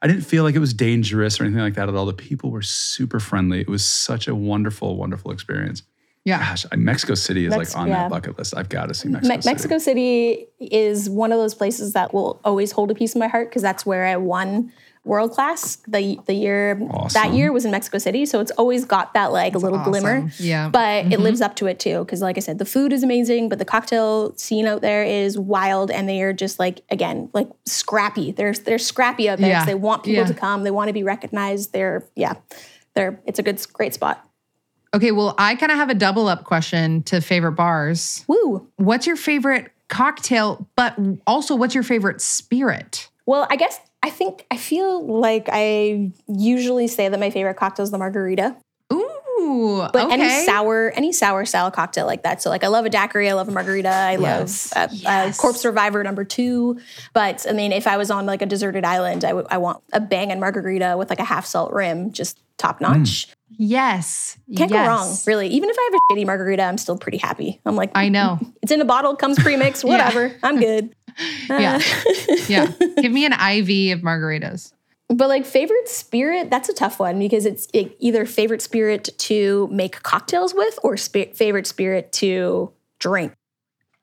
I 0.02 0.08
didn't 0.08 0.24
feel 0.24 0.44
like 0.44 0.56
it 0.56 0.60
was 0.60 0.74
dangerous 0.74 1.40
or 1.40 1.44
anything 1.44 1.62
like 1.62 1.76
that 1.76 1.88
at 1.88 1.96
all. 1.96 2.06
The 2.06 2.14
people 2.14 2.50
were 2.50 2.64
super 2.64 3.20
friendly. 3.20 3.62
It 3.62 3.70
was 3.70 3.86
such 3.86 4.28
a 4.28 4.34
wonderful, 4.34 4.98
wonderful 4.98 5.32
experience. 5.32 5.84
Yeah. 6.24 6.40
Gosh, 6.40 6.66
Mexico 6.76 7.16
City 7.16 7.46
is 7.46 7.56
Mex- 7.56 7.74
like 7.74 7.82
on 7.82 7.88
yeah. 7.88 8.04
that 8.04 8.12
bucket 8.12 8.38
list. 8.38 8.56
I've 8.56 8.70
got 8.70 8.88
to 8.88 8.94
see 8.94 9.10
Me- 9.10 9.14
Mexico 9.14 9.40
City. 9.40 9.50
Mexico 9.50 9.78
City 9.80 10.48
is 10.60 11.10
one 11.10 11.32
of 11.32 11.40
those 11.40 11.56
places 11.56 11.94
that 11.94 12.14
will 12.14 12.40
always 12.44 12.72
hold 12.72 12.92
a 12.92 12.96
piece 12.96 13.16
of 13.16 13.20
my 13.20 13.28
heart 13.28 13.50
because 13.50 13.62
that's 13.62 13.86
where 13.86 14.06
I 14.06 14.18
won 14.18 14.72
world 15.04 15.32
class. 15.32 15.78
The 15.88 16.20
the 16.28 16.34
year 16.34 16.76
that 17.14 17.34
year 17.34 17.52
was 17.52 17.66
in 17.66 17.72
Mexico 17.72 17.98
City, 17.98 18.26
so 18.26 18.40
it's 18.40 18.52
always 18.52 18.86
got 18.86 19.14
that 19.14 19.32
like 19.32 19.56
a 19.56 19.58
little 19.58 19.80
glimmer. 19.80 20.30
Yeah. 20.38 20.70
But 20.70 21.06
it 21.06 21.10
mm-hmm. 21.10 21.24
lives 21.24 21.42
up 21.42 21.56
to 21.58 21.68
it 21.68 21.80
too 21.80 22.00
because 22.00 22.22
like 22.22 22.38
I 22.38 22.42
said, 22.42 22.60
the 22.60 22.66
food 22.66 22.94
is 22.94 23.04
amazing, 23.04 23.50
but 23.50 23.60
the 23.60 23.66
cocktail 23.66 24.36
scene 24.38 24.68
out 24.68 24.82
there 24.82 25.04
is 25.04 25.38
wild 25.38 25.90
and 25.92 26.08
they 26.08 26.22
are 26.22 26.34
just 26.34 26.60
like 26.60 26.82
again, 26.90 27.30
like 27.34 27.50
scrappy. 27.66 28.32
They're 28.32 28.54
they're 28.54 28.78
scrappy 28.78 29.30
out 29.30 29.40
there 29.40 29.54
'cause 29.54 29.62
Yeah. 29.62 29.66
they 29.66 29.76
want 29.76 30.04
people 30.04 30.24
Yeah. 30.24 30.28
to 30.28 30.34
come, 30.34 30.64
they 30.64 30.72
want 30.72 30.90
to 30.90 30.94
be 30.94 31.04
recognized. 31.04 31.74
They're 31.74 32.04
yeah. 32.16 32.34
They're 32.94 33.20
it's 33.26 33.40
a 33.40 33.44
good 33.44 33.60
great 33.74 33.94
spot. 33.94 34.26
Okay, 34.94 35.12
well, 35.12 35.36
I 35.38 35.56
kind 35.56 35.72
of 35.72 35.78
have 35.78 35.90
a 35.90 35.94
double 35.94 36.28
up 36.28 36.44
question 36.44 37.02
to 37.04 37.22
favorite 37.22 37.54
bars. 37.54 38.26
Woo. 38.28 38.68
What's 38.76 39.08
your 39.08 39.16
favorite 39.16 39.72
cocktail, 39.88 40.68
but 40.76 40.98
also 41.26 41.56
what's 41.56 41.74
your 41.74 41.84
favorite 41.84 42.20
spirit? 42.22 43.10
Well, 43.26 43.48
I 43.50 43.56
guess 43.56 43.80
I 44.04 44.10
think 44.10 44.46
I 44.50 44.58
feel 44.58 45.06
like 45.06 45.48
I 45.52 46.12
usually 46.28 46.88
say 46.88 47.08
that 47.08 47.20
my 47.20 47.30
favorite 47.30 47.56
cocktail 47.56 47.84
is 47.84 47.92
the 47.92 47.98
margarita, 47.98 48.58
Ooh, 49.52 49.88
but 49.92 50.06
okay. 50.06 50.14
any 50.14 50.46
sour, 50.46 50.92
any 50.96 51.12
sour 51.12 51.46
style 51.46 51.70
cocktail 51.72 52.06
like 52.06 52.24
that. 52.24 52.42
So, 52.42 52.50
like, 52.50 52.64
I 52.64 52.68
love 52.68 52.86
a 52.86 52.90
daiquiri, 52.90 53.30
I 53.30 53.34
love 53.34 53.50
a 53.50 53.52
margarita, 53.52 53.90
I 53.90 54.18
Yes. 54.18 54.74
love 54.76 54.92
a, 54.92 54.96
Yes. 54.96 55.38
a 55.38 55.42
corpse 55.42 55.66
reviver 55.66 56.04
number 56.04 56.24
two. 56.24 56.80
But 57.14 57.46
I 57.50 57.54
mean, 57.54 57.72
if 57.72 57.88
I 57.88 57.98
was 57.98 58.10
on 58.12 58.26
like 58.26 58.42
a 58.42 58.46
deserted 58.46 58.86
island, 58.86 59.26
I 59.26 59.58
want 59.58 59.84
a 59.94 60.00
bang 60.00 60.32
and 60.32 60.40
margarita 60.40 60.96
with 60.98 61.10
like 61.10 61.20
a 61.20 61.26
half 61.26 61.46
salt 61.46 61.74
rim, 61.74 62.12
just 62.12 62.40
top 62.58 62.80
mm. 62.80 62.82
notch. 62.82 63.28
yes, 63.58 64.38
Can't 64.56 64.72
yes. 64.72 64.86
go 64.86 64.88
wrong, 64.88 65.18
really. 65.28 65.48
Even 65.50 65.70
if 65.70 65.76
I 65.78 65.90
have 65.92 65.94
a 66.00 66.14
shitty 66.14 66.26
margarita, 66.26 66.64
I'm 66.64 66.78
still 66.78 66.98
pretty 66.98 67.18
happy. 67.18 67.60
I'm 67.66 67.76
like, 67.76 67.92
I 67.96 68.10
know. 68.10 68.40
it's 68.62 68.72
in 68.72 68.80
a 68.82 68.86
bottle, 68.86 69.16
comes 69.16 69.38
pre-mixed, 69.40 69.84
whatever. 69.86 70.36
I'm 70.44 70.60
good. 70.60 70.96
Yeah, 71.50 71.82
yeah. 72.48 72.72
Give 73.02 73.12
me 73.12 73.26
an 73.26 73.34
IV 73.34 73.98
of 73.98 74.02
margaritas. 74.02 74.72
But 75.12 75.28
like 75.28 75.46
favorite 75.46 75.90
spirit, 75.90 76.50
that's 76.50 76.70
a 76.70 76.74
tough 76.74 77.00
one 77.00 77.20
because 77.20 77.46
it's 77.46 77.68
either 77.74 78.26
favorite 78.26 78.62
spirit 78.62 79.10
to 79.18 79.68
make 79.72 80.02
cocktails 80.04 80.54
with 80.54 80.80
or 80.84 80.96
spi- 80.96 81.34
favorite 81.34 81.68
spirit 81.68 82.14
to 82.14 82.72
drink. 83.00 83.34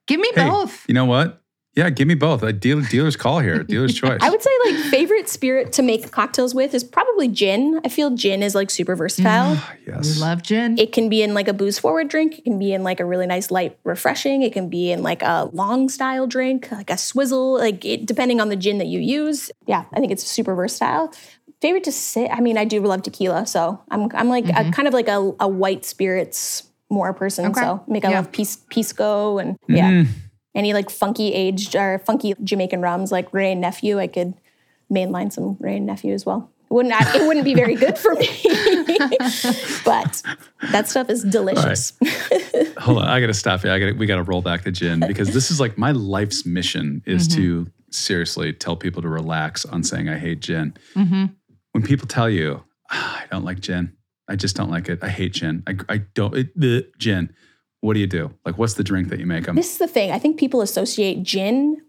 Give 0.06 0.20
me 0.20 0.30
Hey, 0.34 0.48
both. 0.48 0.86
You 0.86 0.94
know 0.94 1.06
what? 1.06 1.37
Yeah, 1.78 1.90
give 1.90 2.08
me 2.08 2.14
both. 2.14 2.42
A 2.42 2.52
deal, 2.52 2.80
dealer's 2.80 3.14
call 3.14 3.38
here. 3.38 3.62
Dealer's 3.68 3.94
choice. 3.94 4.18
I 4.20 4.30
would 4.30 4.42
say 4.42 4.50
like 4.64 4.74
favorite 4.86 5.28
spirit 5.28 5.72
to 5.74 5.82
make 5.82 6.10
cocktails 6.10 6.52
with 6.52 6.74
is 6.74 6.82
probably 6.82 7.28
gin. 7.28 7.80
I 7.84 7.88
feel 7.88 8.10
gin 8.16 8.42
is 8.42 8.56
like 8.56 8.68
super 8.68 8.96
versatile. 8.96 9.54
Ah, 9.56 9.72
yes, 9.86 9.86
We 9.86 9.92
yes. 9.92 10.20
love 10.20 10.42
gin. 10.42 10.76
It 10.76 10.90
can 10.90 11.08
be 11.08 11.22
in 11.22 11.34
like 11.34 11.46
a 11.46 11.52
booze 11.52 11.78
forward 11.78 12.08
drink. 12.08 12.36
It 12.38 12.42
can 12.42 12.58
be 12.58 12.72
in 12.72 12.82
like 12.82 12.98
a 12.98 13.04
really 13.04 13.26
nice 13.26 13.52
light 13.52 13.78
refreshing. 13.84 14.42
It 14.42 14.52
can 14.52 14.68
be 14.68 14.90
in 14.90 15.04
like 15.04 15.22
a 15.22 15.48
long 15.52 15.88
style 15.88 16.26
drink, 16.26 16.68
like 16.72 16.90
a 16.90 16.98
swizzle, 16.98 17.58
like 17.58 17.84
it, 17.84 18.06
depending 18.06 18.40
on 18.40 18.48
the 18.48 18.56
gin 18.56 18.78
that 18.78 18.88
you 18.88 18.98
use. 18.98 19.52
Yeah, 19.66 19.84
I 19.92 20.00
think 20.00 20.10
it's 20.10 20.24
super 20.26 20.56
versatile. 20.56 21.12
favorite 21.60 21.84
to 21.84 21.92
sit. 21.92 22.28
I 22.32 22.40
mean, 22.40 22.58
I 22.58 22.64
do 22.64 22.80
love 22.80 23.02
tequila, 23.02 23.46
so 23.46 23.80
I'm 23.88 24.10
I'm 24.14 24.28
like 24.28 24.46
a, 24.46 24.52
mm-hmm. 24.52 24.70
kind 24.70 24.88
of 24.88 24.94
like 24.94 25.06
a, 25.06 25.32
a 25.38 25.46
white 25.46 25.84
spirits 25.84 26.64
more 26.90 27.12
person. 27.12 27.46
Okay. 27.46 27.60
So 27.60 27.84
make 27.86 28.04
I 28.04 28.10
Yeah. 28.10 28.16
love 28.16 28.32
pis- 28.32 28.64
pisco 28.68 29.38
and 29.38 29.56
yeah, 29.68 29.90
mm. 29.90 30.08
Any 30.54 30.72
like 30.72 30.90
funky 30.90 31.32
aged 31.34 31.76
or 31.76 31.98
funky 32.00 32.34
Jamaican 32.42 32.80
rums 32.80 33.12
like 33.12 33.32
Wray 33.32 33.52
and 33.52 33.60
Nephew. 33.60 33.98
I 33.98 34.06
could 34.06 34.34
mainline 34.92 35.32
some 35.32 35.56
Wray 35.60 35.76
and 35.76 35.86
Nephew 35.86 36.12
as 36.12 36.24
well. 36.26 36.50
It 36.70 36.74
wouldn't 36.74 36.94
it 37.14 37.26
wouldn't 37.26 37.44
be 37.44 37.54
very 37.54 37.74
good 37.76 37.96
for 37.96 38.14
me, 38.14 38.26
but 39.84 40.22
that 40.70 40.84
stuff 40.86 41.08
is 41.08 41.22
delicious. 41.24 41.92
Hold 42.78 42.98
on, 42.98 43.08
I 43.08 43.20
gotta 43.20 43.32
stop 43.34 43.64
you. 43.64 43.70
I 43.70 43.78
gotta 43.78 43.94
we 43.94 44.06
gotta 44.06 44.22
roll 44.22 44.42
back 44.42 44.64
the 44.64 44.72
gin 44.72 45.00
because 45.00 45.32
this 45.32 45.50
is 45.50 45.60
like 45.60 45.78
my 45.78 45.92
life's 45.92 46.44
mission 46.44 47.02
is 47.06 47.26
to 47.28 47.68
seriously 47.90 48.52
tell 48.52 48.76
people 48.76 49.00
to 49.00 49.08
relax 49.08 49.64
on 49.64 49.82
saying 49.82 50.08
I 50.10 50.18
hate 50.18 50.40
gin. 50.40 50.74
When 51.72 51.82
people 51.82 52.06
tell 52.06 52.28
you 52.28 52.64
"Ah, 52.90 53.22
I 53.22 53.26
don't 53.30 53.44
like 53.44 53.60
gin, 53.60 53.92
I 54.28 54.36
just 54.36 54.54
don't 54.56 54.70
like 54.70 54.88
it. 54.90 54.98
I 55.02 55.08
hate 55.08 55.32
gin. 55.32 55.62
I, 55.66 55.76
I 55.88 55.98
don't 56.14 56.36
it, 56.36 56.58
the 56.58 56.86
gin. 56.98 57.32
What 57.80 57.94
do 57.94 58.00
you 58.00 58.06
do? 58.06 58.32
Like, 58.44 58.58
what's 58.58 58.74
the 58.74 58.84
drink 58.84 59.08
that 59.08 59.20
you 59.20 59.26
make 59.26 59.44
them? 59.46 59.56
This 59.56 59.72
is 59.72 59.78
the 59.78 59.86
thing. 59.88 60.10
I 60.10 60.18
think 60.18 60.38
people 60.38 60.60
associate 60.60 61.22
gin 61.22 61.82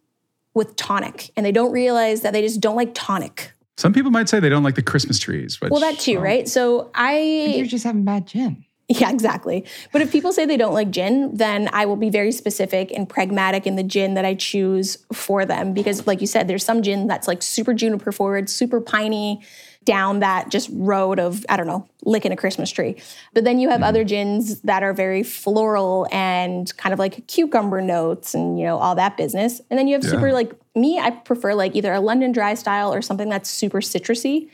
with 0.54 0.76
tonic, 0.76 1.32
and 1.36 1.46
they 1.46 1.52
don't 1.52 1.72
realize 1.72 2.22
that 2.22 2.34
they 2.34 2.42
just 2.42 2.62
don't 2.62 2.76
like 2.76 2.92
tonic. 2.94 3.54
Some 3.78 3.94
people 3.94 4.12
might 4.12 4.28
say 4.28 4.40
they 4.40 4.50
don't 4.50 4.64
like 4.64 4.76
the 4.76 4.82
Christmas 4.84 5.20
trees. 5.20 5.62
Which, 5.62 5.72
Well, 5.72 5.80
that 5.80 5.98
too, 6.00 6.18
um, 6.18 6.24
right? 6.24 6.48
So 6.48 6.92
I. 6.94 7.20
You're 7.58 7.66
just 7.66 7.86
having 7.86 8.04
bad 8.04 8.28
gin. 8.28 8.66
yeah, 8.90 9.10
exactly. 9.12 9.66
But 9.94 10.02
if 10.02 10.12
people 10.12 10.34
say 10.34 10.46
they 10.46 10.58
don't 10.58 10.74
like 10.74 10.90
gin, 10.92 11.36
then 11.36 11.70
I 11.72 11.86
will 11.86 11.96
be 11.96 12.10
very 12.10 12.32
specific 12.32 12.92
and 12.92 13.08
pragmatic 13.08 13.66
in 13.66 13.76
the 13.76 13.84
gin 13.84 14.16
that 14.16 14.26
I 14.26 14.34
choose 14.36 14.98
for 15.14 15.46
them. 15.46 15.74
Because, 15.74 16.08
like 16.08 16.22
you 16.22 16.28
said, 16.28 16.48
there's 16.48 16.66
some 16.66 16.82
gin 16.82 17.08
that's 17.08 17.28
like 17.28 17.42
super 17.42 17.74
juniper 17.74 18.12
forward, 18.12 18.50
super 18.50 18.82
piney, 18.82 19.42
down 19.86 20.20
that 20.20 20.50
just 20.50 20.70
road 20.74 21.20
of, 21.20 21.46
I 21.50 21.58
don't 21.58 21.68
know, 21.68 21.88
licking 22.04 22.32
a 22.32 22.36
Christmas 22.36 22.70
tree. 22.70 22.98
But 23.34 23.44
then 23.44 23.60
you 23.60 23.70
have 23.70 23.82
other 23.82 24.02
mm-hmm. 24.02 24.08
gins 24.08 24.62
that 24.62 24.84
are 24.84 24.94
very 24.94 25.24
floral 25.24 26.08
and 26.12 26.76
kind 26.78 26.94
of 26.94 27.00
like 27.00 27.26
cucumber 27.28 27.82
notes 27.82 28.34
and, 28.34 28.60
you 28.60 28.66
know, 28.66 28.78
all 28.78 28.96
that 28.96 29.18
business. 29.18 29.62
And 29.70 29.80
then 29.80 29.88
you 29.88 29.94
have 29.94 30.04
super 30.04 30.32
like, 30.32 30.52
me, 30.76 31.00
I 31.00 31.12
prefer 31.12 31.54
like 31.54 31.76
either 31.76 31.94
a 31.94 32.02
London 32.02 32.32
dry 32.32 32.54
style 32.54 32.94
or 32.94 33.02
something 33.02 33.30
that's 33.30 33.50
super 33.50 33.80
citrusy. 33.80 34.50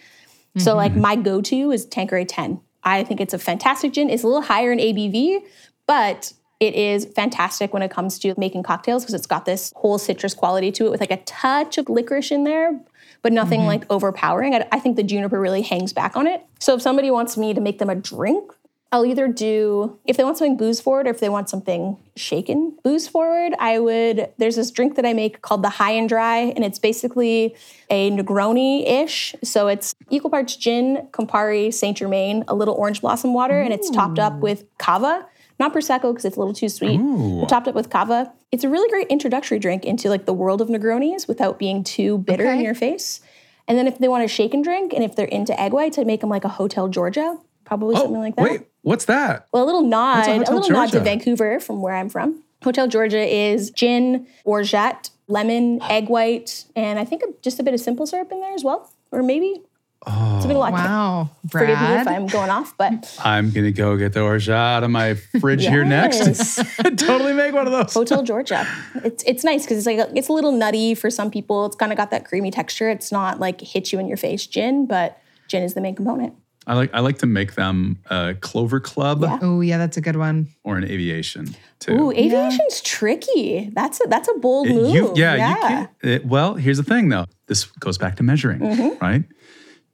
So 0.57 0.71
mm-hmm. 0.71 0.77
like 0.77 0.95
my 0.95 1.15
go-to 1.15 1.71
is 1.71 1.85
Tanqueray 1.85 2.25
10. 2.25 2.61
I 2.83 3.03
think 3.03 3.19
it's 3.19 3.33
a 3.33 3.39
fantastic 3.39 3.93
gin. 3.93 4.09
It's 4.09 4.23
a 4.23 4.27
little 4.27 4.43
higher 4.43 4.71
in 4.71 4.79
ABV, 4.79 5.41
but 5.87 6.31
it 6.59 6.75
is 6.75 7.05
fantastic 7.05 7.73
when 7.73 7.81
it 7.81 7.91
comes 7.91 8.17
to 8.19 8.33
making 8.37 8.63
cocktails 8.63 9.03
because 9.03 9.13
it's 9.13 9.27
got 9.27 9.45
this 9.45 9.73
whole 9.75 9.97
citrus 9.97 10.33
quality 10.33 10.71
to 10.71 10.85
it 10.85 10.91
with 10.91 11.01
like 11.01 11.11
a 11.11 11.21
touch 11.23 11.77
of 11.77 11.89
licorice 11.89 12.31
in 12.31 12.45
there, 12.45 12.79
but 13.21 13.33
nothing 13.33 13.61
mm-hmm. 13.61 13.67
like 13.67 13.91
overpowering. 13.91 14.55
I, 14.55 14.67
I 14.71 14.79
think 14.79 14.95
the 14.95 15.03
juniper 15.03 15.39
really 15.39 15.61
hangs 15.61 15.93
back 15.93 16.15
on 16.15 16.27
it. 16.27 16.45
So 16.59 16.75
if 16.75 16.81
somebody 16.81 17.11
wants 17.11 17.37
me 17.37 17.53
to 17.53 17.61
make 17.61 17.79
them 17.79 17.89
a 17.89 17.95
drink, 17.95 18.51
I'll 18.91 19.05
either 19.05 19.27
do 19.27 19.99
if 20.05 20.15
they 20.15 20.23
want 20.23 20.37
something 20.37 20.55
booze 20.55 20.79
forward 20.79 21.05
or 21.07 21.09
if 21.09 21.19
they 21.19 21.27
want 21.27 21.49
something 21.49 21.97
shaken 22.15 22.77
booze 22.83 23.07
forward. 23.07 23.53
I 23.59 23.79
would. 23.79 24.29
There's 24.37 24.55
this 24.55 24.71
drink 24.71 24.95
that 24.95 25.05
I 25.05 25.11
make 25.11 25.41
called 25.41 25.63
the 25.63 25.69
High 25.69 25.91
and 25.91 26.07
Dry, 26.07 26.37
and 26.37 26.63
it's 26.63 26.79
basically 26.79 27.55
a 27.89 28.11
Negroni 28.11 28.87
ish. 28.87 29.35
So 29.43 29.67
it's 29.67 29.95
equal 30.09 30.29
parts 30.29 30.55
gin, 30.55 31.09
Campari, 31.11 31.73
Saint 31.73 31.97
Germain, 31.97 32.45
a 32.47 32.55
little 32.55 32.75
orange 32.75 33.01
blossom 33.01 33.33
water, 33.33 33.59
and 33.59 33.73
it's 33.73 33.89
topped 33.89 34.19
up 34.19 34.39
with 34.39 34.63
cava. 34.77 35.27
Not 35.59 35.73
prosecco 35.73 36.11
because 36.11 36.25
it's 36.25 36.35
a 36.35 36.39
little 36.39 36.53
too 36.53 36.69
sweet. 36.69 36.97
but 36.97 37.47
topped 37.47 37.67
up 37.67 37.75
with 37.75 37.89
cava. 37.89 38.31
It's 38.51 38.63
a 38.63 38.69
really 38.69 38.89
great 38.89 39.07
introductory 39.07 39.59
drink 39.59 39.85
into 39.85 40.09
like 40.09 40.25
the 40.25 40.33
world 40.33 40.61
of 40.61 40.67
Negronis 40.67 41.27
without 41.27 41.57
being 41.59 41.83
too 41.83 42.17
bitter 42.17 42.45
in 42.51 42.61
your 42.61 42.75
face. 42.75 43.21
And 43.67 43.77
then 43.77 43.87
if 43.87 43.97
they 43.97 44.07
want 44.07 44.23
a 44.23 44.27
shake 44.27 44.53
and 44.53 44.63
drink, 44.63 44.93
and 44.93 45.03
if 45.03 45.15
they're 45.15 45.25
into 45.25 45.59
egg 45.59 45.73
whites, 45.73 45.97
I'd 45.97 46.05
make 46.05 46.21
them 46.21 46.29
like 46.29 46.43
a 46.43 46.49
Hotel 46.49 46.87
Georgia, 46.87 47.37
probably 47.63 47.95
oh, 47.95 47.99
something 47.99 48.19
like 48.19 48.35
that. 48.35 48.41
Oh, 48.41 48.51
Wait, 48.51 48.67
what's 48.83 49.05
that? 49.05 49.47
Well, 49.51 49.63
a 49.63 49.65
little 49.65 49.81
nod, 49.81 50.27
a 50.27 50.31
a, 50.31 50.37
Hotel 50.37 50.55
little 50.55 50.71
nod 50.71 50.91
to 50.91 50.99
Vancouver 50.99 51.59
from 51.59 51.81
where 51.81 51.95
I'm 51.95 52.09
from. 52.09 52.43
Hotel 52.63 52.87
Georgia 52.87 53.21
is 53.21 53.71
gin, 53.71 54.27
orgeat, 54.43 55.09
lemon, 55.27 55.81
egg 55.83 56.09
white, 56.09 56.65
and 56.75 56.99
I 56.99 57.05
think 57.05 57.23
just 57.41 57.59
a 57.59 57.63
bit 57.63 57.73
of 57.73 57.79
simple 57.79 58.05
syrup 58.05 58.31
in 58.31 58.39
there 58.39 58.53
as 58.53 58.63
well, 58.63 58.91
or 59.11 59.23
maybe 59.23 59.61
it's 60.07 60.45
a 60.45 60.47
bit 60.47 60.55
of 60.57 60.61
vodka. 60.61 60.73
Wow, 60.73 61.29
Forgive 61.49 61.67
me 61.69 61.73
if 61.73 62.03
Brad. 62.03 62.07
I'm 62.07 62.27
going 62.27 62.49
off, 62.49 62.77
but 62.77 63.17
I'm 63.23 63.51
gonna 63.51 63.71
go 63.71 63.97
get 63.97 64.13
the 64.13 64.21
orgeat 64.21 64.49
out 64.53 64.83
of 64.83 64.89
my 64.91 65.15
fridge 65.15 65.65
here 65.65 65.83
next. 65.85 66.57
Totally 66.97 67.33
make 67.33 67.53
one 67.53 67.65
of 67.67 67.73
those. 67.73 67.93
Hotel 67.93 68.21
Georgia, 68.23 68.67
it's 69.03 69.23
it's 69.23 69.43
nice 69.43 69.63
because 69.63 69.77
it's 69.79 69.87
like 69.87 70.09
it's 70.15 70.29
a 70.29 70.33
little 70.33 70.51
nutty 70.51 70.93
for 70.95 71.09
some 71.09 71.31
people. 71.31 71.65
It's 71.65 71.75
kind 71.75 71.91
of 71.91 71.97
got 71.97 72.11
that 72.11 72.25
creamy 72.25 72.51
texture. 72.51 72.89
It's 72.89 73.11
not 73.11 73.39
like 73.39 73.61
hit 73.61 73.91
you 73.91 73.99
in 73.99 74.07
your 74.07 74.17
face 74.17 74.45
gin, 74.45 74.85
but 74.85 75.17
gin 75.47 75.63
is 75.63 75.73
the 75.73 75.81
main 75.81 75.95
component. 75.95 76.33
I 76.67 76.73
like 76.73 76.91
I 76.95 76.99
like 77.01 77.19
to 77.19 77.27
make 77.27 77.53
them 77.53 77.99
a 78.09 78.33
Clover 78.41 78.79
Club 78.79 79.21
Yeah. 79.21 79.37
Oh 79.41 79.61
yeah, 79.61 79.77
that's 79.77 79.97
a 79.97 80.01
good 80.01 80.15
one. 80.15 80.47
or 80.63 80.77
an 80.77 80.83
aviation 80.83 81.55
too. 81.79 81.93
Ooh, 81.93 82.11
aviation's 82.11 82.81
tricky. 82.81 83.69
That's 83.73 83.99
a 84.03 84.07
that's 84.07 84.27
a 84.27 84.33
bold 84.39 84.67
move. 84.69 84.93
You, 84.95 85.13
yeah, 85.15 85.49
you 85.51 85.55
can. 85.61 85.89
it- 86.01 86.25
well, 86.25 86.55
here's 86.55 86.77
the 86.77 86.83
thing, 86.83 87.09
though. 87.09 87.25
This 87.47 87.65
goes 87.65 87.99
back 87.99 88.15
to 88.15 88.23
measuring, 88.23 88.59
Mm-hmm. 88.61 88.97
right? 89.03 89.23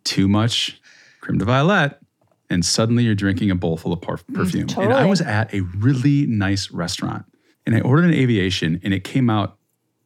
Too 0.03 0.27
much 0.27 0.79
creme 1.19 1.37
de 1.37 1.45
violette, 1.45 1.99
and 2.49 2.65
suddenly 2.65 3.03
you're 3.03 3.15
drinking 3.15 3.51
a 3.51 3.55
bowl 3.55 3.77
full 3.77 3.93
of 3.93 4.01
par- 4.01 4.19
perfume. 4.33 4.67
And 4.77 4.93
I 4.93 5.03
Mm, 5.05 5.09
was 5.09 5.21
at 5.21 5.53
a 5.53 5.61
really 5.61 6.25
nice 6.27 6.71
restaurant, 6.71 7.25
and 7.65 7.75
I 7.75 7.81
ordered 7.81 8.05
an 8.05 8.13
aviation, 8.13 8.79
and 8.83 8.93
it 8.93 9.03
came 9.03 9.29
out 9.29 9.57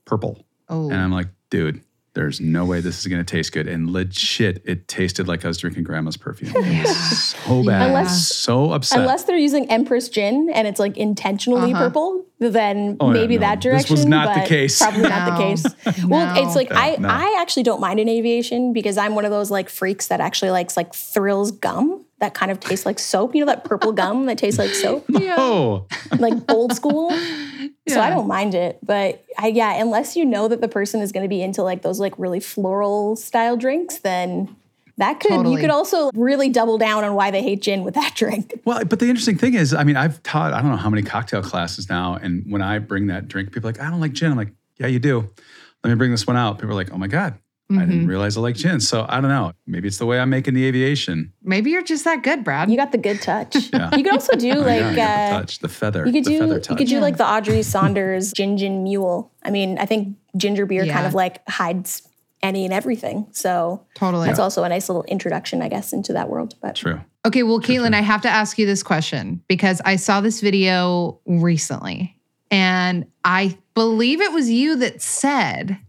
purple. 0.06 0.46
Oh. 0.68 0.90
And 0.90 1.00
I'm 1.00 1.12
like, 1.12 1.28
dude, 1.50 1.82
there's 2.16 2.40
no 2.42 2.66
way 2.66 2.82
this 2.82 3.00
is 3.00 3.08
going 3.08 3.24
to 3.24 3.30
taste 3.30 3.52
good. 3.52 3.68
And 3.68 3.92
legit, 3.92 4.62
it 4.66 4.88
tasted 4.88 5.28
like 5.28 5.46
I 5.46 5.48
was 5.48 5.58
drinking 5.58 5.84
grandma's 5.84 6.18
perfume. 6.18 6.54
It 6.66 6.88
was 6.88 6.98
so 7.36 7.64
bad. 7.64 7.82
I 7.82 7.86
Unless- 7.88 8.30
so 8.30 8.72
upset. 8.72 9.00
Unless 9.00 9.26
they're 9.26 9.38
using 9.38 9.70
Empress 9.70 10.10
gin 10.10 10.50
and 10.54 10.68
it's 10.68 10.80
like 10.80 10.98
intentionally 10.98 11.74
uh-huh. 11.74 11.84
purple, 11.84 12.26
then 12.40 12.98
Oh, 13.00 13.08
yeah, 13.08 13.14
maybe 13.14 13.36
no. 13.36 13.42
that 13.42 13.62
This 13.62 13.90
was 13.90 14.06
direction. 14.06 14.10
not 14.10 14.34
the 14.34 14.40
but 14.42 14.50
case. 14.50 14.80
Probably 14.80 15.02
not 15.04 15.26
the 15.26 15.32
No. 15.32 15.38
case. 15.38 15.66
Well, 16.08 16.44
it's 16.44 16.56
like 16.56 16.70
I 16.72 16.96
no. 16.98 17.10
I 17.10 17.38
actually 17.42 17.64
don't 17.64 17.82
mind 17.82 18.00
an 18.00 18.10
aviation 18.10 18.74
because 18.74 18.98
I'm 18.98 19.16
one 19.16 19.26
of 19.26 19.32
those 19.32 19.52
like 19.52 19.70
freaks 19.70 20.08
that 20.08 20.20
actually 20.22 20.52
likes 20.52 20.78
like 20.78 20.94
thrills 20.94 21.52
gum 21.52 22.05
that 22.20 22.34
kind 22.34 22.52
of 22.52 22.60
tastes 22.60 22.86
like 22.86 23.00
soap. 23.00 23.36
You 23.36 23.42
know 23.42 23.52
that 23.52 23.64
purple 23.64 23.92
gum 23.92 24.26
that 24.28 24.38
tastes 24.38 24.60
like 24.60 24.72
soap, 24.72 25.06
oh, 25.14 25.88
like 26.18 26.34
old 26.52 26.76
school. 26.76 27.16
So 27.88 28.02
I 28.02 28.10
don't 28.10 28.28
mind 28.28 28.56
it, 28.56 28.80
but 28.82 29.24
I 29.38 29.48
yeah, 29.48 29.80
unless 29.80 30.16
you 30.16 30.26
know 30.26 30.48
that 30.48 30.60
the 30.60 30.68
person 30.68 31.02
is 31.02 31.12
going 31.12 31.22
to 31.22 31.30
be 31.30 31.44
into 31.44 31.62
like 31.62 31.84
those 31.84 32.00
like 32.00 32.18
really 32.18 32.40
floral 32.40 33.16
style 33.16 33.58
drinks, 33.58 34.00
then 34.00 34.56
that 34.98 35.20
could 35.20 35.30
Totally. 35.30 35.56
you 35.56 35.62
could 35.62 35.70
also 35.70 36.10
really 36.16 36.50
double 36.50 36.78
down 36.78 37.04
on 37.04 37.16
why 37.16 37.30
they 37.30 37.44
hate 37.44 37.62
gin 37.62 37.84
with 37.84 37.94
that 37.96 38.14
drink. 38.16 38.60
Well, 38.66 38.84
but 38.86 39.00
the 39.00 39.08
interesting 39.08 39.38
thing 39.38 39.54
is, 39.54 39.74
I 39.74 39.84
mean, 39.84 39.98
I've 39.98 40.22
taught 40.24 40.54
I 40.54 40.62
don't 40.62 40.72
know 40.72 40.78
how 40.78 40.90
many 40.90 41.04
cocktail 41.04 41.42
classes 41.42 41.90
now, 41.90 42.16
and 42.16 42.44
when 42.50 42.62
I 42.62 42.80
bring 42.80 43.08
that 43.08 43.28
drink, 43.28 43.52
people 43.52 43.70
are 43.70 43.74
like, 43.74 43.82
I 43.82 43.90
don't 43.90 44.02
like 44.02 44.14
gin. 44.14 44.32
I'm 44.32 44.38
like, 44.38 44.54
yeah, 44.78 44.88
you 44.88 45.00
do. 45.00 45.30
Let 45.84 45.90
me 45.90 45.96
bring 45.96 46.12
this 46.12 46.26
one 46.26 46.38
out. 46.38 46.58
People 46.58 46.72
are 46.72 46.76
like, 46.76 46.92
oh 46.92 46.98
my 46.98 47.08
god, 47.08 47.38
I 47.68 47.74
Mm-hmm. 47.74 47.90
didn't 47.90 48.08
realize 48.08 48.38
I 48.38 48.42
like 48.42 48.56
gin. 48.56 48.80
So 48.80 49.08
I 49.10 49.20
don't 49.20 49.30
know. 49.32 49.52
Maybe 49.66 49.88
it's 49.88 49.98
the 49.98 50.06
way 50.06 50.20
I'm 50.20 50.30
making 50.30 50.54
the 50.54 50.66
aviation. 50.66 51.34
Maybe 51.42 51.72
you're 51.72 51.82
just 51.82 52.04
that 52.04 52.22
good, 52.22 52.44
Brad. 52.44 52.70
You 52.70 52.78
got 52.78 52.92
the 52.92 53.00
good 53.00 53.22
touch. 53.24 53.56
Yeah. 53.74 53.90
You 53.96 54.04
could 54.04 54.14
also 54.14 54.34
do 54.38 54.52
Oh, 54.52 54.60
like 54.60 54.82
yeah, 54.82 54.88
I 54.90 54.96
got 54.96 54.96
the 54.96 55.02
uh, 55.36 55.40
touch, 55.40 55.60
the 55.60 55.68
feather, 55.70 56.06
you 56.06 56.14
could 56.14 56.24
do 56.26 56.40
feather 56.40 56.62
you 56.70 56.76
could 56.76 56.88
do 56.88 57.00
like 57.00 57.18
the 57.18 57.26
Audrey 57.28 57.64
Saunders 57.64 58.32
gin 58.34 58.58
gin 58.58 58.84
mule. 58.84 59.32
I 59.44 59.50
mean, 59.50 59.80
I 59.80 59.86
think 59.88 60.16
ginger 60.38 60.66
beer 60.68 60.86
kind 60.86 61.08
of 61.08 61.14
like 61.16 61.42
hides 61.50 62.08
any 62.44 62.66
and 62.66 62.74
everything. 62.74 63.26
So 63.32 63.84
Totally. 63.96 64.28
that's 64.28 64.38
also 64.38 64.64
a 64.64 64.70
nice 64.70 64.88
little 64.88 65.04
introduction, 65.06 65.64
I 65.64 65.68
guess, 65.70 65.92
into 65.92 66.14
that 66.14 66.30
world. 66.30 66.54
But 66.62 66.76
True. 66.76 67.02
Okay, 67.26 67.42
well, 67.42 67.60
Kaitlyn, 67.60 67.96
I 67.96 68.02
have 68.02 68.22
to 68.22 68.30
ask 68.30 68.60
you 68.60 68.68
this 68.68 68.84
question 68.84 69.42
because 69.48 69.82
I 69.84 69.96
saw 69.96 70.22
this 70.22 70.40
video 70.42 71.20
recently 71.26 72.16
and 72.52 73.08
I 73.24 73.58
believe 73.74 74.22
it 74.22 74.32
was 74.32 74.52
you 74.52 74.76
that 74.78 75.02
said 75.02 75.80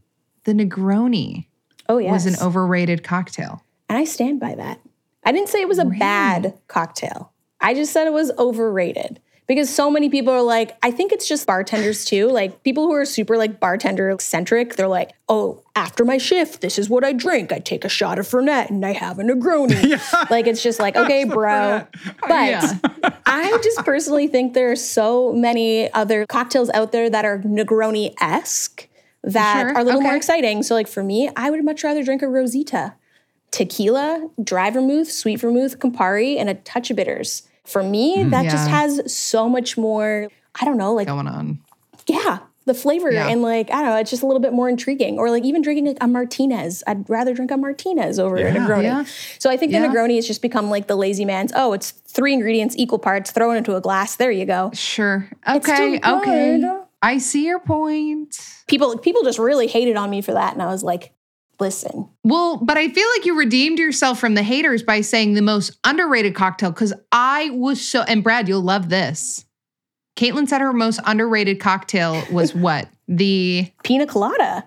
the 0.45 0.53
Negroni 0.55 1.49
oh 1.89 1.99
yes, 1.99 2.25
was 2.25 2.27
an 2.27 2.47
overrated 2.47 3.03
cocktail. 3.03 3.63
and 3.89 3.99
I 3.99 4.05
stand 4.05 4.41
by 4.41 4.55
that. 4.55 4.81
I 5.25 5.33
didn't 5.33 5.49
say 5.49 5.61
it 5.61 5.69
was 5.69 5.79
a 5.79 5.85
bad 5.85 6.55
cocktail. 6.69 7.33
I 7.61 7.75
just 7.75 7.93
said 7.93 8.07
it 8.07 8.13
was 8.13 8.31
overrated 8.39 9.21
because 9.49 9.73
so 9.73 9.91
many 9.91 10.09
people 10.09 10.33
are 10.33 10.43
like, 10.43 10.77
I 10.83 10.91
think 10.91 11.11
it's 11.13 11.27
just 11.27 11.47
bartenders 11.47 12.05
too. 12.05 12.29
Like 12.29 12.63
people 12.63 12.87
who 12.87 12.93
are 12.93 13.05
super 13.05 13.37
like 13.37 13.59
bartender 13.59 14.11
eccentric, 14.11 14.77
they're 14.77 14.89
like, 14.89 15.13
oh, 15.29 15.63
after 15.75 16.05
my 16.05 16.19
shift, 16.19 16.61
this 16.61 16.79
is 16.79 16.89
what 16.89 17.05
I 17.05 17.13
drink. 17.13 17.53
I 17.53 17.59
take 17.59 17.85
a 17.85 17.89
shot 17.89 18.19
of 18.19 18.27
Fernet 18.29 18.71
and 18.71 18.85
I 18.85 18.93
have 18.93 19.19
a 19.19 19.23
Negroni. 19.23 20.01
Like 20.31 20.47
it's 20.47 20.63
just 20.63 20.79
like, 20.81 20.97
okay, 20.97 21.25
bro. 21.25 21.87
But 22.21 22.31
oh, 22.31 22.45
Yeah. 22.45 22.79
I 23.27 23.59
just 23.63 23.85
personally 23.85 24.27
think 24.29 24.55
there 24.55 24.71
are 24.71 24.77
so 24.77 25.33
many 25.33 25.93
other 25.93 26.27
cocktails 26.27 26.71
out 26.71 26.93
there 26.93 27.09
that 27.11 27.25
are 27.25 27.39
Negroni 27.39 28.15
esque 28.21 28.89
that 29.27 29.61
Sure, 29.61 29.75
are 29.77 29.81
a 29.81 29.85
little 29.85 30.01
more 30.01 30.17
exciting. 30.17 30.63
So, 30.63 30.75
like 30.75 30.89
for 30.89 31.03
me, 31.03 31.29
I 31.37 31.51
would 31.51 31.65
much 31.65 31.85
rather 31.85 32.03
drink 32.03 32.23
a 32.23 32.29
Rosita, 32.29 32.95
tequila, 33.51 34.29
dry 34.43 34.71
vermouth, 34.71 35.11
sweet 35.11 35.37
vermouth, 35.41 35.79
Campari, 35.79 36.37
and 36.39 36.49
a 36.49 36.55
touch 36.55 36.91
of 36.91 36.97
bitters. 36.97 37.43
For 37.65 37.83
me, 37.83 38.23
hmm. 38.23 38.31
that 38.31 38.45
just 38.45 38.69
has 38.69 39.13
so 39.13 39.49
much 39.49 39.77
more. 39.77 40.29
I 40.61 40.65
don't 40.65 40.79
know, 40.79 40.95
like 40.95 41.07
Going 41.09 41.27
on. 41.27 41.59
yeah, 42.07 42.39
the 42.65 42.73
flavor 42.75 43.11
Yeah. 43.13 43.29
and 43.29 43.43
like 43.43 43.71
I 43.71 43.83
don't 43.83 43.87
know, 43.91 43.97
it's 43.97 44.09
just 44.11 44.23
a 44.23 44.27
little 44.27 44.41
bit 44.41 44.53
more 44.53 44.69
intriguing. 44.69 45.19
Or 45.19 45.29
like 45.31 45.45
even 45.45 45.61
drinking 45.63 45.87
like 45.87 45.99
a 46.01 46.07
Martinez, 46.07 46.83
I'd 46.87 47.09
rather 47.11 47.35
drink 47.35 47.51
a 47.51 47.57
Martinez 47.57 48.19
over 48.19 48.37
a 48.37 48.53
Negroni. 48.53 48.85
Yeah. 48.85 49.05
So 49.39 49.51
I 49.51 49.57
think 49.57 49.73
Yeah. 49.73 49.81
the 49.81 49.89
Negroni 49.89 50.17
has 50.17 50.27
just 50.27 50.41
become 50.43 50.71
like 50.71 50.87
the 50.87 50.97
lazy 50.97 51.25
man's. 51.27 51.53
Oh, 51.55 51.73
it's 51.75 51.91
three 51.91 52.33
ingredients, 52.33 52.75
equal 52.79 52.99
parts, 52.99 53.33
thrown 53.33 53.57
into 53.57 53.75
a 53.77 53.81
glass. 53.81 54.17
There 54.17 54.31
you 54.31 54.47
go. 54.47 54.71
Sure. 54.73 55.29
It's 55.47 55.69
Okay. 55.69 55.99
still 55.99 56.19
Okay. 56.21 56.86
I 57.07 57.19
see 57.19 57.47
your 57.47 57.61
point. 57.61 58.37
People 58.67 58.99
people 58.99 59.23
just 59.23 59.39
really 59.39 59.69
hated 59.69 59.95
on 59.97 60.11
me 60.11 60.23
for 60.23 60.33
that, 60.33 60.55
and 60.55 60.61
I 60.61 60.67
was 60.67 60.83
like, 60.83 61.15
listen, 61.61 62.09
Well, 62.25 62.57
but 62.57 62.77
I 62.77 62.89
feel 62.89 63.07
like 63.17 63.25
you 63.25 63.39
redeemed 63.39 63.79
yourself 63.79 64.19
from 64.19 64.35
the 64.35 64.43
haters 64.43 64.83
by 64.83 65.03
saying 65.03 65.35
the 65.35 65.43
most 65.43 65.79
underrated 65.85 66.35
cocktail 66.35 66.73
because 66.73 66.93
I 67.13 67.51
was 67.51 67.81
so, 67.81 68.03
and 68.03 68.25
Brad, 68.25 68.49
you'll 68.49 68.61
love 68.61 68.89
this. 68.89 69.45
Kaitlyn 70.17 70.49
said 70.49 70.61
her 70.61 70.73
most 70.73 70.99
underrated 71.05 71.61
cocktail 71.61 72.25
was 72.33 72.53
what? 72.55 72.89
The, 73.07 73.71
pina 73.85 74.09
colada. 74.09 74.65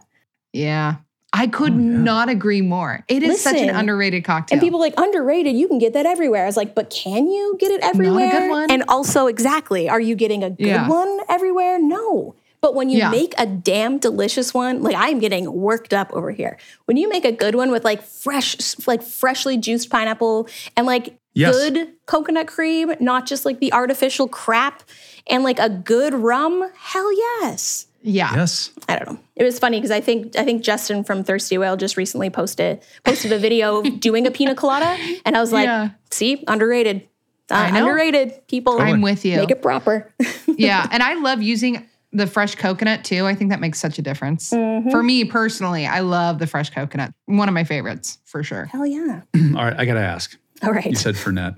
yeah. 0.53 0.95
I 1.31 1.47
could 1.47 1.73
Oh, 1.73 1.75
yeah. 1.77 1.81
not 1.99 2.29
agree 2.29 2.61
more. 2.61 3.03
It 3.07 3.21
is 3.23 3.41
such 3.41 3.57
an 3.57 3.69
underrated 3.69 4.23
cocktail. 4.23 4.55
And 4.55 4.61
people 4.61 4.79
like 4.79 4.93
underrated, 4.97 5.55
you 5.55 5.67
can 5.67 5.77
get 5.77 5.93
that 5.93 6.05
everywhere. 6.05 6.43
I 6.43 6.45
was 6.47 6.57
like, 6.57 6.73
but 6.73 6.89
can 6.89 7.27
you 7.27 7.55
get 7.59 7.71
it 7.71 7.81
everywhere? 7.81 8.25
Not 8.27 8.35
a 8.35 8.39
good 8.39 8.49
one. 8.49 8.71
And 8.71 8.83
also, 8.87 9.27
exactly, 9.27 9.87
are 9.89 10.01
you 10.01 10.15
getting 10.15 10.43
a 10.43 10.49
good 10.49 10.65
Yeah. 10.65 10.87
one 10.89 11.19
everywhere? 11.29 11.77
No. 11.79 12.35
But 12.61 12.75
when 12.75 12.89
you 12.89 12.97
Yeah. 12.97 13.09
make 13.11 13.33
a 13.37 13.45
damn 13.45 13.99
delicious 13.99 14.53
one, 14.53 14.81
like 14.83 14.95
I'm 14.97 15.19
getting 15.19 15.51
worked 15.53 15.93
up 15.93 16.11
over 16.13 16.31
here. 16.31 16.57
When 16.85 16.97
you 16.97 17.07
make 17.07 17.23
a 17.25 17.31
good 17.31 17.55
one 17.55 17.71
with 17.71 17.85
like 17.85 18.01
fresh, 18.03 18.57
like 18.87 19.01
freshly 19.01 19.55
juiced 19.55 19.89
pineapple 19.89 20.47
and 20.75 20.85
like 20.85 21.15
Yes. 21.35 21.55
good 21.55 21.89
coconut 22.07 22.47
cream, 22.47 22.91
not 22.99 23.27
just 23.27 23.45
like 23.45 23.59
the 23.59 23.71
artificial 23.71 24.27
crap, 24.27 24.81
and 25.27 25.43
like 25.43 25.59
a 25.59 25.69
good 25.69 26.13
rum, 26.15 26.69
hell 26.75 27.13
yes. 27.15 27.85
Yeah. 28.01 28.35
Yes. 28.35 28.71
I 28.87 28.97
don't 28.97 29.13
know. 29.13 29.19
It 29.35 29.43
was 29.43 29.59
funny 29.59 29.77
because 29.77 29.91
I 29.91 30.01
think 30.01 30.35
I 30.37 30.43
think 30.43 30.63
Justin 30.63 31.03
from 31.03 31.23
Thirsty 31.23 31.57
Whale 31.57 31.77
just 31.77 31.97
recently 31.97 32.29
posted 32.29 32.81
posted 33.03 33.31
a 33.31 33.39
video 33.39 33.79
of 33.79 33.99
doing 33.99 34.27
a 34.27 34.31
pina 34.31 34.55
colada, 34.55 34.97
and 35.25 35.35
I 35.35 35.41
was 35.41 35.51
like, 35.51 35.65
Yeah. 35.65 35.89
"See, 36.11 36.43
underrated, 36.47 37.07
uh, 37.49 37.55
I 37.55 37.71
know. 37.71 37.79
underrated 37.79 38.47
people. 38.47 38.79
I'm 38.79 39.01
with 39.01 39.25
you. 39.25 39.37
Make 39.37 39.51
it 39.51 39.61
proper." 39.61 40.11
yeah. 40.47 40.87
And 40.91 41.01
I 41.03 41.15
love 41.15 41.41
using 41.41 41.87
the 42.11 42.25
fresh 42.25 42.55
coconut 42.55 43.03
too. 43.03 43.25
I 43.25 43.35
think 43.35 43.51
that 43.51 43.59
makes 43.59 43.79
such 43.79 43.99
a 43.99 44.01
difference. 44.01 44.51
Mm-hmm. 44.51 44.89
For 44.89 45.03
me 45.03 45.25
personally, 45.25 45.85
I 45.85 45.99
love 45.99 46.39
the 46.39 46.47
fresh 46.47 46.69
coconut. 46.71 47.13
One 47.25 47.47
of 47.47 47.53
my 47.53 47.63
favorites 47.63 48.17
for 48.25 48.43
sure. 48.43 48.65
Hell 48.65 48.85
yeah! 48.85 49.21
All 49.55 49.63
right, 49.65 49.75
I 49.77 49.85
got 49.85 49.93
to 49.93 49.99
ask. 50.01 50.37
All 50.61 50.71
right, 50.71 50.85
You 50.85 50.95
said 50.95 51.15
Fernet. 51.15 51.55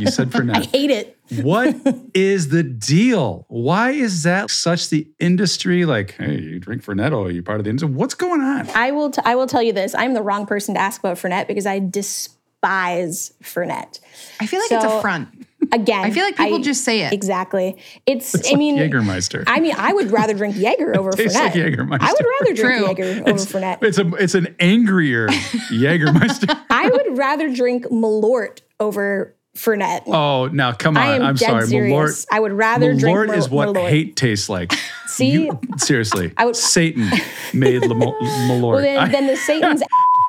You 0.00 0.06
said 0.06 0.30
Fernet. 0.30 0.56
I 0.56 0.60
hate 0.60 0.90
it. 0.90 1.18
What 1.42 1.76
is 2.14 2.48
the 2.48 2.62
deal? 2.62 3.44
Why 3.48 3.90
is 3.90 4.22
that 4.22 4.50
such 4.50 4.88
the 4.90 5.06
industry? 5.18 5.84
Like, 5.84 6.12
hey, 6.12 6.38
you 6.40 6.58
drink 6.58 6.82
Fernet, 6.84 7.12
oh, 7.12 7.28
you're 7.28 7.42
part 7.42 7.60
of 7.60 7.64
the 7.64 7.70
industry. 7.70 7.94
What's 7.94 8.14
going 8.14 8.40
on? 8.40 8.68
I 8.70 8.90
will. 8.92 9.10
T- 9.10 9.22
I 9.24 9.34
will 9.34 9.46
tell 9.46 9.62
you 9.62 9.72
this. 9.72 9.94
I'm 9.94 10.14
the 10.14 10.22
wrong 10.22 10.46
person 10.46 10.74
to 10.74 10.80
ask 10.80 11.00
about 11.00 11.16
Fernet 11.18 11.46
because 11.48 11.66
I 11.66 11.80
despise 11.80 13.32
Fernet. 13.42 14.00
I 14.40 14.46
feel 14.46 14.60
like 14.60 14.72
it's 14.72 14.84
a 14.84 15.00
front. 15.00 15.43
Again, 15.72 16.04
I 16.04 16.10
feel 16.10 16.24
like 16.24 16.36
people 16.36 16.58
just 16.60 16.84
say 16.84 17.02
it. 17.02 17.12
exactly. 17.12 17.76
It's. 18.06 18.34
It's 18.34 18.52
I 18.52 18.56
mean, 18.56 18.76
Jägermeister. 18.78 19.44
I 19.46 19.60
mean, 19.60 19.74
I 19.76 19.92
would 19.92 20.10
rather 20.10 20.34
drink 20.34 20.56
Jaeger 20.56 20.96
over 20.98 21.10
tastes 21.12 21.36
Fernet. 21.38 21.42
like 21.44 21.52
Jägermeister. 21.54 21.98
I 22.00 22.12
would 22.12 22.26
rather 22.40 22.54
drink 22.54 22.78
True. 22.78 22.86
Jaeger 22.88 23.20
over 23.22 23.30
it's, 23.30 23.46
Fernet. 23.46 23.82
it's 23.82 23.98
a 23.98 24.06
it's 24.14 24.34
an 24.34 24.54
angrier 24.60 25.28
Jägermeister. 25.72 26.58
I 26.70 26.88
would 26.88 27.16
rather 27.18 27.52
drink 27.52 27.86
Malort 27.86 28.60
over 28.80 29.34
Fernet. 29.56 30.02
Oh, 30.06 30.48
now 30.52 30.72
come 30.72 30.96
on. 30.96 31.02
I 31.02 31.14
am 31.16 31.22
I'm 31.22 31.34
dead 31.36 31.46
sorry. 31.48 31.66
serious. 31.66 31.92
Malort, 32.24 32.26
I 32.32 32.40
would 32.40 32.52
rather 32.52 32.94
drink 32.94 33.16
Malort 33.18 33.36
is 33.36 33.48
what 33.48 33.68
Malort. 33.68 33.88
hate 33.88 34.16
tastes 34.16 34.48
like. 34.48 34.72
See? 35.06 35.30
You- 35.30 35.60
seriously, 35.76 36.32
I 36.36 36.44
would- 36.46 36.56
Satan 36.56 37.08
made 37.52 37.82
Lamo- 37.86 38.18
Malort. 38.48 38.72
Well, 38.72 38.80
then, 38.82 39.12
then 39.12 39.26
the 39.28 39.36
Satan's 39.36 39.82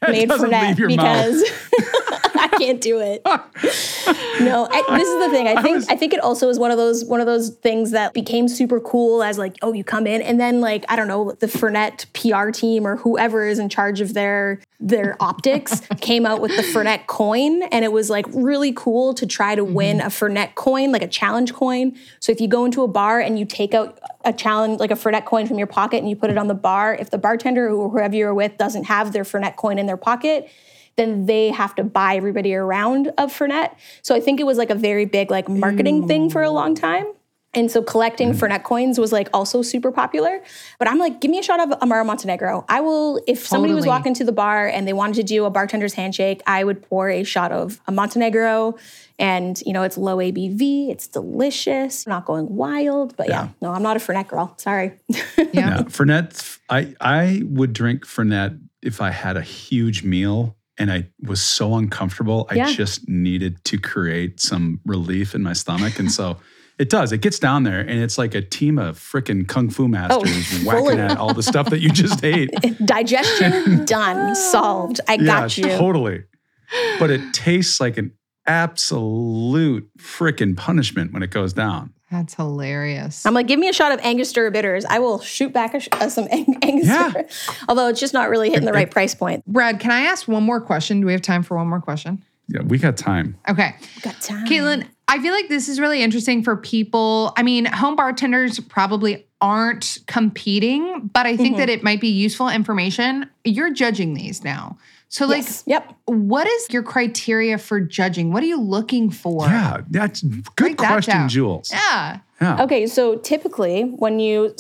made 0.08 0.30
doesn't 0.30 0.52
Fernet 0.52 0.68
leave 0.68 0.80
your 0.80 0.90
because 0.90 1.44
I 2.46 2.58
can't 2.58 2.82
do 2.82 3.00
it. 3.00 3.22
No, 4.42 4.68
I, 4.70 4.98
this 4.98 5.08
is 5.08 5.24
the 5.24 5.30
thing. 5.30 5.48
I 5.48 5.62
think 5.62 5.76
was- 5.76 5.88
I 5.88 5.96
think 5.96 6.14
it 6.14 6.20
also 6.20 6.50
is 6.50 6.60
one 6.60 6.72
of 6.72 6.78
those 6.78 7.06
one 7.06 7.20
of 7.20 7.26
those 7.26 7.50
things 7.50 7.92
that 7.92 8.14
became 8.14 8.48
super 8.48 8.80
cool 8.80 9.24
as 9.24 9.38
like, 9.38 9.56
oh, 9.62 9.74
you 9.74 9.84
come 9.84 10.06
in 10.06 10.22
and 10.22 10.40
then 10.40 10.62
like 10.62 10.86
I 10.90 10.96
don't 10.96 11.08
know, 11.08 11.32
the 11.32 11.48
Fernet 11.48 12.06
PR 12.14 12.52
team 12.52 12.86
or 12.86 12.98
whoever 12.98 13.48
is 13.48 13.60
in 13.60 13.70
charge 13.70 14.02
of 14.02 14.14
their 14.14 14.60
their 14.80 15.16
optics 15.20 15.82
came 16.02 16.26
out 16.26 16.42
with 16.42 16.56
the 16.56 16.64
Fernet 16.64 17.08
coin, 17.08 17.64
and 17.64 17.86
it 17.86 17.92
was 17.92 18.10
like 18.10 18.26
really 18.34 18.74
cool 18.74 19.14
to 19.16 19.26
try 19.26 19.56
to 19.56 19.64
mm-hmm. 19.64 19.74
win 19.74 20.02
a 20.02 20.08
Fernet 20.08 20.56
coin, 20.56 20.92
like 20.92 21.02
a 21.02 21.08
challenge 21.08 21.54
coin. 21.54 21.98
So 22.20 22.32
if 22.32 22.42
you 22.42 22.48
go 22.48 22.66
into 22.66 22.84
a 22.84 22.88
bar 22.88 23.20
and 23.20 23.40
you 23.40 23.46
take 23.46 23.74
out 23.74 24.00
a 24.26 24.34
challenge, 24.34 24.80
like 24.80 24.92
a 24.92 24.96
Fernet 24.96 25.26
coin 25.26 25.48
from 25.48 25.58
your 25.58 25.68
pocket, 25.68 25.98
and 25.98 26.10
you 26.10 26.16
put 26.16 26.30
it 26.30 26.38
on 26.38 26.48
the 26.48 26.54
bar, 26.54 26.94
if 26.96 27.10
the 27.10 27.18
bartender 27.18 27.70
or 27.70 27.90
whoever 27.90 28.16
you're 28.16 28.34
with 28.34 28.58
doesn't 28.58 28.86
have 28.86 29.14
their 29.14 29.24
Fernet 29.24 29.56
coin 29.56 29.80
in 29.80 29.86
their 29.86 29.98
pocket, 29.98 30.50
then 30.98 31.26
they 31.26 31.50
have 31.50 31.76
to 31.76 31.84
buy 31.84 32.16
everybody 32.16 32.54
around 32.56 33.08
of 33.18 33.32
Fernet. 33.32 33.76
So 34.02 34.16
I 34.16 34.20
think 34.20 34.40
it 34.40 34.46
was 34.46 34.58
like 34.58 34.70
a 34.70 34.76
very 34.76 35.06
big 35.06 35.30
like 35.30 35.50
marketing 35.50 36.08
thing 36.08 36.30
for 36.30 36.42
a 36.42 36.50
long 36.50 36.76
time. 36.76 37.06
And 37.56 37.72
so 37.72 37.82
collecting 37.82 38.34
mm. 38.34 38.36
Fernet 38.36 38.64
coins 38.64 39.00
was 39.00 39.14
like 39.14 39.30
also 39.34 39.62
super 39.62 39.90
popular. 39.92 40.44
But 40.78 40.90
I'm 40.90 41.00
like, 41.00 41.22
give 41.22 41.32
me 41.32 41.40
a 41.40 41.44
shot 41.44 41.62
of 41.62 41.80
Amaro 41.80 42.06
Montenegro. 42.06 42.66
I 42.68 42.82
will, 42.82 43.22
if 43.28 43.48
somebody 43.48 43.74
was 43.74 43.86
walking 43.86 44.14
to 44.16 44.26
the 44.26 44.34
bar 44.34 44.68
and 44.68 44.86
they 44.86 44.92
wanted 44.92 45.16
to 45.16 45.24
do 45.24 45.46
a 45.46 45.50
bartender's 45.50 45.94
handshake, 45.94 46.42
I 46.46 46.66
would 46.66 46.82
pour 46.82 47.10
a 47.10 47.24
shot 47.24 47.54
of 47.54 47.80
a 47.88 47.94
Montenegro. 47.94 48.76
And, 49.18 49.62
you 49.66 49.72
know, 49.72 49.84
it's 49.84 49.98
low 49.98 50.18
ABV, 50.18 50.90
it's 50.90 51.08
delicious, 51.08 52.06
not 52.06 52.26
going 52.26 52.54
wild. 52.54 53.16
But 53.16 53.30
yeah, 53.30 53.48
no, 53.62 53.72
I'm 53.72 53.84
not 53.84 53.96
a 53.96 54.02
Fernet 54.02 54.28
girl. 54.28 54.54
Sorry. 54.58 55.00
Yeah. 55.54 55.78
Yeah, 55.78 55.82
Fernet. 55.84 56.60
I 56.70 56.96
I 57.00 57.42
would 57.46 57.72
drink 57.72 58.06
Fernet 58.06 58.60
if 58.82 59.00
I 59.00 59.12
had 59.12 59.38
a 59.38 59.42
huge 59.42 60.04
meal 60.04 60.58
and 60.78 60.92
I 60.92 61.08
was 61.22 61.42
so 61.42 61.76
uncomfortable. 61.76 62.48
I 62.50 62.56
Yeah. 62.56 62.72
just 62.72 63.08
needed 63.08 63.64
to 63.66 63.78
create 63.78 64.40
some 64.42 64.80
relief 64.86 65.34
in 65.36 65.42
my 65.44 65.54
stomach, 65.54 66.00
and 66.00 66.12
so 66.12 66.38
it 66.80 66.90
does. 66.90 67.12
It 67.12 67.22
gets 67.22 67.40
down 67.40 67.64
there, 67.64 67.80
and 67.80 68.00
it's 68.02 68.18
like 68.18 68.36
a 68.36 68.42
team 68.42 68.78
of 68.78 68.98
freaking 69.00 69.48
kung 69.48 69.70
fu 69.70 69.86
oh, 69.86 69.88
masters 69.88 70.64
whacking 70.66 71.00
at 71.00 71.18
all 71.18 71.34
the 71.34 71.44
stuff 71.44 71.70
that 71.70 71.80
you 71.80 71.90
just 71.90 72.24
ate. 72.34 72.52
Digestion 72.86 73.86
done, 73.86 74.36
solved. 74.36 75.00
I 75.08 75.18
got 75.18 75.58
you. 75.58 75.66
totally. 75.70 76.24
But 77.00 77.12
it 77.12 77.22
tastes 77.34 77.80
like 77.80 77.98
an 77.98 78.12
absolute 78.48 79.90
freaking 79.98 80.56
punishment 80.58 81.14
when 81.14 81.24
it 81.24 81.32
goes 81.32 81.54
down. 81.54 81.94
That's 82.12 82.36
hilarious. 82.36 83.26
I'm 83.26 83.34
like, 83.34 83.48
give 83.48 83.60
me 83.60 83.68
a 83.68 83.74
shot 83.74 83.92
of 83.92 84.00
Angostura 84.02 84.52
bitters. 84.52 84.86
I 84.86 85.00
will 85.00 85.20
shoot 85.20 85.52
back 85.52 85.74
a 85.74 85.80
sh- 85.80 85.90
uh, 85.92 86.08
some 86.10 86.28
Ang- 86.32 86.58
Angostura. 86.64 87.26
Although 87.68 87.88
it's 87.88 88.00
just 88.00 88.14
not 88.14 88.30
really 88.30 88.50
hitting 88.50 88.66
the 88.66 88.74
right 88.74 88.90
price 88.90 89.16
point. 89.16 89.44
Brad, 89.46 89.80
can 89.80 89.92
I 89.92 90.02
ask 90.02 90.28
one 90.28 90.44
more 90.44 90.62
question? 90.62 91.02
Do 91.02 91.08
we 91.08 91.14
have 91.14 91.22
time 91.24 91.42
for 91.44 91.58
one 91.58 91.68
more 91.68 91.82
question? 91.82 92.24
Yeah, 92.48 92.62
we 92.62 92.78
got 92.78 92.96
time. 92.96 93.38
Okay. 93.50 93.76
We 93.96 94.02
Got 94.04 94.22
time. 94.22 94.46
Kaitlyn, 94.46 94.88
I 95.08 95.20
feel 95.20 95.34
like 95.34 95.50
this 95.50 95.68
is 95.68 95.80
really 95.80 96.04
interesting 96.04 96.44
for 96.44 96.56
people. 96.56 97.34
I 97.38 97.42
mean, 97.44 97.66
home 97.66 97.96
bartenders 97.96 98.60
probably 98.60 99.26
aren't 99.42 99.98
competing, 100.06 101.10
but 101.12 101.26
I 101.26 101.36
think 101.38 101.50
Mm-hmm. 101.56 101.58
that 101.58 101.70
it 101.70 101.84
might 101.84 102.02
be 102.02 102.10
useful 102.10 102.50
information. 102.50 103.30
You're 103.44 103.74
judging 103.74 104.14
these 104.14 104.44
now. 104.44 104.78
So, 105.08 105.26
like, 105.28 105.44
Yes. 105.44 105.64
Yep. 105.66 105.94
what 106.06 106.48
is 106.48 106.68
your 106.72 106.84
criteria 106.84 107.58
for 107.58 107.80
judging? 107.80 108.32
What 108.34 108.44
are 108.44 108.48
you 108.48 108.60
looking 108.60 109.10
for? 109.12 109.46
Yeah, 109.46 109.82
that's 109.90 110.22
good 110.22 110.60
Write 110.60 110.78
that 110.80 110.92
question, 110.92 111.14
down. 111.14 111.30
Jules. 111.30 111.72
Yeah. 111.72 112.20
Yeah. 112.42 112.64
Okay, 112.64 112.86
so 112.88 113.16
typically 113.16 113.84
when 113.84 114.20
you 114.20 114.54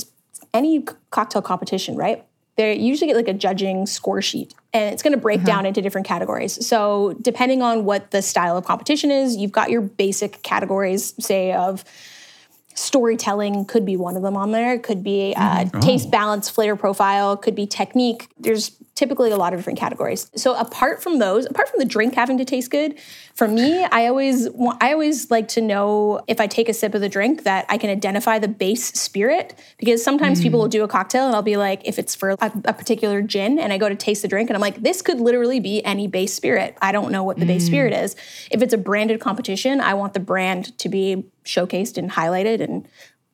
any 0.53 0.85
cocktail 1.11 1.41
competition, 1.41 1.95
right? 1.95 2.23
They 2.55 2.75
usually 2.77 3.07
get 3.07 3.17
like 3.17 3.27
a 3.27 3.33
judging 3.33 3.85
score 3.85 4.21
sheet, 4.21 4.53
and 4.71 4.93
it's 4.93 5.03
going 5.03 5.11
to 5.11 5.19
break 5.19 5.43
down 5.43 5.65
into 5.65 5.81
different 5.81 6.07
categories. 6.07 6.65
So 6.65 7.17
depending 7.21 7.61
on 7.61 7.83
what 7.83 8.11
the 8.11 8.21
style 8.21 8.55
of 8.55 8.63
competition 8.63 9.11
is, 9.11 9.35
you've 9.35 9.51
got 9.51 9.69
your 9.69 9.81
basic 9.81 10.41
categories, 10.41 11.13
say 11.19 11.51
of 11.51 11.83
storytelling 12.75 13.65
could 13.65 13.85
be 13.85 13.97
one 13.97 14.15
of 14.15 14.21
them 14.21 14.37
on 14.37 14.51
there. 14.51 14.73
It 14.73 14.83
could 14.83 15.03
be 15.03 15.33
uh, 15.35 15.65
taste 15.81 16.11
balance, 16.11 16.49
flavor 16.49 16.77
profile, 16.77 17.35
could 17.35 17.55
be 17.55 17.67
technique. 17.67 18.29
There's 18.39 18.71
typically 18.95 19.29
a 19.29 19.35
lot 19.35 19.53
of 19.53 19.59
different 19.59 19.77
categories. 19.77 20.31
So 20.35 20.55
apart 20.55 21.03
from 21.03 21.19
those, 21.19 21.45
apart 21.45 21.67
from 21.67 21.79
the 21.79 21.85
drink 21.85 22.15
having 22.15 22.37
to 22.37 22.45
taste 22.45 22.71
good, 22.71 22.97
for 23.33 23.45
me, 23.45 23.83
I 23.83 24.07
always 24.07 24.49
want, 24.51 24.81
I 24.81 24.93
always 24.93 25.29
like 25.29 25.49
to 25.49 25.61
know 25.61 26.21
if 26.27 26.39
I 26.39 26.47
take 26.47 26.69
a 26.69 26.73
sip 26.73 26.95
of 26.95 27.01
the 27.01 27.09
drink 27.09 27.43
that 27.43 27.65
I 27.67 27.77
can 27.77 27.89
identify 27.89 28.39
the 28.39 28.47
base 28.47 28.85
spirit 28.93 29.53
because 29.77 30.01
sometimes 30.01 30.41
people 30.41 30.59
mm. 30.59 30.63
will 30.63 30.69
do 30.69 30.83
a 30.85 30.87
cocktail 30.87 31.27
and 31.27 31.35
I'll 31.35 31.41
be 31.41 31.57
like, 31.57 31.81
if 31.83 31.99
it's 31.99 32.15
for 32.15 32.31
a, 32.31 32.37
a 32.39 32.73
particular 32.73 33.21
gin 33.21 33.59
and 33.59 33.73
I 33.73 33.77
go 33.77 33.89
to 33.89 33.95
taste 33.95 34.21
the 34.21 34.29
drink 34.29 34.49
and 34.49 34.55
I'm 34.55 34.61
like, 34.61 34.81
this 34.81 35.01
could 35.01 35.19
literally 35.19 35.59
be 35.59 35.83
any 35.83 36.07
base 36.07 36.33
spirit. 36.33 36.77
I 36.81 36.93
don't 36.93 37.11
know 37.11 37.23
what 37.23 37.37
the 37.37 37.45
base 37.45 37.65
spirit 37.65 37.93
mm. 37.93 38.01
is. 38.01 38.15
If 38.49 38.61
it's 38.61 38.73
a 38.73 38.77
branded 38.77 39.19
competition, 39.19 39.81
I 39.81 39.93
want 39.95 40.13
the 40.13 40.21
brand 40.21 40.77
to 40.79 40.87
be 40.87 41.25
showcased 41.43 41.97
and 41.97 42.09
highlighted 42.09 42.61
and 42.61 42.87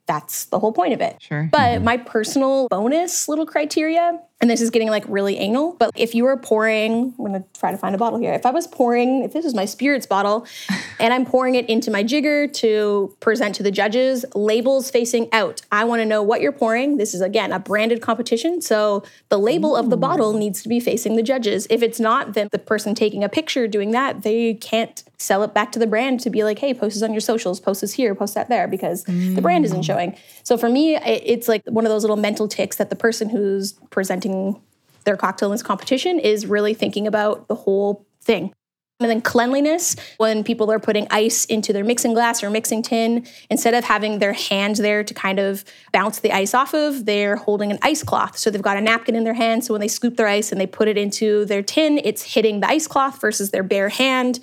that's 0.07 0.45
the 0.45 0.59
whole 0.59 0.73
point 0.73 0.93
of 0.93 1.01
it. 1.01 1.17
Sure. 1.21 1.47
But 1.51 1.75
mm-hmm. 1.75 1.85
my 1.85 1.97
personal 1.97 2.67
bonus 2.67 3.29
little 3.29 3.45
criteria 3.45 4.19
and 4.41 4.49
this 4.49 4.59
is 4.59 4.71
getting 4.71 4.89
like 4.89 5.05
really 5.07 5.37
anal, 5.37 5.75
but 5.77 5.91
if 5.95 6.15
you 6.15 6.23
were 6.23 6.35
pouring, 6.35 7.13
I'm 7.17 7.25
gonna 7.25 7.43
try 7.53 7.71
to 7.71 7.77
find 7.77 7.93
a 7.93 7.97
bottle 7.97 8.17
here. 8.17 8.33
If 8.33 8.45
I 8.45 8.49
was 8.49 8.65
pouring, 8.65 9.23
if 9.23 9.33
this 9.33 9.45
is 9.45 9.53
my 9.53 9.65
spirits 9.65 10.07
bottle, 10.07 10.47
and 10.99 11.13
I'm 11.13 11.25
pouring 11.25 11.53
it 11.53 11.69
into 11.69 11.91
my 11.91 12.03
jigger 12.03 12.47
to 12.47 13.15
present 13.19 13.53
to 13.55 13.63
the 13.63 13.69
judges, 13.69 14.25
labels 14.33 14.89
facing 14.89 15.31
out. 15.31 15.61
I 15.71 15.83
wanna 15.85 16.05
know 16.05 16.23
what 16.23 16.41
you're 16.41 16.51
pouring. 16.51 16.97
This 16.97 17.13
is 17.13 17.21
again 17.21 17.51
a 17.51 17.59
branded 17.59 18.01
competition. 18.01 18.61
So 18.61 19.03
the 19.29 19.37
label 19.37 19.73
Ooh. 19.73 19.77
of 19.77 19.91
the 19.91 19.97
bottle 19.97 20.33
needs 20.33 20.63
to 20.63 20.69
be 20.69 20.79
facing 20.79 21.17
the 21.17 21.23
judges. 21.23 21.67
If 21.69 21.83
it's 21.83 21.99
not, 21.99 22.33
then 22.33 22.49
the 22.51 22.59
person 22.59 22.95
taking 22.95 23.23
a 23.23 23.29
picture 23.29 23.67
doing 23.67 23.91
that, 23.91 24.23
they 24.23 24.55
can't 24.55 25.03
sell 25.21 25.43
it 25.43 25.53
back 25.53 25.71
to 25.71 25.79
the 25.79 25.85
brand 25.85 26.19
to 26.21 26.29
be 26.31 26.43
like, 26.43 26.57
hey, 26.57 26.73
post 26.73 26.95
this 26.95 27.03
on 27.03 27.13
your 27.13 27.21
socials, 27.21 27.59
post 27.59 27.81
this 27.81 27.93
here, 27.93 28.15
post 28.15 28.33
that 28.33 28.49
there, 28.49 28.67
because 28.67 29.05
mm. 29.05 29.35
the 29.35 29.41
brand 29.41 29.63
isn't 29.65 29.81
mm. 29.81 29.85
showing. 29.85 30.17
So 30.43 30.57
for 30.57 30.69
me, 30.69 30.95
it's 30.95 31.47
like 31.47 31.63
one 31.65 31.85
of 31.85 31.89
those 31.89 32.03
little 32.03 32.17
mental 32.17 32.47
ticks 32.47 32.77
that 32.77 32.89
the 32.89 32.95
person 32.95 33.29
who's 33.29 33.73
presenting 33.89 34.61
their 35.03 35.17
cocktail 35.17 35.49
in 35.49 35.53
this 35.53 35.63
competition 35.63 36.19
is 36.19 36.45
really 36.45 36.73
thinking 36.73 37.07
about 37.07 37.47
the 37.47 37.55
whole 37.55 38.05
thing. 38.21 38.53
And 38.99 39.09
then 39.09 39.21
cleanliness, 39.21 39.95
when 40.17 40.43
people 40.43 40.71
are 40.71 40.77
putting 40.77 41.07
ice 41.09 41.45
into 41.45 41.73
their 41.73 41.83
mixing 41.83 42.13
glass 42.13 42.43
or 42.43 42.51
mixing 42.51 42.83
tin, 42.83 43.25
instead 43.49 43.73
of 43.73 43.83
having 43.83 44.19
their 44.19 44.33
hand 44.33 44.75
there 44.75 45.03
to 45.03 45.13
kind 45.15 45.39
of 45.39 45.65
bounce 45.91 46.19
the 46.19 46.31
ice 46.31 46.53
off 46.53 46.75
of, 46.75 47.05
they're 47.07 47.35
holding 47.35 47.71
an 47.71 47.79
ice 47.81 48.03
cloth. 48.03 48.37
So 48.37 48.51
they've 48.51 48.61
got 48.61 48.77
a 48.77 48.81
napkin 48.81 49.15
in 49.15 49.23
their 49.23 49.33
hand. 49.33 49.65
So 49.65 49.73
when 49.73 49.81
they 49.81 49.87
scoop 49.87 50.17
their 50.17 50.27
ice 50.27 50.51
and 50.51 50.61
they 50.61 50.67
put 50.67 50.87
it 50.87 50.99
into 50.99 51.45
their 51.45 51.63
tin, 51.63 51.99
it's 52.03 52.35
hitting 52.35 52.59
the 52.59 52.67
ice 52.67 52.85
cloth 52.85 53.19
versus 53.19 53.49
their 53.49 53.63
bare 53.63 53.89
hand 53.89 54.39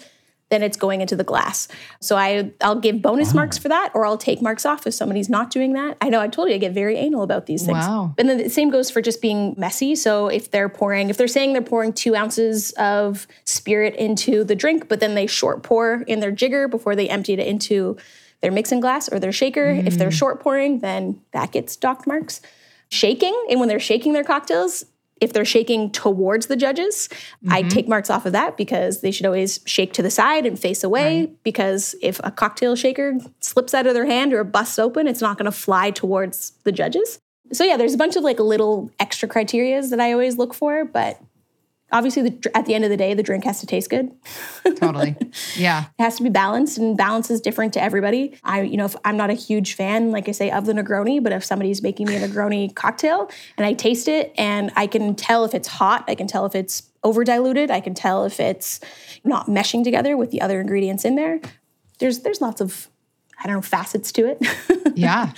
then 0.50 0.62
it's 0.62 0.76
going 0.76 1.00
into 1.00 1.14
the 1.14 1.24
glass. 1.24 1.68
So 2.00 2.16
I 2.16 2.52
I'll 2.60 2.80
give 2.80 3.02
bonus 3.02 3.28
wow. 3.28 3.40
marks 3.40 3.58
for 3.58 3.68
that, 3.68 3.90
or 3.94 4.06
I'll 4.06 4.18
take 4.18 4.40
marks 4.40 4.64
off 4.64 4.86
if 4.86 4.94
somebody's 4.94 5.28
not 5.28 5.50
doing 5.50 5.74
that. 5.74 5.96
I 6.00 6.08
know 6.08 6.20
I 6.20 6.28
told 6.28 6.48
you 6.48 6.54
I 6.54 6.58
get 6.58 6.72
very 6.72 6.96
anal 6.96 7.22
about 7.22 7.46
these 7.46 7.64
things. 7.64 7.78
Wow. 7.78 8.14
And 8.18 8.28
then 8.28 8.38
the 8.38 8.48
same 8.48 8.70
goes 8.70 8.90
for 8.90 9.02
just 9.02 9.20
being 9.20 9.54
messy. 9.56 9.94
So 9.94 10.28
if 10.28 10.50
they're 10.50 10.68
pouring, 10.68 11.10
if 11.10 11.16
they're 11.16 11.28
saying 11.28 11.52
they're 11.52 11.62
pouring 11.62 11.92
two 11.92 12.16
ounces 12.16 12.72
of 12.72 13.26
spirit 13.44 13.94
into 13.96 14.44
the 14.44 14.54
drink, 14.54 14.88
but 14.88 15.00
then 15.00 15.14
they 15.14 15.26
short 15.26 15.62
pour 15.62 16.02
in 16.06 16.20
their 16.20 16.32
jigger 16.32 16.68
before 16.68 16.96
they 16.96 17.08
emptied 17.08 17.38
it 17.38 17.46
into 17.46 17.96
their 18.40 18.52
mixing 18.52 18.80
glass 18.80 19.10
or 19.12 19.18
their 19.18 19.32
shaker. 19.32 19.66
Mm. 19.74 19.86
If 19.86 19.98
they're 19.98 20.08
mm. 20.08 20.18
short 20.18 20.40
pouring, 20.40 20.80
then 20.80 21.20
that 21.32 21.52
gets 21.52 21.76
docked 21.76 22.06
marks. 22.06 22.40
Shaking, 22.90 23.38
and 23.50 23.60
when 23.60 23.68
they're 23.68 23.78
shaking 23.78 24.14
their 24.14 24.24
cocktails, 24.24 24.86
if 25.20 25.32
they're 25.32 25.44
shaking 25.44 25.90
towards 25.90 26.46
the 26.46 26.56
judges, 26.56 27.08
mm-hmm. 27.08 27.52
I 27.52 27.62
take 27.62 27.88
marks 27.88 28.10
off 28.10 28.26
of 28.26 28.32
that 28.32 28.56
because 28.56 29.00
they 29.00 29.10
should 29.10 29.26
always 29.26 29.60
shake 29.66 29.92
to 29.94 30.02
the 30.02 30.10
side 30.10 30.46
and 30.46 30.58
face 30.58 30.84
away. 30.84 31.20
Right. 31.20 31.42
Because 31.42 31.94
if 32.02 32.20
a 32.24 32.30
cocktail 32.30 32.76
shaker 32.76 33.18
slips 33.40 33.74
out 33.74 33.86
of 33.86 33.94
their 33.94 34.06
hand 34.06 34.32
or 34.32 34.44
busts 34.44 34.78
open, 34.78 35.06
it's 35.06 35.20
not 35.20 35.38
going 35.38 35.46
to 35.46 35.52
fly 35.52 35.90
towards 35.90 36.52
the 36.64 36.72
judges. 36.72 37.18
So 37.52 37.64
yeah, 37.64 37.76
there's 37.76 37.94
a 37.94 37.98
bunch 37.98 38.16
of 38.16 38.22
like 38.22 38.38
little 38.38 38.90
extra 39.00 39.28
criterias 39.28 39.90
that 39.90 40.00
I 40.00 40.12
always 40.12 40.36
look 40.36 40.54
for, 40.54 40.84
but 40.84 41.20
obviously 41.90 42.28
the, 42.28 42.56
at 42.56 42.66
the 42.66 42.74
end 42.74 42.84
of 42.84 42.90
the 42.90 42.96
day 42.96 43.14
the 43.14 43.22
drink 43.22 43.44
has 43.44 43.60
to 43.60 43.66
taste 43.66 43.90
good. 43.90 44.10
Totally. 44.76 45.16
Yeah. 45.56 45.86
It 45.98 46.02
has 46.02 46.16
to 46.16 46.22
be 46.22 46.28
balanced 46.30 46.78
and 46.78 46.96
balance 46.96 47.30
is 47.30 47.40
different 47.40 47.74
to 47.74 47.82
everybody. 47.82 48.38
I 48.44 48.68
you 48.68 48.76
know 48.76 48.84
if 48.84 48.96
i'm 49.04 49.16
not 49.16 49.30
a 49.30 49.34
huge 49.34 49.74
fan 49.74 50.10
like 50.10 50.28
i 50.28 50.32
say 50.32 50.50
of 50.50 50.66
the 50.66 50.72
negroni 50.72 51.22
but 51.22 51.32
if 51.32 51.44
somebody's 51.44 51.82
making 51.82 52.06
me 52.06 52.16
a 52.16 52.28
negroni 52.28 52.74
cocktail 52.74 53.30
and 53.56 53.66
i 53.66 53.72
taste 53.72 54.08
it 54.08 54.32
and 54.36 54.70
i 54.76 54.86
can 54.86 55.14
tell 55.14 55.44
if 55.44 55.54
it's 55.54 55.68
hot 55.68 56.04
i 56.08 56.14
can 56.14 56.26
tell 56.26 56.46
if 56.46 56.54
it's 56.54 56.90
over 57.02 57.24
diluted 57.24 57.70
i 57.70 57.80
can 57.80 57.94
tell 57.94 58.24
if 58.24 58.38
it's 58.40 58.80
not 59.24 59.46
meshing 59.46 59.84
together 59.84 60.16
with 60.16 60.30
the 60.30 60.40
other 60.40 60.60
ingredients 60.60 61.04
in 61.04 61.14
there 61.16 61.40
there's 61.98 62.20
there's 62.20 62.40
lots 62.40 62.60
of 62.60 62.88
i 63.42 63.46
don't 63.46 63.56
know 63.56 63.62
facets 63.62 64.12
to 64.12 64.26
it. 64.26 64.38
Yeah. 64.98 65.32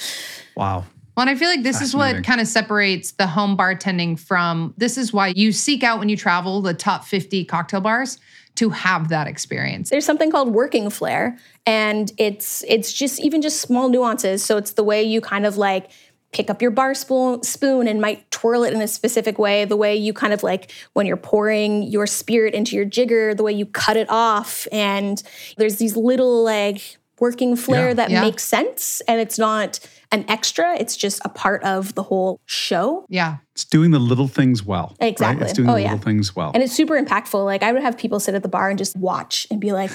Wow 0.57 0.86
well, 1.16 1.26
and 1.26 1.30
I 1.30 1.34
feel 1.38 1.48
like 1.48 1.62
this 1.62 1.80
is 1.80 1.94
what 1.94 2.24
kind 2.24 2.40
of 2.40 2.46
separates 2.46 3.12
the 3.12 3.26
home 3.26 3.56
bartending 3.56 4.18
from 4.18 4.74
this 4.76 4.96
is 4.96 5.12
why 5.12 5.28
you 5.28 5.52
seek 5.52 5.82
out 5.82 5.98
when 5.98 6.08
you 6.08 6.16
travel 6.16 6.62
the 6.62 6.74
top 6.74 7.04
50 7.04 7.44
cocktail 7.44 7.80
bars 7.80 8.18
to 8.56 8.70
have 8.70 9.08
that 9.08 9.26
experience. 9.26 9.90
There's 9.90 10.04
something 10.04 10.30
called 10.30 10.52
working 10.52 10.90
flair 10.90 11.38
and 11.66 12.12
it's 12.18 12.64
it's 12.68 12.92
just 12.92 13.20
even 13.20 13.42
just 13.42 13.61
small 13.61 13.88
nuances. 13.88 14.44
So 14.44 14.56
it's 14.56 14.72
the 14.72 14.84
way 14.84 15.02
you 15.02 15.20
kind 15.20 15.46
of 15.46 15.56
like 15.56 15.90
pick 16.32 16.48
up 16.48 16.62
your 16.62 16.70
bar 16.70 16.94
spoon, 16.94 17.42
spoon 17.42 17.88
and 17.88 18.00
might 18.00 18.30
twirl 18.30 18.62
it 18.62 18.72
in 18.72 18.80
a 18.80 18.86
specific 18.86 19.38
way, 19.38 19.64
the 19.64 19.76
way 19.76 19.96
you 19.96 20.12
kind 20.12 20.32
of 20.32 20.42
like 20.42 20.70
when 20.92 21.06
you're 21.06 21.16
pouring 21.16 21.82
your 21.82 22.06
spirit 22.06 22.54
into 22.54 22.76
your 22.76 22.84
jigger, 22.84 23.34
the 23.34 23.42
way 23.42 23.52
you 23.52 23.66
cut 23.66 23.96
it 23.96 24.08
off 24.08 24.68
and 24.70 25.22
there's 25.56 25.76
these 25.76 25.96
little 25.96 26.44
like 26.44 26.98
working 27.20 27.56
flair 27.56 27.88
yeah, 27.88 27.94
that 27.94 28.10
yeah. 28.10 28.20
makes 28.20 28.44
sense 28.44 29.00
and 29.06 29.20
it's 29.20 29.38
not 29.38 29.78
an 30.12 30.24
extra. 30.28 30.74
It's 30.76 30.96
just 30.96 31.20
a 31.24 31.28
part 31.28 31.62
of 31.62 31.94
the 31.94 32.02
whole 32.02 32.40
show. 32.46 33.06
Yeah. 33.08 33.36
It's 33.54 33.64
doing 33.64 33.92
the 33.92 33.98
little 33.98 34.28
things 34.28 34.64
well. 34.64 34.96
Exactly. 35.00 35.42
Right? 35.42 35.50
It's 35.50 35.56
doing 35.56 35.68
oh, 35.68 35.74
the 35.74 35.82
yeah. 35.82 35.92
little 35.92 36.04
things 36.04 36.34
well. 36.34 36.50
And 36.52 36.62
it's 36.62 36.72
super 36.72 37.00
impactful. 37.00 37.44
Like 37.44 37.62
I 37.62 37.72
would 37.72 37.82
have 37.82 37.96
people 37.96 38.18
sit 38.18 38.34
at 38.34 38.42
the 38.42 38.48
bar 38.48 38.70
and 38.70 38.78
just 38.78 38.96
watch 38.96 39.46
and 39.50 39.60
be 39.60 39.72
like, 39.72 39.90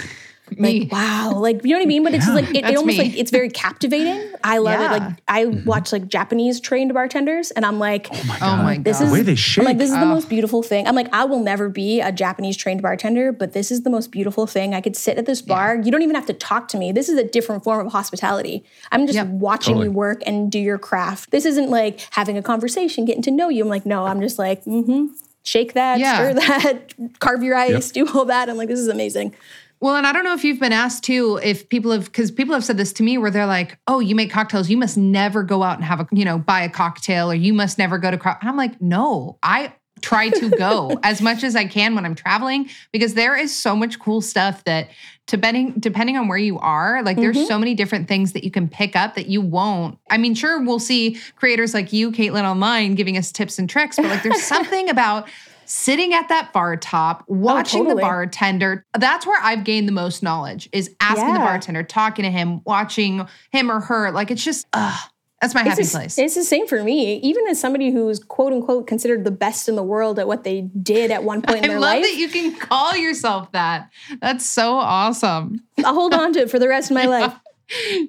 me. 0.51 0.81
Like, 0.81 0.91
wow. 0.91 1.33
Like, 1.35 1.63
you 1.63 1.71
know 1.71 1.77
what 1.77 1.83
I 1.83 1.87
mean? 1.87 2.03
But 2.03 2.13
it's 2.13 2.27
yeah, 2.27 2.33
like, 2.33 2.49
it, 2.49 2.57
it 2.57 2.75
almost 2.77 2.97
me. 2.97 2.97
like, 2.97 3.17
it's 3.17 3.31
very 3.31 3.49
captivating. 3.49 4.31
I 4.43 4.59
love 4.59 4.79
yeah. 4.79 4.85
it. 4.85 4.99
Like, 4.99 5.13
I 5.27 5.45
mm-hmm. 5.45 5.65
watch 5.65 5.91
like 5.91 6.07
Japanese 6.07 6.59
trained 6.59 6.93
bartenders 6.93 7.51
and 7.51 7.65
I'm 7.65 7.79
like, 7.79 8.07
oh 8.11 8.23
my 8.27 8.39
God. 8.39 8.59
Oh 8.59 8.63
my 8.63 8.77
this 8.77 9.01
is, 9.01 9.07
the 9.07 9.13
way 9.13 9.21
they 9.21 9.35
shake. 9.35 9.61
I'm 9.61 9.65
like, 9.65 9.77
this 9.77 9.89
is 9.89 9.97
oh. 9.97 10.01
the 10.01 10.05
most 10.05 10.29
beautiful 10.29 10.63
thing. 10.63 10.87
I'm 10.87 10.95
like, 10.95 11.11
I 11.13 11.25
will 11.25 11.41
never 11.41 11.69
be 11.69 12.01
a 12.01 12.11
Japanese 12.11 12.57
trained 12.57 12.81
bartender, 12.81 13.31
but 13.31 13.53
this 13.53 13.71
is 13.71 13.83
the 13.83 13.89
most 13.89 14.11
beautiful 14.11 14.47
thing. 14.47 14.73
I 14.73 14.81
could 14.81 14.95
sit 14.95 15.17
at 15.17 15.25
this 15.25 15.41
bar. 15.41 15.75
Yeah. 15.75 15.83
You 15.83 15.91
don't 15.91 16.03
even 16.03 16.15
have 16.15 16.27
to 16.27 16.33
talk 16.33 16.67
to 16.69 16.77
me. 16.77 16.91
This 16.91 17.09
is 17.09 17.17
a 17.17 17.23
different 17.23 17.63
form 17.63 17.85
of 17.85 17.91
hospitality. 17.91 18.63
I'm 18.91 19.05
just 19.05 19.15
yep. 19.15 19.27
watching 19.27 19.75
totally. 19.75 19.87
you 19.87 19.93
work 19.93 20.21
and 20.25 20.51
do 20.51 20.59
your 20.59 20.77
craft. 20.77 21.31
This 21.31 21.45
isn't 21.45 21.69
like 21.69 22.01
having 22.11 22.37
a 22.37 22.43
conversation, 22.43 23.05
getting 23.05 23.23
to 23.23 23.31
know 23.31 23.49
you. 23.49 23.63
I'm 23.63 23.69
like, 23.69 23.85
no, 23.85 24.05
I'm 24.05 24.21
just 24.21 24.39
like, 24.39 24.63
mm 24.65 24.85
hmm. 24.85 25.05
Shake 25.45 25.73
that, 25.73 25.99
yeah. 25.99 26.15
stir 26.15 26.33
that, 26.33 26.93
carve 27.19 27.43
your 27.43 27.55
ice, 27.55 27.95
yep. 27.95 28.07
do 28.07 28.17
all 28.17 28.25
that. 28.25 28.49
I'm 28.49 28.57
like, 28.57 28.67
this 28.67 28.79
is 28.79 28.87
amazing. 28.87 29.35
Well, 29.79 29.95
and 29.95 30.07
I 30.07 30.13
don't 30.13 30.23
know 30.23 30.33
if 30.33 30.43
you've 30.43 30.59
been 30.59 30.73
asked 30.73 31.03
too, 31.03 31.39
if 31.43 31.69
people 31.69 31.91
have, 31.91 32.05
because 32.05 32.31
people 32.31 32.53
have 32.53 32.63
said 32.63 32.77
this 32.77 32.93
to 32.93 33.03
me 33.03 33.17
where 33.17 33.29
they're 33.29 33.45
like, 33.45 33.77
oh, 33.87 33.99
you 33.99 34.15
make 34.15 34.31
cocktails, 34.31 34.69
you 34.69 34.77
must 34.77 34.97
never 34.97 35.43
go 35.43 35.63
out 35.63 35.75
and 35.75 35.83
have 35.83 35.99
a, 35.99 36.07
you 36.11 36.25
know, 36.25 36.37
buy 36.37 36.61
a 36.61 36.69
cocktail 36.69 37.29
or 37.31 37.35
you 37.35 37.53
must 37.53 37.77
never 37.77 37.97
go 37.97 38.09
to, 38.09 38.17
co-. 38.17 38.35
I'm 38.41 38.57
like, 38.57 38.81
no, 38.81 39.37
I 39.43 39.73
try 40.01 40.29
to 40.29 40.49
go 40.49 40.99
as 41.03 41.21
much 41.21 41.43
as 41.43 41.55
I 41.55 41.65
can 41.65 41.95
when 41.95 42.05
I'm 42.05 42.15
traveling 42.15 42.69
because 42.91 43.13
there 43.13 43.35
is 43.35 43.55
so 43.55 43.75
much 43.75 43.99
cool 43.99 44.21
stuff 44.21 44.63
that 44.65 44.89
depending 45.27 45.73
depending 45.79 46.17
on 46.17 46.27
where 46.27 46.37
you 46.37 46.59
are 46.59 47.01
like 47.01 47.17
there's 47.17 47.35
mm-hmm. 47.35 47.47
so 47.47 47.57
many 47.57 47.73
different 47.73 48.07
things 48.07 48.33
that 48.33 48.43
you 48.43 48.51
can 48.51 48.67
pick 48.67 48.95
up 48.95 49.15
that 49.15 49.25
you 49.25 49.41
won't 49.41 49.97
i 50.11 50.17
mean 50.19 50.35
sure 50.35 50.61
we'll 50.61 50.77
see 50.77 51.19
creators 51.35 51.73
like 51.73 51.91
you 51.91 52.11
kaitlyn 52.11 52.43
online 52.43 52.93
giving 52.93 53.17
us 53.17 53.31
tips 53.31 53.57
and 53.57 53.67
tricks 53.67 53.95
but 53.95 54.05
like 54.05 54.21
there's 54.21 54.43
something 54.55 54.87
about 54.87 55.27
sitting 55.65 56.13
at 56.13 56.29
that 56.29 56.53
bar 56.53 56.77
top, 56.77 57.25
oh, 57.29 57.35
watching 57.35 57.81
oh, 57.81 57.83
totally. 57.83 58.01
the 58.01 58.07
bartender. 58.07 58.85
That's 58.97 59.25
where 59.25 59.39
I've 59.41 59.63
gained 59.63 59.87
the 59.87 59.93
most 59.93 60.23
knowledge 60.23 60.69
is 60.71 60.95
asking 60.99 61.27
yeah. 61.27 61.33
the 61.33 61.39
bartender, 61.39 61.83
talking 61.83 62.23
to 62.23 62.31
him, 62.31 62.61
watching 62.65 63.27
him 63.51 63.71
or 63.71 63.79
her. 63.81 64.11
Like 64.11 64.31
it's 64.31 64.43
just, 64.43 64.67
ugh. 64.73 65.09
That's 65.41 65.53
my 65.53 65.63
happy 65.63 65.81
it's 65.81 65.91
place. 65.91 66.17
It's 66.17 66.33
the 66.33 66.43
same 66.43 66.65
for 66.65 66.81
me. 66.81 67.17
Even 67.17 67.45
as 67.47 67.59
somebody 67.59 67.91
who's 67.91 68.19
quote 68.19 68.53
unquote 68.53 68.87
considered 68.87 69.25
the 69.25 69.31
best 69.31 69.67
in 69.67 69.75
the 69.75 69.83
world 69.83 70.17
at 70.17 70.27
what 70.27 70.43
they 70.43 70.61
did 70.61 71.11
at 71.11 71.23
one 71.23 71.41
point 71.43 71.63
in 71.63 71.69
their 71.69 71.79
life. 71.79 71.97
I 71.97 71.99
love 71.99 72.03
that 72.03 72.15
you 72.15 72.29
can 72.29 72.55
call 72.55 72.95
yourself 72.95 73.51
that. 73.51 73.91
That's 74.21 74.45
so 74.45 74.75
awesome. 74.75 75.61
I'll 75.83 75.93
hold 75.93 76.13
on 76.13 76.33
to 76.33 76.39
it 76.39 76.49
for 76.49 76.57
the 76.57 76.67
rest 76.67 76.89
of 76.89 76.95
my 76.95 77.05
life. 77.05 77.33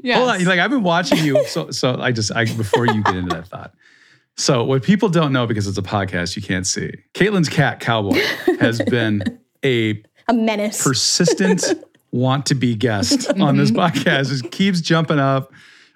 Yeah. 0.03 0.19
Hold 0.19 0.31
on. 0.31 0.45
Like 0.45 0.61
I've 0.61 0.71
been 0.71 0.83
watching 0.83 1.19
you. 1.19 1.45
So 1.47 1.71
so 1.71 2.01
I 2.01 2.13
just 2.13 2.35
I 2.35 2.45
before 2.45 2.87
you 2.87 3.03
get 3.03 3.17
into 3.17 3.35
that 3.35 3.49
thought. 3.49 3.75
So, 4.37 4.65
what 4.65 4.83
people 4.83 5.09
don't 5.09 5.33
know 5.33 5.47
because 5.47 5.67
it's 5.67 5.79
a 5.79 5.83
podcast, 5.83 6.37
you 6.37 6.43
can't 6.43 6.67
see. 6.67 6.93
Kaitlyn's 7.15 7.49
cat, 7.49 7.81
Cowboy, 7.81 8.21
has 8.61 8.83
been 8.89 9.23
a, 9.65 10.03
a 10.29 10.35
menace, 10.35 10.83
persistent 10.83 11.65
want 12.13 12.47
to 12.47 12.55
be 12.55 12.75
guest 12.75 13.31
on 13.41 13.57
this 13.57 13.71
mm-hmm. 13.71 13.99
podcast. 13.99 14.29
Just 14.29 14.51
keeps 14.51 14.81
jumping 14.81 15.19
up 15.19 15.53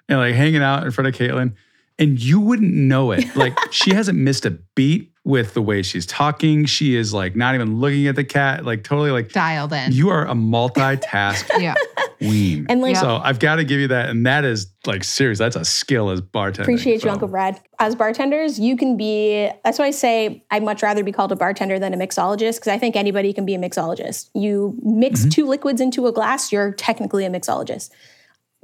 and 0.09 0.17
like 0.17 0.33
hanging 0.33 0.63
out 0.63 0.83
in 0.83 0.91
front 0.91 1.07
of 1.07 1.13
Kaitlyn. 1.13 1.53
And 1.99 2.19
you 2.19 2.39
wouldn't 2.39 2.73
know 2.73 3.11
it. 3.11 3.35
Like, 3.35 3.55
she 3.71 3.93
hasn't 3.93 4.17
missed 4.17 4.43
a 4.47 4.51
beat 4.73 5.10
with 5.23 5.53
the 5.53 5.61
way 5.61 5.83
she's 5.83 6.05
talking. 6.05 6.65
She 6.65 6.95
is 6.95 7.13
like 7.13 7.35
not 7.35 7.53
even 7.53 7.79
looking 7.79 8.07
at 8.07 8.15
the 8.15 8.23
cat, 8.23 8.65
like 8.65 8.83
totally 8.83 9.11
like 9.11 9.31
dialed 9.31 9.71
in. 9.71 9.91
You 9.91 10.09
are 10.09 10.25
a 10.27 10.33
multitask 10.33 11.47
yeah. 11.59 11.75
queen. 12.17 12.65
And 12.69 12.81
like, 12.81 12.95
so 12.95 13.17
I've 13.17 13.37
got 13.37 13.57
to 13.57 13.63
give 13.63 13.79
you 13.79 13.87
that. 13.89 14.09
And 14.09 14.25
that 14.25 14.45
is 14.45 14.67
like 14.87 15.03
serious. 15.03 15.37
That's 15.37 15.55
a 15.55 15.63
skill 15.63 16.09
as 16.09 16.21
bartender. 16.21 16.63
Appreciate 16.63 17.01
so. 17.01 17.07
you, 17.07 17.11
Uncle 17.11 17.27
Brad. 17.27 17.61
As 17.77 17.95
bartenders, 17.95 18.59
you 18.59 18.75
can 18.75 18.97
be, 18.97 19.49
that's 19.63 19.77
why 19.77 19.85
I 19.85 19.91
say 19.91 20.43
I'd 20.49 20.63
much 20.63 20.81
rather 20.81 21.03
be 21.03 21.11
called 21.11 21.31
a 21.31 21.35
bartender 21.35 21.77
than 21.77 21.93
a 21.93 21.97
mixologist 21.97 22.55
because 22.55 22.69
I 22.69 22.79
think 22.79 22.95
anybody 22.95 23.31
can 23.31 23.45
be 23.45 23.53
a 23.53 23.59
mixologist. 23.59 24.29
You 24.33 24.77
mix 24.81 25.21
mm-hmm. 25.21 25.29
two 25.29 25.47
liquids 25.47 25.81
into 25.81 26.07
a 26.07 26.11
glass, 26.11 26.51
you're 26.51 26.71
technically 26.71 27.25
a 27.25 27.29
mixologist 27.29 27.91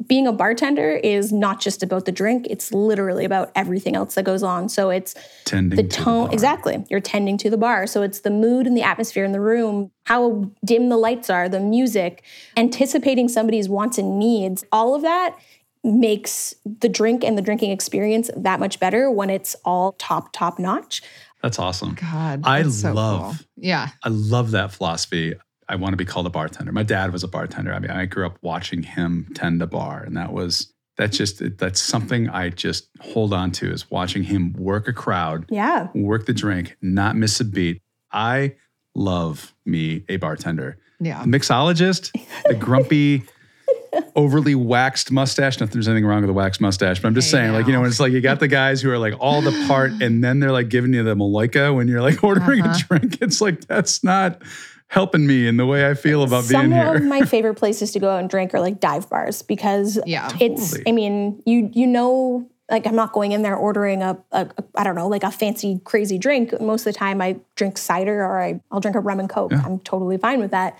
being 0.06 0.28
a 0.28 0.32
bartender 0.32 0.92
is 0.92 1.34
not 1.34 1.60
just 1.60 1.82
about 1.82 2.06
the 2.06 2.12
drink 2.12 2.46
it's 2.50 2.72
literally 2.72 3.26
about 3.26 3.52
everything 3.56 3.96
else 3.96 4.16
that 4.16 4.24
goes 4.24 4.44
on. 4.44 4.70
So 4.70 4.90
it's 4.90 5.16
tending 5.46 5.76
the 5.76 5.84
tone 5.84 6.28
the 6.28 6.34
exactly. 6.34 6.86
You're 6.90 7.00
tending 7.00 7.38
to 7.40 7.50
the 7.50 7.58
bar. 7.58 7.88
So 7.88 8.04
it's 8.04 8.20
the 8.20 8.30
mood 8.30 8.68
and 8.68 8.78
the 8.78 8.84
atmosphere 8.84 9.26
in 9.26 9.32
the 9.32 9.42
room 9.42 9.92
how 10.06 10.52
dim 10.64 10.90
the 10.90 10.98
lights 10.98 11.30
are 11.30 11.50
the 11.50 11.60
music 11.60 12.24
anticipating 12.56 13.28
somebody's 13.28 13.68
wants 13.68 13.98
and 13.98 14.20
needs. 14.20 14.64
All 14.72 14.94
of 14.94 15.02
that 15.02 15.36
makes 15.84 16.54
the 16.64 16.90
drink 16.90 17.24
and 17.24 17.38
the 17.38 17.42
drinking 17.42 17.72
experience 17.72 18.30
that 18.36 18.60
much 18.60 18.80
better 18.80 19.10
when 19.10 19.30
it's 19.30 19.56
all 19.66 19.94
top 19.94 20.30
top 20.32 20.60
notch. 20.60 21.02
That's 21.42 21.60
awesome. 21.60 21.96
God, 21.96 22.42
I 22.44 22.64
so 22.64 22.94
love- 22.94 23.38
cool. 23.38 23.46
Yeah, 23.58 23.90
I 24.04 24.10
love 24.10 24.52
that 24.52 24.72
philosophy. 24.72 25.36
I 25.70 25.76
want 25.76 25.94
to 25.94 25.98
be 25.98 26.06
called 26.06 26.26
a 26.26 26.30
bartender. 26.30 26.72
My 26.72 26.84
dad 26.84 27.12
was 27.12 27.24
a 27.24 27.28
bartender. 27.28 27.74
I 27.74 27.80
mean, 27.80 27.92
I 27.92 28.06
grew 28.06 28.26
up 28.26 28.38
watching 28.42 28.84
him 28.84 29.28
tend 29.36 29.62
a 29.62 29.68
bar, 29.68 30.04
and 30.04 30.16
that 30.18 30.32
was 30.34 30.74
that's 30.98 31.18
just 31.18 31.42
that's 31.58 31.80
something 31.80 32.30
I 32.30 32.50
just 32.50 32.90
hold 33.02 33.34
on 33.34 33.52
to 33.54 33.72
is 33.72 33.90
watching 33.92 34.24
him 34.24 34.54
work 34.54 34.88
a 34.88 34.94
crowd, 34.94 35.46
Yeah. 35.50 35.90
work 35.94 36.26
the 36.26 36.34
drink, 36.34 36.76
not 36.82 37.16
miss 37.16 37.40
a 37.40 37.46
beat. 37.46 37.82
I 38.12 38.56
love 38.96 39.54
me 39.66 40.04
a 40.10 40.18
bartender. 40.18 40.78
yeah. 41.00 41.22
The 41.24 41.28
mixologist, 41.30 42.12
the 42.48 42.56
grumpy, 42.56 43.24
overly 44.16 44.56
waxed 44.56 45.12
mustache. 45.12 45.60
Not 45.60 45.68
that 45.68 45.74
there's 45.74 45.88
anything 45.88 46.06
wrong 46.06 46.22
with 46.22 46.30
a 46.30 46.34
waxed 46.34 46.62
mustache, 46.62 47.00
but 47.02 47.08
I'm 47.08 47.14
just 47.16 47.28
Hey, 47.28 47.38
saying, 47.38 47.54
like, 47.54 47.68
you 47.68 47.74
know, 47.74 47.82
when 47.82 47.90
it's 47.90 48.00
like 48.00 48.12
you 48.12 48.22
got 48.22 48.40
the 48.40 48.48
guys 48.48 48.82
who 48.82 48.90
are 48.90 48.98
like 48.98 49.14
all 49.20 49.42
the 49.42 49.52
part 49.68 49.92
and 50.02 50.24
then 50.24 50.40
they're 50.40 50.52
like 50.52 50.70
giving 50.70 50.94
you 50.94 51.04
the 51.04 51.16
Maloika 51.16 51.76
when 51.76 51.88
you're 51.88 52.02
like 52.02 52.24
ordering 52.24 52.62
Uh-huh. 52.64 52.74
a 52.94 53.00
drink. 53.00 53.18
It's 53.22 53.40
like, 53.42 53.62
that's 53.68 54.04
not 54.04 54.42
helping 54.88 55.28
me 55.28 55.48
in 55.48 55.58
the 55.58 55.66
way 55.66 55.90
I 55.90 55.94
feel 55.94 56.24
about 56.24 56.46
Some 56.46 56.70
being 56.70 56.72
here. 56.74 56.86
Some 56.88 56.96
of 56.98 57.04
my 57.04 57.22
favorite 57.26 57.56
places 57.56 57.92
to 57.92 58.00
go 58.00 58.10
out 58.10 58.20
and 58.20 58.30
drink 58.30 58.54
are 58.54 58.60
like 58.60 58.80
dive 58.80 59.10
bars 59.10 59.42
because 59.42 60.00
Yeah. 60.06 60.30
it's 60.40 60.72
Totally. 60.72 60.84
I 60.88 60.92
mean, 60.94 61.44
you 61.46 61.70
you 61.74 61.88
know 61.88 62.50
like 62.70 62.86
I'm 62.86 62.96
not 62.96 63.14
going 63.14 63.32
in 63.32 63.44
there 63.44 63.56
ordering 63.56 64.02
a, 64.02 64.18
a, 64.32 64.48
a 64.58 64.64
I 64.76 64.84
don't 64.84 64.96
know, 64.96 65.08
like 65.08 65.24
a 65.24 65.32
fancy 65.32 65.80
crazy 65.84 66.18
drink. 66.18 66.60
Most 66.60 66.86
of 66.86 66.94
the 66.94 67.00
time 67.00 67.22
I 67.22 67.38
drink 67.56 67.78
cider 67.78 68.22
or 68.24 68.42
I, 68.42 68.62
I'll 68.72 68.80
drink 68.82 68.96
a 68.96 69.00
rum 69.00 69.20
and 69.20 69.30
coke. 69.30 69.54
I'm 69.54 69.80
totally 69.80 70.18
fine 70.18 70.40
with 70.40 70.52
that. 70.52 70.78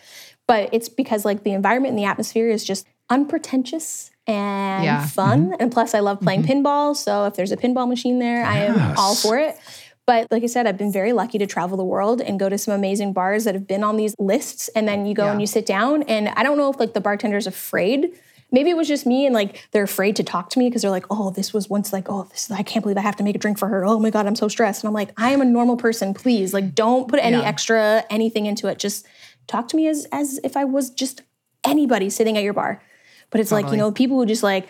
But 0.48 0.70
it's 0.74 0.90
because 0.90 1.26
like 1.26 1.44
the 1.44 1.52
environment 1.52 1.92
and 1.92 2.00
the 2.00 2.06
atmosphere 2.06 2.50
is 2.50 2.64
just 2.64 2.88
unpretentious 3.10 4.12
and 4.26 4.84
Yeah. 4.84 5.06
fun. 5.08 5.46
Mm-hmm. 5.52 5.62
And 5.62 5.72
plus 5.72 5.94
I 5.94 6.00
love 6.00 6.20
playing 6.22 6.44
mm-hmm. 6.44 6.66
pinball. 6.66 6.96
So 6.96 7.26
if 7.26 7.36
there's 7.36 7.52
a 7.52 7.58
pinball 7.58 7.88
machine 7.88 8.20
there, 8.20 8.46
I 8.46 8.58
am 8.60 8.98
all 8.98 9.16
for 9.16 9.38
it. 9.38 9.58
But 10.08 10.32
like 10.32 10.42
I 10.42 10.48
said, 10.48 10.66
I've 10.66 10.78
been 10.78 10.92
very 10.92 11.12
lucky 11.12 11.38
to 11.38 11.46
travel 11.46 11.76
the 11.78 11.84
world 11.84 12.22
and 12.22 12.40
go 12.40 12.48
to 12.48 12.58
some 12.58 12.74
amazing 12.74 13.12
bars 13.12 13.44
that 13.44 13.54
have 13.56 13.68
been 13.68 13.84
on 13.84 13.98
these 13.98 14.16
lists. 14.18 14.70
And 14.70 14.88
then 14.88 15.06
you 15.06 15.14
go 15.14 15.26
Yeah. 15.26 15.32
and 15.34 15.42
you 15.42 15.46
sit 15.48 15.66
down. 15.66 16.04
And 16.04 16.30
I 16.30 16.44
don't 16.44 16.58
know 16.58 16.72
if 16.72 16.80
like 16.80 16.94
the 16.94 17.02
bartender's 17.02 17.46
afraid. 17.46 18.18
Maybe 18.50 18.70
it 18.70 18.78
was 18.78 18.88
just 18.88 19.06
me 19.06 19.26
and 19.26 19.36
like 19.36 19.68
they're 19.72 19.84
afraid 19.84 20.16
to 20.16 20.24
talk 20.24 20.50
to 20.52 20.60
me 20.60 20.70
because 20.70 20.82
they're 20.82 20.92
like, 20.92 21.06
oh, 21.12 21.32
this 21.32 21.54
was 21.54 21.70
once 21.70 21.92
like, 21.92 22.06
oh, 22.10 22.24
this 22.32 22.46
is 22.46 22.52
I 22.52 22.64
can't 22.64 22.84
believe 22.84 22.98
I 22.98 23.02
have 23.02 23.18
to 23.18 23.24
make 23.24 23.36
a 23.36 23.40
drink 23.40 23.60
for 23.60 23.68
her. 23.68 23.84
Oh 23.84 24.00
my 24.00 24.10
God, 24.10 24.26
I'm 24.26 24.38
so 24.38 24.48
stressed. 24.48 24.82
And 24.82 24.88
I'm 24.88 24.94
like, 24.94 25.12
I 25.18 25.32
am 25.32 25.42
a 25.42 25.46
normal 25.46 25.76
person. 25.76 26.14
Please, 26.14 26.54
like, 26.54 26.74
don't 26.74 27.10
put 27.10 27.20
any 27.22 27.40
Yeah. 27.42 27.44
extra 27.48 28.06
anything 28.10 28.46
into 28.46 28.68
it. 28.70 28.80
Just 28.80 29.06
talk 29.48 29.68
to 29.68 29.76
me 29.76 29.88
as 29.90 30.08
as 30.14 30.40
if 30.46 30.56
I 30.56 30.64
was 30.64 30.90
just 30.90 31.22
anybody 31.66 32.10
sitting 32.10 32.38
at 32.38 32.44
your 32.44 32.54
bar. 32.54 32.82
But 33.30 33.42
it's 33.42 33.52
like, 33.52 33.70
you 33.72 33.76
know, 33.78 33.92
people 33.92 34.18
who 34.18 34.26
just 34.26 34.44
like 34.44 34.70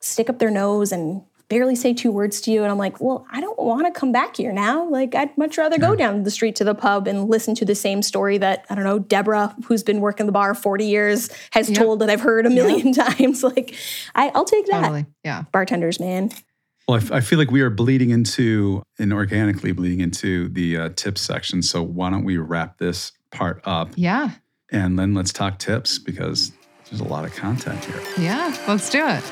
stick 0.00 0.30
up 0.30 0.38
their 0.38 0.50
nose 0.50 0.92
and 0.92 1.20
barely 1.48 1.74
say 1.74 1.94
two 1.94 2.12
words 2.12 2.40
to 2.42 2.50
you. 2.50 2.62
And 2.62 2.70
I'm 2.70 2.78
like, 2.78 3.00
well, 3.00 3.26
I 3.30 3.40
don't 3.40 3.58
want 3.58 3.86
to 3.92 3.98
come 3.98 4.12
back 4.12 4.36
here 4.36 4.52
now. 4.52 4.88
Like, 4.88 5.14
I'd 5.14 5.36
much 5.38 5.56
rather 5.56 5.78
go 5.78 5.96
down 5.96 6.22
the 6.24 6.30
street 6.30 6.56
to 6.56 6.64
the 6.64 6.74
pub 6.74 7.06
and 7.08 7.28
listen 7.28 7.54
to 7.56 7.64
the 7.64 7.74
same 7.74 8.02
story 8.02 8.36
that, 8.38 8.66
I 8.68 8.74
don't 8.74 8.84
know, 8.84 8.98
Deborah, 8.98 9.54
who's 9.64 9.82
been 9.82 10.00
working 10.00 10.26
the 10.26 10.32
bar 10.32 10.54
40 10.54 10.84
years, 10.84 11.30
has 11.52 11.70
told 11.70 12.00
that 12.00 12.10
I've 12.10 12.20
heard 12.20 12.44
a 12.44 12.50
million 12.50 12.92
times. 12.94 13.42
Like, 13.42 13.74
I, 14.14 14.28
I'll 14.34 14.44
take 14.44 14.66
that. 14.66 14.80
Totally. 14.82 15.06
Yeah. 15.24 15.44
Bartenders, 15.52 15.98
man. 16.00 16.30
Well, 16.86 16.96
I 16.96 17.00
f- 17.02 17.12
I 17.12 17.20
feel 17.20 17.38
like 17.38 17.50
we 17.50 17.60
are 17.60 17.68
bleeding 17.70 18.10
into 18.10 18.82
and 18.98 19.12
organically 19.12 19.72
bleeding 19.72 20.00
into 20.00 20.48
the 20.48 20.76
uh, 20.76 20.88
tips 20.96 21.20
section. 21.20 21.62
So 21.62 21.82
why 21.82 22.08
don't 22.10 22.24
we 22.24 22.36
wrap 22.38 22.78
this 22.78 23.12
part 23.30 23.60
up 23.64 23.90
Yeah. 23.94 24.30
and 24.72 24.98
then 24.98 25.12
let's 25.14 25.30
talk 25.32 25.58
tips 25.58 25.98
because 25.98 26.50
there's 26.88 27.00
a 27.02 27.04
lot 27.04 27.26
of 27.26 27.34
content 27.34 27.84
here. 27.84 28.00
Yeah, 28.18 28.56
let's 28.66 28.88
do 28.88 29.06
it. 29.06 29.22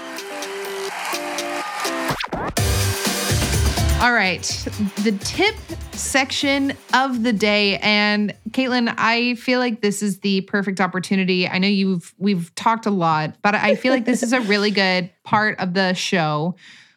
All 3.99 4.12
right, 4.12 4.42
the 5.05 5.18
tip 5.24 5.55
section 5.92 6.74
of 6.92 7.22
the 7.22 7.32
day, 7.32 7.78
and 7.78 8.34
Kaitlyn, 8.51 8.94
I 8.99 9.36
feel 9.36 9.59
like 9.59 9.80
this 9.80 10.03
is 10.03 10.20
the 10.20 10.42
perfect 10.42 10.82
opportunity. 10.82 11.49
I 11.49 11.57
know 11.57 11.66
you've 11.66 12.14
we've 12.18 12.55
talked 12.55 12.84
a 12.84 12.90
lot, 12.90 13.36
but 13.40 13.55
I 13.55 13.74
feel 13.74 13.94
like 13.94 14.05
this 14.05 14.22
is 14.22 14.34
a 14.34 14.42
really 14.42 14.70
good 14.70 15.11
part 15.24 15.59
of 15.61 15.72
the 15.72 15.94
show 15.94 16.57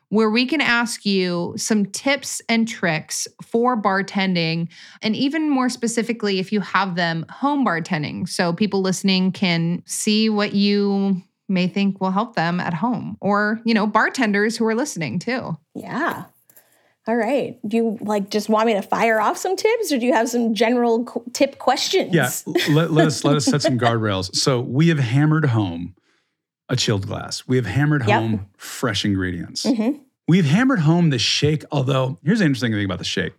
where 0.10 0.30
we 0.30 0.45
can 0.45 0.60
ask 0.60 1.06
you 1.06 1.54
some 1.56 1.86
tips 1.86 2.41
and 2.50 2.68
tricks 2.68 3.30
for 3.41 3.82
bartending, 3.82 4.68
and 5.02 5.16
even 5.16 5.50
more 5.50 5.70
specifically, 5.70 6.39
if 6.39 6.52
you 6.52 6.60
have 6.60 6.95
them, 6.95 7.26
home 7.30 7.66
bartending. 7.66 8.28
So 8.28 8.52
people 8.52 8.82
listening 8.82 9.32
can 9.32 9.84
see 9.86 10.30
what 10.30 10.54
you 10.54 11.22
may 11.47 11.70
think 11.70 12.02
will 12.02 12.12
help 12.12 12.36
them 12.36 12.60
at 12.60 12.74
home, 12.74 13.18
or, 13.22 13.62
you 13.64 13.74
know, 13.74 13.88
bartenders 13.88 14.58
who 14.58 14.66
are 14.66 14.76
listening 14.76 15.18
too. 15.18 15.58
Yeah. 15.74 16.26
All 17.10 17.16
right. 17.16 17.57
Do 17.68 17.76
you 17.76 17.97
like 18.01 18.30
just 18.30 18.49
want 18.49 18.68
me 18.68 18.76
to 18.76 18.84
fire 18.84 19.20
off 19.20 19.36
some 19.36 19.55
tips 19.55 19.91
or 19.91 19.97
do 19.97 20.05
you 20.05 20.14
have 20.14 20.30
some 20.30 20.53
general 20.53 21.05
qu- 21.05 21.24
tip 21.34 21.57
questions? 21.57 22.14
Yeah, 22.14 22.30
let, 22.70 22.91
let 22.91 23.07
us 23.07 23.24
let 23.24 23.36
us 23.36 23.45
set 23.45 23.64
some 23.64 23.80
guardrails. 23.80 24.36
So 24.36 24.62
we 24.62 24.89
have 24.89 24.99
hammered 24.99 25.45
home 25.45 25.95
a 26.70 26.76
chilled 26.76 27.07
glass. 27.07 27.47
We 27.47 27.55
have 27.55 27.66
hammered 27.66 28.05
Yep. 28.07 28.20
home 28.22 28.45
fresh 28.57 29.05
ingredients. 29.05 29.66
Mhm. 29.66 30.01
We've 30.28 30.45
hammered 30.45 30.82
home 30.82 31.10
the 31.10 31.18
shake. 31.18 31.64
Although 31.72 32.20
here's 32.24 32.39
the 32.39 32.45
interesting 32.45 32.74
thing 32.74 32.86
about 32.86 32.99
the 32.99 33.03
shake. 33.05 33.34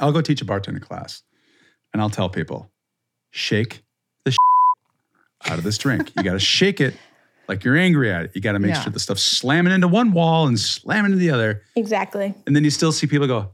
I'll 0.00 0.12
go 0.12 0.20
teach 0.20 0.42
a 0.42 0.44
bartender 0.44 0.80
class, 0.80 1.22
and 1.94 2.02
I'll 2.02 2.10
tell 2.10 2.28
people, 2.28 2.70
shake 3.30 3.84
the 4.26 4.36
out 5.46 5.56
of 5.56 5.64
this 5.64 5.78
drink. 5.78 6.12
You 6.14 6.24
got 6.24 6.34
to 6.34 6.38
shake 6.38 6.78
it 6.82 6.94
like 7.48 7.64
you're 7.64 7.76
angry 7.76 8.10
at 8.12 8.24
it. 8.24 8.30
You 8.34 8.40
got 8.40 8.52
to 8.52 8.58
make 8.58 8.70
Yeah. 8.74 8.80
sure 8.82 8.92
the 8.92 8.98
stuff's 9.00 9.22
slamming 9.22 9.72
into 9.72 9.88
one 9.88 10.12
wall 10.12 10.46
and 10.46 10.58
slamming 10.58 11.12
into 11.12 11.18
the 11.18 11.30
other. 11.30 11.62
Exactly. 11.76 12.34
And 12.46 12.54
then 12.56 12.64
you 12.64 12.70
still 12.70 12.92
see 12.92 13.06
people 13.06 13.26
go, 13.26 13.50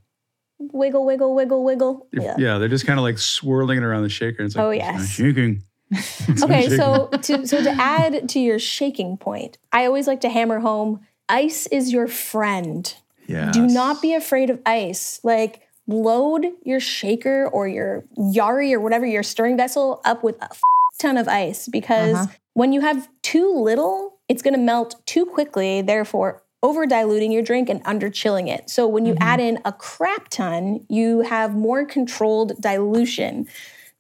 Wiggle, 0.59 1.07
wiggle, 1.07 1.35
wiggle, 1.35 1.65
wiggle. 1.65 2.07
yeah, 2.13 2.35
Yeah. 2.39 2.59
they're 2.59 2.69
just 2.69 2.87
kind 2.87 2.99
of 2.99 3.03
like 3.03 3.19
swirling 3.19 3.79
it 3.79 3.83
around 3.85 4.03
the 4.03 4.09
shaker. 4.11 4.43
It's 4.43 4.55
like, 4.55 4.65
Oh, 4.65 4.71
"It's 4.71 4.85
not 4.85 4.95
yes. 5.01 5.09
shaking. 5.09 5.63
It's 5.91 6.29
not 6.41 6.51
Okay, 6.51 6.63
shaking." 6.63 6.77
so 6.77 7.09
to 7.09 7.47
so 7.47 7.63
to 7.63 7.71
add 7.71 8.29
to 8.29 8.39
your 8.39 8.59
shaking 8.59 9.17
point, 9.17 9.57
I 9.73 9.87
always 9.87 10.07
like 10.07 10.21
to 10.21 10.29
hammer 10.29 10.61
home 10.61 11.01
ice 11.31 11.67
is 11.69 11.93
your 11.93 12.07
friend. 12.09 12.95
Yes. 13.27 13.55
Do 13.55 13.67
not 13.67 14.03
be 14.03 14.13
afraid 14.15 14.51
of 14.51 14.61
ice. 14.67 15.19
Like 15.25 15.63
load 15.87 16.47
your 16.63 16.79
shaker 16.79 17.49
or 17.49 17.67
your 17.67 18.05
yarai 18.19 18.73
or 18.75 18.81
whatever 18.81 19.07
your 19.07 19.23
stirring 19.23 19.57
vessel 19.57 20.01
up 20.05 20.23
with 20.23 20.37
a 20.43 20.45
f- 20.45 20.61
ton 21.01 21.17
of 21.17 21.27
ice 21.27 21.69
because 21.69 22.15
Uh-huh. 22.17 22.27
When 22.61 22.75
you 22.75 22.83
have 22.83 23.09
too 23.23 23.55
little, 23.55 24.19
it's 24.29 24.43
going 24.43 24.53
to 24.53 24.61
melt 24.61 24.95
too 25.07 25.25
quickly, 25.25 25.81
therefore 25.81 26.43
over 26.63 26.85
diluting 26.85 27.33
your 27.33 27.41
drink 27.41 27.71
and 27.71 27.81
under 27.87 28.11
chilling 28.11 28.49
it. 28.49 28.69
So 28.69 28.87
when 28.87 29.07
you 29.07 29.17
add 29.19 29.41
mm-hmm. 29.41 29.57
in 29.57 29.63
a 29.65 29.73
crap 29.73 30.29
ton, 30.29 30.85
you 30.91 31.23
have 31.23 31.55
more 31.55 31.87
controlled 31.87 32.61
dilution. 32.61 33.49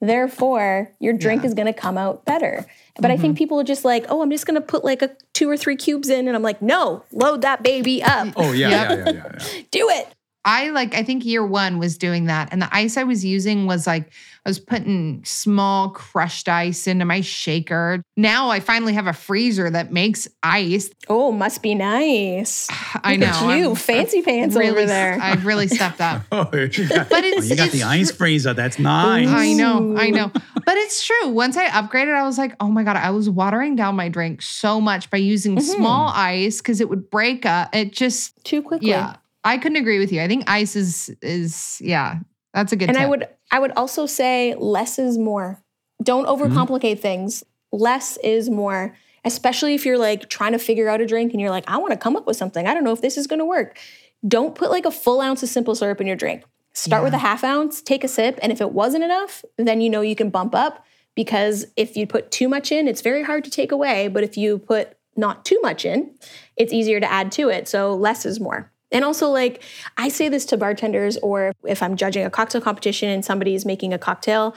Therefore, 0.02 0.92
your 1.00 1.14
drink 1.14 1.40
Yeah. 1.40 1.48
is 1.48 1.54
going 1.54 1.72
to 1.72 1.72
come 1.72 1.96
out 1.96 2.26
better. 2.26 2.66
But 3.00 3.10
I 3.10 3.16
think 3.16 3.32
mm-hmm. 3.32 3.38
people 3.38 3.60
are 3.60 3.64
just 3.64 3.86
like, 3.86 4.04
"Oh, 4.10 4.20
I'm 4.20 4.30
just 4.30 4.44
going 4.44 4.60
to 4.60 4.66
put 4.66 4.84
like 4.84 5.00
a 5.00 5.16
two 5.32 5.48
or 5.48 5.56
three 5.56 5.76
cubes 5.76 6.10
in." 6.10 6.28
And 6.28 6.36
I'm 6.36 6.42
like, 6.42 6.60
"No, 6.60 7.04
load 7.12 7.40
that 7.40 7.62
baby 7.62 8.02
up. 8.02 8.28
Oh 8.36 8.52
yeah, 8.52 8.68
yeah, 8.70 8.92
yeah, 8.92 9.04
yeah, 9.06 9.38
yeah. 9.38 9.62
Do 9.70 9.88
it." 9.88 10.14
I 10.44 10.70
like, 10.70 10.94
I 10.94 11.02
think 11.02 11.24
year 11.26 11.44
one 11.44 11.78
was 11.78 11.98
doing 11.98 12.24
that. 12.26 12.48
And 12.52 12.62
the 12.62 12.68
ice 12.74 12.96
I 12.96 13.02
was 13.04 13.24
using 13.24 13.66
was 13.66 13.86
like, 13.86 14.10
I 14.46 14.48
was 14.48 14.58
putting 14.58 15.22
small 15.24 15.90
crushed 15.90 16.48
ice 16.48 16.86
into 16.86 17.04
my 17.04 17.20
shaker. 17.20 18.02
Now 18.16 18.48
I 18.48 18.60
finally 18.60 18.94
have 18.94 19.06
a 19.06 19.12
freezer 19.12 19.68
that 19.68 19.92
makes 19.92 20.26
ice. 20.42 20.88
Oh, 21.10 21.30
must 21.30 21.62
be 21.62 21.74
nice. 21.74 22.68
I 23.04 23.12
Look 23.16 23.20
know. 23.20 23.26
at 23.50 23.58
you, 23.58 23.66
I'm- 23.66 23.74
fancy 23.74 24.22
pants 24.22 24.56
really, 24.56 24.70
over 24.70 24.86
there. 24.86 25.18
I've 25.22 25.44
really 25.44 25.68
stepped 25.68 26.00
up. 26.00 26.22
Oh, 26.32 26.48
you 26.54 26.88
got, 26.88 27.08
But 27.10 27.24
it's, 27.24 27.50
you 27.50 27.56
got 27.56 27.66
it's 27.66 27.74
the 27.74 27.82
ice 27.82 28.10
freezer. 28.10 28.54
That's 28.54 28.78
nice. 28.78 29.28
I 29.28 29.52
know, 29.52 29.94
I 29.98 30.08
know. 30.10 30.28
But 30.32 30.76
it's 30.76 31.04
true. 31.04 31.28
Once 31.28 31.56
I 31.58 31.66
upgraded, 31.68 32.14
I 32.14 32.22
was 32.22 32.38
like, 32.38 32.54
oh 32.60 32.68
my 32.68 32.82
God, 32.82 32.96
I 32.96 33.10
was 33.10 33.28
watering 33.28 33.76
down 33.76 33.94
my 33.96 34.08
drink 34.08 34.40
so 34.42 34.80
much 34.80 35.10
by 35.10 35.18
using 35.18 35.56
Mm-hmm. 35.56 35.60
small 35.80 36.08
ice 36.14 36.58
because 36.58 36.80
it 36.80 36.88
would 36.88 37.10
break 37.10 37.44
up. 37.44 37.74
It 37.74 37.92
just, 37.92 38.42
Too 38.44 38.62
quickly. 38.62 38.88
yeah. 38.90 39.16
I 39.44 39.58
couldn't 39.58 39.78
agree 39.78 39.98
with 39.98 40.12
you. 40.12 40.22
I 40.22 40.28
think 40.28 40.48
ice 40.48 40.76
is, 40.76 41.14
is 41.22 41.80
yeah, 41.80 42.18
that's 42.52 42.72
a 42.72 42.76
good 42.76 42.88
And 42.88 42.98
I 42.98 43.06
would 43.06 43.28
I 43.50 43.58
would 43.58 43.72
also 43.72 44.06
say 44.06 44.54
less 44.54 44.98
is 44.98 45.18
more. 45.18 45.62
Don't 46.02 46.26
mm-hmm. 46.26 46.56
overcomplicate 46.56 47.00
things. 47.00 47.44
Less 47.72 48.16
is 48.18 48.50
more. 48.50 48.96
Especially 49.24 49.74
if 49.74 49.84
you're 49.84 49.98
like 49.98 50.30
trying 50.30 50.52
to 50.52 50.58
figure 50.58 50.88
out 50.88 51.00
a 51.00 51.06
drink 51.06 51.32
and 51.32 51.40
you're 51.40 51.50
like, 51.50 51.64
I 51.68 51.76
want 51.76 51.92
to 51.92 51.98
come 51.98 52.16
up 52.16 52.26
with 52.26 52.36
something. 52.36 52.66
I 52.66 52.72
don't 52.72 52.84
know 52.84 52.92
if 52.92 53.02
this 53.02 53.18
is 53.18 53.26
going 53.26 53.38
to 53.38 53.44
work. 53.44 53.78
Don't 54.26 54.54
put 54.54 54.70
like 54.70 54.86
a 54.86 54.90
full 54.90 55.20
ounce 55.20 55.42
of 55.42 55.48
simple 55.48 55.74
syrup 55.74 56.00
in 56.00 56.06
your 56.06 56.16
drink. 56.16 56.44
Start 56.72 57.02
with 57.02 57.12
a 57.14 57.18
half 57.18 57.42
ounce, 57.42 57.82
take 57.82 58.04
a 58.04 58.08
sip, 58.08 58.38
and 58.42 58.52
if 58.52 58.60
it 58.60 58.72
wasn't 58.72 59.02
enough, 59.02 59.44
then 59.58 59.80
you 59.80 59.90
know 59.90 60.02
you 60.02 60.14
can 60.14 60.30
bump 60.30 60.54
up 60.54 60.84
because 61.16 61.66
if 61.76 61.96
you 61.96 62.06
put 62.06 62.30
too 62.30 62.48
much 62.48 62.70
in, 62.70 62.86
it's 62.86 63.02
very 63.02 63.24
hard 63.24 63.44
to 63.44 63.50
take 63.50 63.72
away. 63.72 64.08
But 64.08 64.22
if 64.22 64.36
you 64.36 64.58
put 64.58 64.96
not 65.16 65.44
too 65.44 65.58
much 65.62 65.84
in, 65.84 66.14
it's 66.56 66.72
easier 66.72 67.00
to 67.00 67.10
add 67.10 67.32
to 67.32 67.48
it. 67.48 67.66
So 67.66 67.94
less 67.94 68.24
is 68.24 68.38
more. 68.38 68.69
And 68.92 69.04
also, 69.04 69.28
like, 69.30 69.62
I 69.96 70.08
say 70.08 70.28
this 70.28 70.44
to 70.46 70.56
bartenders, 70.56 71.16
or 71.18 71.52
if 71.64 71.82
I'm 71.82 71.96
judging 71.96 72.24
a 72.24 72.30
cocktail 72.30 72.60
competition 72.60 73.08
and 73.08 73.24
somebody's 73.24 73.64
making 73.64 73.92
a 73.92 73.98
cocktail, 73.98 74.54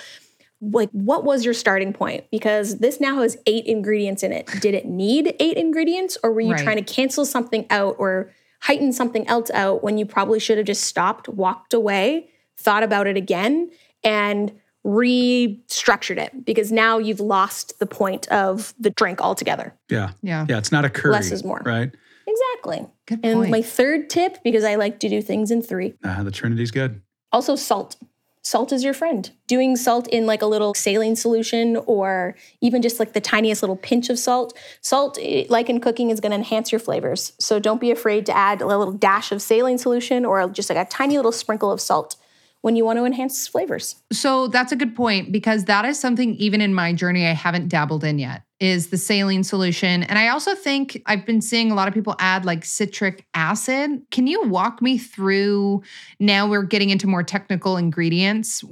like, 0.61 0.89
what 0.91 1.23
was 1.23 1.45
your 1.45 1.53
starting 1.53 1.93
point? 1.93 2.25
Because 2.31 2.79
this 2.79 2.99
now 2.99 3.21
has 3.21 3.37
eight 3.45 3.65
ingredients 3.65 4.23
in 4.23 4.31
it. 4.31 4.47
Did 4.61 4.73
it 4.73 4.85
need 4.85 5.35
eight 5.39 5.57
ingredients, 5.57 6.17
or 6.23 6.31
were 6.31 6.41
you 6.41 6.53
Right. 6.53 6.63
trying 6.63 6.83
to 6.83 6.93
cancel 6.93 7.25
something 7.25 7.65
out 7.69 7.95
or 7.99 8.31
heighten 8.61 8.93
something 8.93 9.27
else 9.27 9.51
out 9.51 9.83
when 9.83 9.97
you 9.97 10.05
probably 10.05 10.39
should 10.39 10.57
have 10.57 10.65
just 10.65 10.83
stopped, 10.83 11.27
walked 11.27 11.73
away, 11.73 12.29
thought 12.57 12.81
about 12.81 13.07
it 13.07 13.17
again 13.17 13.69
and 14.05 14.53
restructured 14.85 16.17
it 16.17 16.45
because 16.45 16.71
now 16.71 16.97
you've 16.97 17.19
lost 17.19 17.77
the 17.79 17.85
point 17.85 18.27
of 18.29 18.73
the 18.79 18.89
drink 18.89 19.21
altogether. 19.21 19.73
Yeah. 19.89 20.11
Yeah. 20.21 20.45
Yeah. 20.47 20.57
It's 20.57 20.71
not 20.71 20.85
a 20.85 20.89
curry. 20.89 21.11
Less 21.11 21.31
is 21.31 21.43
more. 21.43 21.61
Right. 21.65 21.91
Exactly. 22.27 22.85
Good 23.07 23.19
And 23.23 23.49
my 23.51 23.61
third 23.61 24.09
tip, 24.09 24.37
because 24.43 24.63
I 24.63 24.75
like 24.75 24.99
to 25.01 25.09
do 25.09 25.21
things 25.21 25.51
in 25.51 25.61
three, 25.61 25.93
Ah, 26.03 26.21
the 26.23 26.31
Trinity's 26.31 26.71
good. 26.71 27.01
also 27.31 27.55
salt. 27.55 27.97
Salt 28.45 28.73
is 28.73 28.83
your 28.83 28.93
friend. 28.93 29.31
Doing 29.47 29.77
salt 29.77 30.05
in 30.09 30.25
like 30.25 30.41
a 30.41 30.45
little 30.45 30.73
saline 30.73 31.15
solution 31.15 31.77
or 31.85 32.35
even 32.59 32.81
just 32.81 32.99
like 32.99 33.13
the 33.13 33.21
tiniest 33.21 33.63
little 33.63 33.77
pinch 33.77 34.09
of 34.09 34.19
salt. 34.19 34.57
Salt, 34.81 35.17
eh, 35.21 35.45
like 35.47 35.69
in 35.69 35.79
cooking, 35.79 36.09
is 36.09 36.19
going 36.19 36.31
to 36.31 36.35
enhance 36.37 36.69
your 36.69 36.79
flavors. 36.79 37.31
So 37.39 37.57
don't 37.57 37.79
be 37.79 37.89
afraid 37.89 38.25
to 38.25 38.35
add 38.35 38.61
a 38.61 38.67
little 38.67 38.91
dash 38.91 39.31
of 39.31 39.41
saline 39.41 39.77
solution 39.77 40.25
or 40.25 40.49
just 40.49 40.69
like 40.69 40.77
a 40.77 40.89
tiny 40.89 41.15
little 41.15 41.31
sprinkle 41.31 41.71
of 41.71 41.79
salt 41.79 42.17
when 42.63 42.77
you 42.77 42.85
want 42.85 42.97
to 42.97 43.03
enhance 43.03 43.45
flavors. 43.45 43.97
So 44.13 44.47
that's 44.47 44.71
a 44.71 44.77
good 44.77 44.95
point 44.95 45.33
because 45.33 45.65
that 45.65 45.83
is 45.83 45.99
something 45.99 46.33
even 46.35 46.61
in 46.61 46.73
my 46.73 46.93
journey 46.93 47.27
I 47.27 47.33
haven't 47.33 47.67
dabbled 47.67 48.05
in 48.05 48.19
yet 48.19 48.43
is 48.61 48.87
the 48.87 48.97
saline 48.97 49.43
solution. 49.43 50.03
And 50.03 50.17
I 50.17 50.29
also 50.29 50.55
think 50.55 51.01
I've 51.05 51.25
been 51.25 51.41
seeing 51.41 51.71
a 51.71 51.75
lot 51.75 51.89
of 51.89 51.93
people 51.93 52.15
add 52.19 52.45
like 52.45 52.63
citric 52.63 53.25
acid. 53.33 54.01
Can 54.11 54.27
you 54.27 54.47
walk 54.47 54.81
me 54.81 54.97
through 54.97 55.83
now 56.21 56.47
we're 56.47 56.63
getting 56.63 56.89
into 56.89 57.05
more 57.05 57.21
technical 57.21 57.75
ingredients 57.75 58.63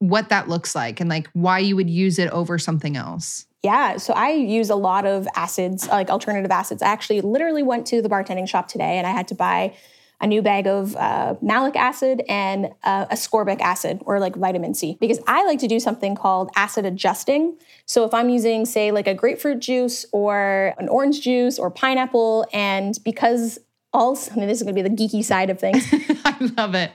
what 0.00 0.28
that 0.28 0.48
looks 0.48 0.74
like 0.74 1.00
and 1.00 1.08
like 1.08 1.28
why 1.32 1.58
you 1.58 1.74
would 1.74 1.88
use 1.88 2.18
it 2.18 2.30
over 2.30 2.58
something 2.58 2.98
else? 2.98 3.46
Yeah, 3.62 3.96
so 3.96 4.12
I 4.12 4.32
use 4.32 4.68
a 4.68 4.76
lot 4.76 5.06
of 5.06 5.26
acids, 5.34 5.88
like 5.88 6.10
alternative 6.10 6.50
acids. 6.50 6.82
I 6.82 6.88
actually 6.88 7.22
literally 7.22 7.62
went 7.62 7.86
to 7.88 8.02
the 8.02 8.10
bartending 8.10 8.46
shop 8.46 8.68
today 8.68 8.98
and 8.98 9.06
I 9.06 9.10
had 9.10 9.26
to 9.28 9.34
buy 9.34 9.74
a 10.20 10.26
new 10.26 10.42
bag 10.42 10.66
of 10.66 10.96
uh, 10.96 11.34
malic 11.40 11.76
acid 11.76 12.22
and 12.28 12.72
uh, 12.82 13.06
ascorbic 13.06 13.60
acid 13.60 14.00
or 14.04 14.18
like 14.18 14.34
vitamin 14.34 14.74
C 14.74 14.96
because 15.00 15.20
I 15.26 15.44
like 15.44 15.60
to 15.60 15.68
do 15.68 15.78
something 15.78 16.16
called 16.16 16.50
acid 16.56 16.84
adjusting. 16.84 17.56
So 17.86 18.04
if 18.04 18.12
I'm 18.12 18.28
using, 18.28 18.66
say, 18.66 18.90
like 18.90 19.06
a 19.06 19.14
grapefruit 19.14 19.60
juice 19.60 20.04
or 20.12 20.74
an 20.78 20.88
orange 20.88 21.20
juice 21.20 21.58
or 21.58 21.70
pineapple, 21.70 22.46
and 22.52 22.98
because 23.04 23.58
all, 23.92 24.18
I 24.32 24.34
mean, 24.36 24.48
this 24.48 24.58
is 24.58 24.64
gonna 24.64 24.74
be 24.74 24.82
the 24.82 24.90
geeky 24.90 25.22
side 25.22 25.50
of 25.50 25.60
things. 25.60 25.86
I 26.24 26.52
love 26.56 26.74
it. 26.74 26.90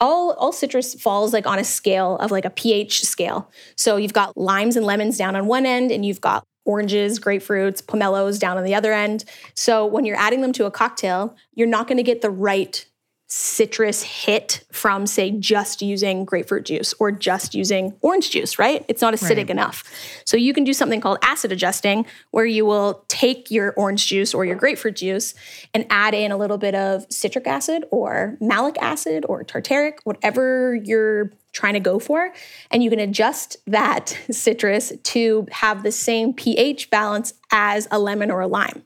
all 0.00 0.32
all 0.34 0.52
citrus 0.52 0.94
falls 0.94 1.32
like 1.32 1.46
on 1.46 1.58
a 1.58 1.64
scale 1.64 2.16
of 2.18 2.30
like 2.30 2.44
a 2.44 2.50
pH 2.50 3.04
scale. 3.04 3.50
So 3.76 3.96
you've 3.96 4.12
got 4.12 4.36
limes 4.36 4.76
and 4.76 4.84
lemons 4.84 5.16
down 5.16 5.36
on 5.36 5.46
one 5.46 5.64
end, 5.64 5.90
and 5.90 6.04
you've 6.04 6.20
got 6.20 6.44
oranges, 6.68 7.18
grapefruits, 7.18 7.82
pomelos 7.82 8.38
down 8.38 8.58
on 8.58 8.62
the 8.62 8.74
other 8.74 8.92
end. 8.92 9.24
So 9.54 9.86
when 9.86 10.04
you're 10.04 10.18
adding 10.18 10.42
them 10.42 10.52
to 10.52 10.66
a 10.66 10.70
cocktail, 10.70 11.34
you're 11.54 11.66
not 11.66 11.88
going 11.88 11.96
to 11.96 12.04
get 12.04 12.20
the 12.20 12.30
right 12.30 12.84
citrus 13.30 14.02
hit 14.02 14.64
from 14.72 15.06
say 15.06 15.30
just 15.30 15.82
using 15.82 16.24
grapefruit 16.24 16.64
juice 16.64 16.94
or 16.98 17.12
just 17.12 17.54
using 17.54 17.94
orange 18.00 18.30
juice, 18.30 18.58
right? 18.58 18.86
It's 18.88 19.02
not 19.02 19.12
acidic 19.12 19.36
Right. 19.36 19.50
enough. 19.50 19.84
So 20.24 20.38
you 20.38 20.54
can 20.54 20.64
do 20.64 20.72
something 20.72 21.00
called 21.00 21.18
acid 21.22 21.52
adjusting 21.52 22.06
where 22.30 22.46
you 22.46 22.64
will 22.64 23.04
take 23.08 23.50
your 23.50 23.74
orange 23.76 24.06
juice 24.06 24.32
or 24.32 24.46
your 24.46 24.56
grapefruit 24.56 24.96
juice 24.96 25.34
and 25.74 25.84
add 25.90 26.14
in 26.14 26.32
a 26.32 26.38
little 26.38 26.56
bit 26.56 26.74
of 26.74 27.04
citric 27.10 27.46
acid 27.46 27.84
or 27.90 28.38
malic 28.40 28.76
acid 28.80 29.26
or 29.28 29.44
tartaric, 29.44 29.98
whatever 30.04 30.74
you're 30.82 31.30
trying 31.52 31.74
to 31.74 31.80
go 31.80 31.98
for, 31.98 32.32
and 32.70 32.82
you 32.82 32.90
can 32.90 32.98
adjust 33.00 33.56
that 33.66 34.16
citrus 34.30 34.92
to 35.02 35.46
have 35.50 35.82
the 35.82 35.92
same 35.92 36.32
pH 36.32 36.90
balance 36.90 37.34
as 37.50 37.88
a 37.90 37.98
lemon 37.98 38.30
or 38.30 38.40
a 38.40 38.46
lime. 38.46 38.82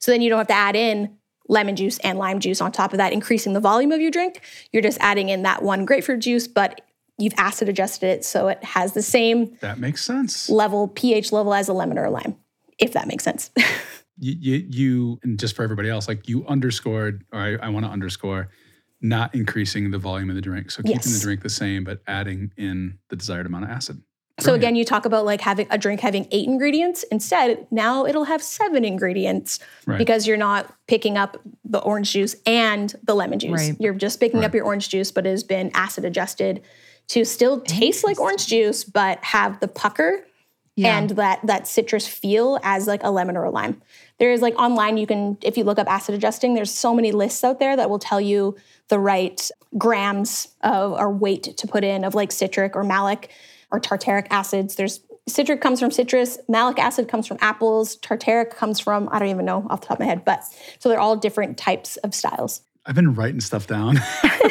So 0.00 0.10
then 0.10 0.20
you 0.20 0.28
don't 0.28 0.38
have 0.38 0.48
to 0.48 0.54
add 0.54 0.76
in 0.76 1.16
lemon 1.48 1.76
juice 1.76 1.98
and 1.98 2.18
lime 2.18 2.40
juice 2.40 2.60
on 2.60 2.72
top 2.72 2.92
of 2.92 2.98
that, 2.98 3.12
increasing 3.12 3.52
the 3.52 3.60
volume 3.60 3.92
of 3.92 4.00
your 4.00 4.10
drink. 4.10 4.40
You're 4.72 4.82
just 4.82 4.98
adding 5.00 5.28
in 5.28 5.42
that 5.42 5.62
one 5.62 5.84
grapefruit 5.84 6.20
juice, 6.20 6.48
but 6.48 6.80
you've 7.18 7.34
acid 7.36 7.68
adjusted 7.68 8.06
it 8.06 8.24
so 8.24 8.48
it 8.48 8.62
has 8.64 8.94
the 8.94 9.02
same 9.02 9.56
That 9.60 9.78
makes 9.78 10.04
sense. 10.04 10.48
level, 10.48 10.88
pH 10.88 11.30
level 11.32 11.54
as 11.54 11.68
a 11.68 11.72
lemon 11.72 11.98
or 11.98 12.04
a 12.04 12.10
lime, 12.10 12.36
if 12.78 12.92
that 12.94 13.06
makes 13.06 13.24
sense. 13.24 13.50
You, 14.18 14.36
you, 14.38 14.66
you 14.68 15.20
and 15.24 15.40
just 15.40 15.56
for 15.56 15.64
everybody 15.64 15.88
else, 15.88 16.06
like 16.06 16.28
you 16.28 16.46
underscored, 16.46 17.24
or 17.32 17.40
I, 17.40 17.54
I 17.56 17.68
want 17.70 17.86
to 17.86 17.90
underscore, 17.90 18.50
not 19.02 19.34
increasing 19.34 19.90
the 19.90 19.98
volume 19.98 20.30
of 20.30 20.36
the 20.36 20.40
drink. 20.42 20.70
So 20.70 20.82
keeping 20.82 20.92
Yes. 20.96 21.12
the 21.18 21.20
drink 21.20 21.42
the 21.42 21.50
same, 21.50 21.84
but 21.84 22.00
adding 22.06 22.52
in 22.56 22.98
the 23.08 23.16
desired 23.16 23.46
amount 23.46 23.64
of 23.64 23.70
acid. 23.70 24.00
So 24.40 24.54
again, 24.54 24.74
you 24.76 24.84
talk 24.84 25.04
about 25.04 25.24
like 25.24 25.40
having 25.42 25.66
a 25.70 25.76
drink 25.76 26.00
having 26.00 26.26
eight 26.30 26.48
ingredients. 26.48 27.04
Instead, 27.12 27.66
now 27.70 28.06
it'll 28.06 28.24
have 28.24 28.42
seven 28.42 28.84
ingredients 28.84 29.58
Right. 29.86 29.98
because 29.98 30.26
you're 30.26 30.36
not 30.38 30.72
picking 30.88 31.18
up 31.18 31.36
the 31.64 31.78
orange 31.80 32.12
juice 32.12 32.34
and 32.46 32.92
the 33.04 33.14
lemon 33.14 33.38
juice. 33.38 33.68
Right. 33.68 33.76
You're 33.78 33.94
just 33.94 34.18
picking 34.20 34.42
up 34.44 34.54
your 34.54 34.64
orange 34.64 34.88
juice, 34.88 35.12
but 35.12 35.26
it 35.26 35.30
has 35.30 35.44
been 35.44 35.70
acid 35.74 36.04
adjusted 36.04 36.62
to 37.08 37.24
still 37.24 37.60
taste 37.60 38.04
like 38.04 38.18
orange 38.18 38.46
juice, 38.46 38.84
but 38.84 39.22
have 39.22 39.60
the 39.60 39.68
pucker 39.68 40.24
Yeah. 40.76 40.96
and 40.98 41.10
that 41.10 41.40
that 41.44 41.68
citrus 41.68 42.06
feel 42.08 42.58
as 42.62 42.86
like 42.86 43.02
a 43.04 43.10
lemon 43.10 43.36
or 43.36 43.44
a 43.44 43.50
lime. 43.50 43.82
There 44.18 44.32
is 44.32 44.40
like 44.40 44.54
online 44.58 44.96
you 44.96 45.06
can 45.06 45.38
if 45.42 45.56
you 45.56 45.64
look 45.64 45.78
up 45.78 45.88
acid 45.90 46.14
adjusting, 46.14 46.54
there's 46.54 46.72
so 46.72 46.94
many 46.94 47.12
lists 47.12 47.42
out 47.44 47.58
there 47.58 47.76
that 47.76 47.90
will 47.90 47.98
tell 47.98 48.20
you 48.20 48.56
the 48.88 48.98
right 48.98 49.50
grams 49.78 50.48
of 50.62 50.92
or 50.92 51.10
weight 51.10 51.56
to 51.56 51.66
put 51.66 51.84
in 51.84 52.04
of 52.04 52.14
like 52.14 52.32
citric 52.32 52.76
or 52.76 52.84
malic 52.84 53.30
or 53.70 53.80
tartaric 53.80 54.26
acids. 54.30 54.76
There's 54.76 55.00
citric 55.28 55.60
comes 55.60 55.80
from 55.80 55.90
citrus, 55.90 56.38
malic 56.48 56.78
acid 56.78 57.08
comes 57.08 57.26
from 57.26 57.38
apples, 57.40 57.96
tartaric 57.96 58.50
comes 58.50 58.80
from 58.80 59.08
I 59.10 59.18
don't 59.18 59.28
even 59.28 59.44
know 59.44 59.66
off 59.70 59.80
the 59.80 59.88
top 59.88 59.96
of 59.96 60.00
my 60.00 60.06
head, 60.06 60.24
but 60.24 60.42
so 60.78 60.88
they're 60.88 61.00
all 61.00 61.16
different 61.16 61.58
types 61.58 61.96
of 61.98 62.14
styles. 62.14 62.62
I've 62.84 62.96
been 62.96 63.14
writing 63.14 63.40
stuff 63.40 63.66
down. 63.66 64.00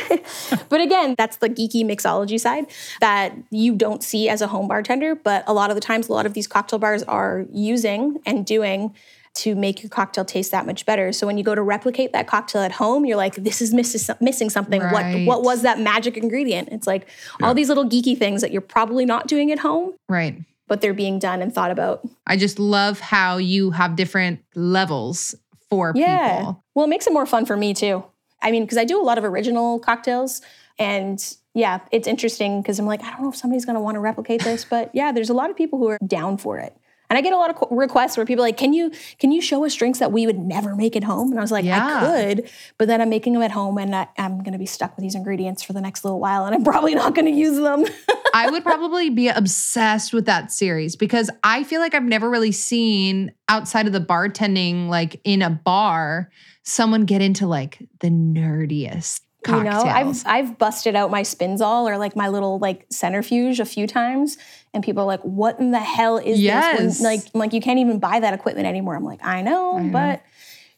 But 0.70 0.82
again, 0.82 1.16
that's 1.18 1.38
the 1.38 1.50
geeky 1.50 1.84
mixology 1.84 2.40
side 2.40 2.68
that 3.02 3.34
you 3.52 3.76
don't 3.76 4.04
see 4.04 4.30
as 4.30 4.42
a 4.42 4.48
home 4.48 4.68
bartender. 4.68 5.16
But 5.16 5.44
a 5.48 5.54
lot 5.54 5.70
of 5.70 5.76
the 5.76 5.82
times, 5.82 6.08
a 6.08 6.14
lot 6.14 6.26
of 6.26 6.34
these 6.34 6.48
cocktail 6.48 6.80
bars 6.80 7.04
are 7.04 7.46
using 7.52 8.20
and 8.26 8.46
doing 8.46 8.96
to 9.34 9.56
make 9.56 9.82
your 9.82 9.90
cocktail 9.90 10.26
taste 10.26 10.52
that 10.52 10.66
much 10.66 10.86
better. 10.86 11.12
So 11.14 11.26
when 11.26 11.38
you 11.38 11.44
go 11.44 11.56
to 11.56 11.62
replicate 11.62 12.12
that 12.14 12.28
cocktail 12.28 12.62
at 12.62 12.74
home, 12.74 13.06
you're 13.06 13.18
like, 13.18 13.36
this 13.36 13.62
is 13.62 13.74
miss- 13.74 14.10
missing 14.20 14.50
something. 14.50 14.82
What 14.82 14.92
Right. 14.94 15.26
what 15.28 15.42
was 15.44 15.62
that 15.62 15.80
magic 15.80 16.18
ingredient? 16.18 16.70
It's 16.72 16.86
like 16.86 17.08
all 17.42 17.54
these 17.54 17.70
little 17.70 17.86
geeky 17.86 18.18
things 18.18 18.42
that 18.42 18.52
you're 18.52 18.62
probably 18.62 19.06
not 19.06 19.28
doing 19.28 19.52
at 19.52 19.60
home, 19.60 19.94
right. 20.10 20.38
but 20.68 20.82
they're 20.82 20.94
being 20.94 21.18
done 21.20 21.42
and 21.42 21.54
thought 21.54 21.72
about. 21.72 22.02
I 22.28 22.36
just 22.38 22.60
love 22.60 23.00
how 23.00 23.38
you 23.38 23.72
have 23.72 23.96
different 23.96 24.40
levels 24.54 25.34
for 25.70 25.94
Yeah. 25.96 26.38
people. 26.40 26.64
Well, 26.76 26.86
it 26.86 26.90
makes 26.90 27.08
it 27.08 27.14
more 27.14 27.26
fun 27.26 27.46
for 27.46 27.56
me 27.56 27.74
too. 27.74 28.04
I 28.42 28.52
mean, 28.52 28.64
because 28.64 28.78
I 28.78 28.84
do 28.86 29.00
a 29.00 29.04
lot 29.04 29.18
of 29.18 29.24
original 29.24 29.80
cocktails 29.80 30.42
and 30.80 31.24
yeah, 31.54 31.80
it's 31.92 32.08
interesting 32.08 32.62
because 32.62 32.80
I'm 32.80 32.86
like, 32.86 33.04
I 33.04 33.12
don't 33.12 33.22
know 33.24 33.30
if 33.30 33.36
somebody's 33.36 33.66
going 33.66 33.76
to 33.76 33.82
want 33.82 33.96
to 33.96 34.00
replicate 34.00 34.42
this, 34.44 34.64
but 34.66 34.90
yeah, 34.94 35.12
there's 35.12 35.30
a 35.30 35.34
lot 35.34 35.50
of 35.50 35.56
people 35.58 35.78
who 35.80 35.88
are 35.90 35.98
down 36.08 36.38
for 36.38 36.58
it. 36.58 36.76
And 37.12 37.18
I 37.18 37.22
get 37.22 37.34
a 37.34 37.36
lot 37.36 37.50
of 37.50 37.58
qu- 37.58 37.76
requests 37.76 38.16
where 38.16 38.26
people 38.26 38.42
are 38.46 38.48
like, 38.48 38.56
"Can 38.56 38.72
you 38.72 38.90
can 39.20 39.34
you 39.34 39.42
show 39.42 39.66
us 39.66 39.76
drinks 39.76 40.00
that 40.00 40.14
we 40.14 40.26
would 40.26 40.40
never 40.40 40.78
make 40.78 40.96
at 40.96 41.04
home?" 41.04 41.30
And 41.32 41.38
I 41.38 41.42
was 41.42 41.52
like, 41.52 41.66
Yeah. 41.66 41.98
"I 41.98 42.00
could, 42.06 42.50
but 42.78 42.88
then 42.88 43.02
I'm 43.02 43.10
making 43.10 43.34
them 43.34 43.42
at 43.42 43.52
home, 43.52 43.78
and 43.78 43.94
I, 43.94 44.08
I'm 44.18 44.38
going 44.38 44.54
to 44.54 44.58
be 44.58 44.66
stuck 44.66 44.96
with 44.96 45.04
these 45.04 45.14
ingredients 45.14 45.62
for 45.62 45.74
the 45.74 45.82
next 45.82 46.06
little 46.06 46.22
while, 46.22 46.46
and 46.46 46.56
I'm 46.56 46.64
probably 46.64 46.96
not 46.96 47.14
going 47.14 47.26
to 47.26 47.38
use 47.38 47.60
them." 47.60 47.84
I 48.34 48.50
would 48.50 48.64
probably 48.64 49.10
be 49.10 49.28
obsessed 49.28 50.14
with 50.14 50.26
that 50.28 50.54
series 50.54 50.96
because 50.96 51.30
I 51.44 51.66
feel 51.66 51.82
like 51.82 51.94
I've 51.94 52.04
never 52.04 52.30
really 52.30 52.54
seen 52.54 53.34
outside 53.50 53.88
of 53.88 53.92
the 53.92 54.00
bartending, 54.00 54.88
like 54.88 55.20
in 55.26 55.42
a 55.42 55.50
bar, 55.50 56.32
someone 56.64 57.04
get 57.04 57.22
into 57.22 57.46
like 57.46 57.80
the 58.00 58.08
nerdiest 58.08 59.20
You 59.48 59.64
know, 59.64 59.84
I've 59.86 60.22
I've 60.26 60.58
busted 60.60 60.96
out 60.96 61.10
my 61.10 61.24
spinzall 61.24 61.90
or 61.90 61.98
like 61.98 62.16
my 62.16 62.28
little 62.30 62.60
like 62.60 62.86
centrifuge 62.92 63.60
a 63.60 63.66
few 63.66 63.88
times, 63.88 64.38
and 64.74 64.84
people 64.84 65.04
are 65.04 65.08
like, 65.08 65.22
"What 65.22 65.60
in 65.60 65.72
the 65.72 65.80
hell 65.80 66.18
is 66.18 66.40
Yes. 66.40 66.80
this?" 66.80 67.00
When, 67.00 67.12
like, 67.12 67.22
I'm 67.34 67.40
like 67.40 67.54
you 67.54 67.62
can't 67.62 67.80
even 67.80 67.98
buy 68.00 68.20
that 68.20 68.34
equipment 68.36 68.68
anymore. 68.68 68.96
I'm 68.96 69.04
like, 69.04 69.20
I 69.24 69.42
know, 69.42 69.80
know. 69.80 69.92
but 69.92 70.22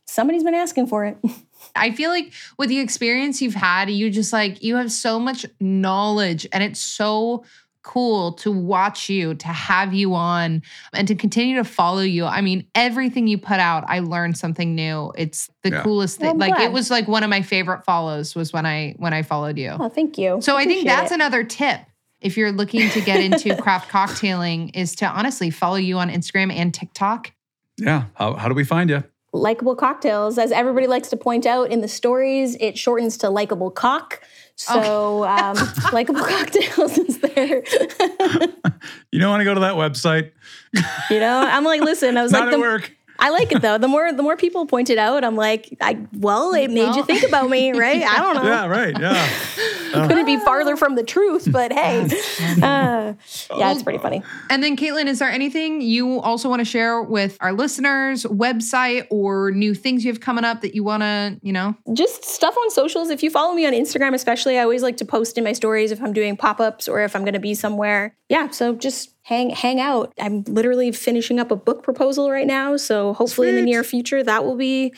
somebody's 0.06 0.44
been 0.44 0.54
asking 0.54 0.88
for 0.88 1.06
it. 1.06 1.18
I 1.76 1.92
feel 1.92 2.10
like 2.10 2.32
with 2.58 2.70
the 2.70 2.80
experience 2.80 3.42
you've 3.42 3.54
had, 3.56 3.90
you 3.90 4.10
just 4.10 4.32
like 4.32 4.64
you 4.64 4.76
have 4.76 4.92
so 4.92 5.20
much 5.20 5.46
knowledge 5.60 6.48
and 6.54 6.64
it's 6.64 6.80
so 6.80 7.44
cool 7.84 8.34
to 8.34 8.52
watch 8.52 9.10
you, 9.10 9.36
to 9.36 9.48
have 9.48 9.94
you 9.94 10.16
on 10.16 10.62
and 10.94 11.08
to 11.08 11.16
continue 11.16 11.56
to 11.58 11.64
follow 11.64 12.02
you. 12.02 12.26
I 12.26 12.42
mean, 12.42 12.66
everything 12.76 13.28
you 13.28 13.38
put 13.38 13.60
out, 13.60 13.84
I 13.88 14.00
learned 14.00 14.38
something 14.38 14.74
new. 14.74 15.12
It's 15.18 15.50
the 15.62 15.70
Yeah. 15.72 15.84
coolest 15.84 16.20
thing. 16.20 16.30
I'm 16.32 16.38
like 16.38 16.60
it 16.60 16.72
was 16.72 16.90
like 16.90 17.08
one 17.08 17.24
of 17.24 17.30
my 17.30 17.42
favorite 17.42 17.84
follows 17.86 18.36
was 18.36 18.52
when 18.54 18.66
I 18.66 18.96
when 18.98 19.14
I 19.14 19.22
followed 19.22 19.58
you. 19.58 19.76
oh, 19.80 19.90
thank 19.90 20.18
you. 20.18 20.40
So 20.42 20.56
I 20.58 20.66
think 20.66 20.86
that's 20.86 21.12
it. 21.12 21.16
another 21.16 21.44
tip. 21.44 21.82
If 22.22 22.38
you're 22.38 22.54
looking 22.54 22.90
to 22.92 23.02
get 23.02 23.20
into 23.22 23.56
craft 23.62 23.92
cocktailing, 23.92 24.72
is 24.76 24.96
to 24.96 25.06
honestly 25.06 25.50
follow 25.50 25.76
you 25.76 25.98
on 25.98 26.10
Instagram 26.10 26.54
and 26.54 26.74
TikTok. 26.74 27.34
yeah. 27.78 28.06
How, 28.14 28.36
how 28.36 28.48
do 28.48 28.54
we 28.56 28.64
find 28.64 28.90
you? 28.90 29.04
likeable 29.36 29.76
cocktails. 29.76 30.38
As 30.38 30.52
everybody 30.52 30.86
likes 30.86 31.10
to 31.10 31.18
point 31.18 31.48
out 31.48 31.72
in 31.72 31.82
the 31.82 31.88
stories, 31.88 32.56
it 32.60 32.78
shortens 32.78 33.18
to 33.18 33.32
likeable 33.32 33.72
cock. 33.72 34.22
So 34.56 35.26
um, 35.26 35.58
likeable 35.94 36.22
cocktails 36.26 36.98
is 36.98 37.20
there. 37.20 37.64
You 39.12 39.20
don't 39.20 39.30
want 39.30 39.42
to 39.42 39.46
go 39.46 39.54
to 39.54 39.62
that 39.62 39.76
website. 39.76 40.32
you 41.10 41.20
know, 41.20 41.40
I'm 41.40 41.64
like, 41.64 41.82
listen, 41.82 42.18
I 42.18 42.24
was 42.24 42.32
Not 42.32 42.46
like, 42.46 42.48
at 42.48 42.52
the, 42.52 42.60
work. 42.60 42.96
I 43.20 43.30
like 43.30 43.52
it 43.52 43.62
though. 43.62 43.78
The 43.78 43.88
more 43.88 44.12
the 44.12 44.24
more 44.24 44.36
people 44.36 44.66
point 44.66 44.90
it 44.90 44.98
out, 44.98 45.24
I'm 45.24 45.36
like, 45.36 45.78
I 45.82 46.06
well, 46.14 46.54
it 46.54 46.70
made 46.70 46.96
you 46.96 47.06
think 47.06 47.24
about 47.24 47.50
me, 47.50 47.72
right? 47.78 48.04
I 48.04 48.20
don't 48.20 48.36
know. 48.36 48.44
Yeah, 48.44 48.66
right. 48.68 49.00
Yeah. 49.00 49.30
couldn't 50.08 50.26
be 50.26 50.38
farther 50.38 50.76
from 50.76 50.96
the 50.96 51.04
truth, 51.04 51.48
but 51.52 51.72
hey. 51.72 52.10
Uh, 52.64 53.14
yeah, 53.58 53.72
it's 53.72 53.84
pretty 53.84 54.00
funny. 54.00 54.22
And 54.50 54.64
then, 54.64 54.78
Kaitlyn, 54.78 55.08
is 55.08 55.20
there 55.20 55.30
anything 55.30 55.82
you 55.82 56.20
also 56.20 56.50
want 56.50 56.60
to 56.60 56.66
share 56.66 57.02
with 57.02 57.38
our 57.42 57.52
listeners, 57.52 58.24
website, 58.24 59.08
or 59.10 59.52
new 59.52 59.74
things 59.74 60.06
you 60.06 60.12
have 60.12 60.20
coming 60.20 60.44
up 60.44 60.62
that 60.62 60.76
you 60.76 60.84
want 60.84 61.02
to, 61.02 61.40
you 61.42 61.52
know? 61.52 61.76
Just 61.94 62.24
stuff 62.24 62.56
on 62.58 62.70
socials. 62.70 63.10
If 63.10 63.22
you 63.24 63.30
follow 63.30 63.54
me 63.54 63.66
on 63.66 63.74
Instagram, 63.74 64.14
especially, 64.14 64.58
I 64.58 64.64
always 64.64 64.82
like 64.82 64.98
to 64.98 65.06
post 65.06 65.38
in 65.38 65.44
my 65.44 65.54
stories 65.54 65.92
if 65.92 66.02
I'm 66.02 66.14
doing 66.14 66.38
pop 66.38 66.60
ups 66.60 66.88
or 66.88 67.02
if 67.02 67.16
I'm 67.16 67.24
going 67.24 67.34
to 67.34 67.40
be 67.40 67.54
somewhere. 67.54 68.16
Yeah, 68.30 68.50
so 68.50 68.74
just 68.74 69.13
hang 69.24 69.50
hang 69.50 69.80
out. 69.80 70.14
I'm 70.20 70.44
literally 70.44 70.92
finishing 70.92 71.40
up 71.40 71.52
a 71.52 71.56
book 71.56 71.84
proposal 71.84 72.30
right 72.30 72.48
now, 72.48 72.78
so 72.78 73.14
hopefully 73.14 73.48
Sweet. 73.48 73.58
in 73.58 73.66
the 73.66 73.72
near 73.72 73.84
future 73.84 74.24
that 74.24 74.46
will 74.46 74.56
be 74.56 74.94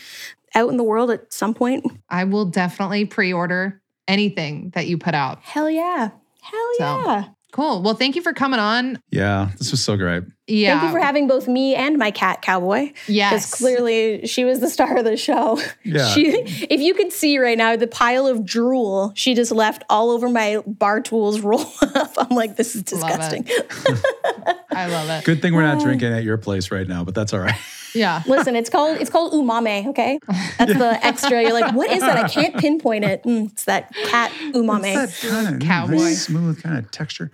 out 0.54 0.70
in 0.70 0.78
the 0.78 0.84
world 0.84 1.12
at 1.12 1.32
some 1.32 1.54
point. 1.54 1.86
I 2.10 2.24
will 2.26 2.46
definitely 2.46 3.06
pre-order 3.06 3.82
anything 4.08 4.72
that 4.74 4.88
you 4.88 4.98
put 4.98 5.16
out. 5.16 5.40
Hell 5.42 5.70
yeah. 5.70 6.10
Hell 6.42 6.80
yeah. 6.80 7.26
Cool. 7.52 7.82
Well, 7.82 7.96
thank 7.96 8.16
you 8.16 8.22
for 8.22 8.34
coming 8.34 8.60
on. 8.60 9.00
Yeah, 9.12 9.52
this 9.58 9.72
was 9.72 9.84
so 9.84 9.96
great. 9.98 10.24
Yeah. 10.48 10.80
Thank 10.80 10.84
you 10.84 11.00
for 11.00 11.04
having 11.04 11.28
both 11.28 11.48
me 11.48 11.74
and 11.74 11.98
my 11.98 12.12
cat 12.12 12.42
Cowboy. 12.42 12.92
Yes. 13.08 13.34
Because 13.34 13.52
clearly 13.56 14.28
she 14.28 14.46
was 14.46 14.60
the 14.60 14.70
star 14.70 14.98
of 14.98 15.04
the 15.04 15.18
show. 15.18 15.60
Yeah. 15.84 16.08
She, 16.10 16.28
if 16.70 16.82
you 16.82 16.94
could 16.94 17.12
see 17.12 17.40
right 17.40 17.58
now 17.58 17.76
the 17.76 17.88
pile 17.88 18.28
of 18.28 18.46
drool 18.46 19.12
she 19.16 19.34
just 19.34 19.52
left 19.52 19.84
all 19.90 20.12
over 20.12 20.30
my 20.30 20.62
bar 20.68 21.02
tools 21.02 21.42
roll 21.42 21.66
up. 21.82 22.14
I'm 22.18 22.36
like, 22.36 22.58
this 22.58 22.76
is 22.76 22.84
disgusting. 22.84 23.46
Love 23.46 24.04
I 24.72 24.88
love 24.88 25.10
it. 25.10 25.26
Good 25.26 25.42
thing 25.42 25.54
we're 25.56 25.64
not 25.64 25.82
drinking 25.82 26.14
at 26.14 26.24
your 26.24 26.38
place 26.38 26.70
right 26.70 26.88
now, 26.88 27.04
but 27.04 27.16
that's 27.16 27.34
all 27.34 27.40
right. 27.40 27.60
Yeah. 27.96 28.22
Listen, 28.28 28.56
it's 28.56 28.70
called 28.70 28.98
it's 29.00 29.10
called 29.10 29.34
umami. 29.34 29.88
Okay, 29.88 30.20
that's 30.58 30.78
the 30.78 31.00
extra. 31.06 31.42
You're 31.42 31.54
like, 31.54 31.74
what 31.74 31.90
is 31.90 32.02
that? 32.02 32.18
I 32.18 32.28
can't 32.28 32.56
pinpoint 32.58 33.06
it. 33.06 33.24
Mm, 33.24 33.52
it's 33.52 33.64
that 33.66 33.94
cat 33.94 34.32
umami. 34.54 35.02
It's 35.04 35.22
that 35.22 35.30
kind 35.30 35.56
of 35.56 35.68
cowboy 35.68 36.12
smooth 36.12 36.62
kind 36.62 36.78
of 36.78 36.92
texture. 36.92 37.32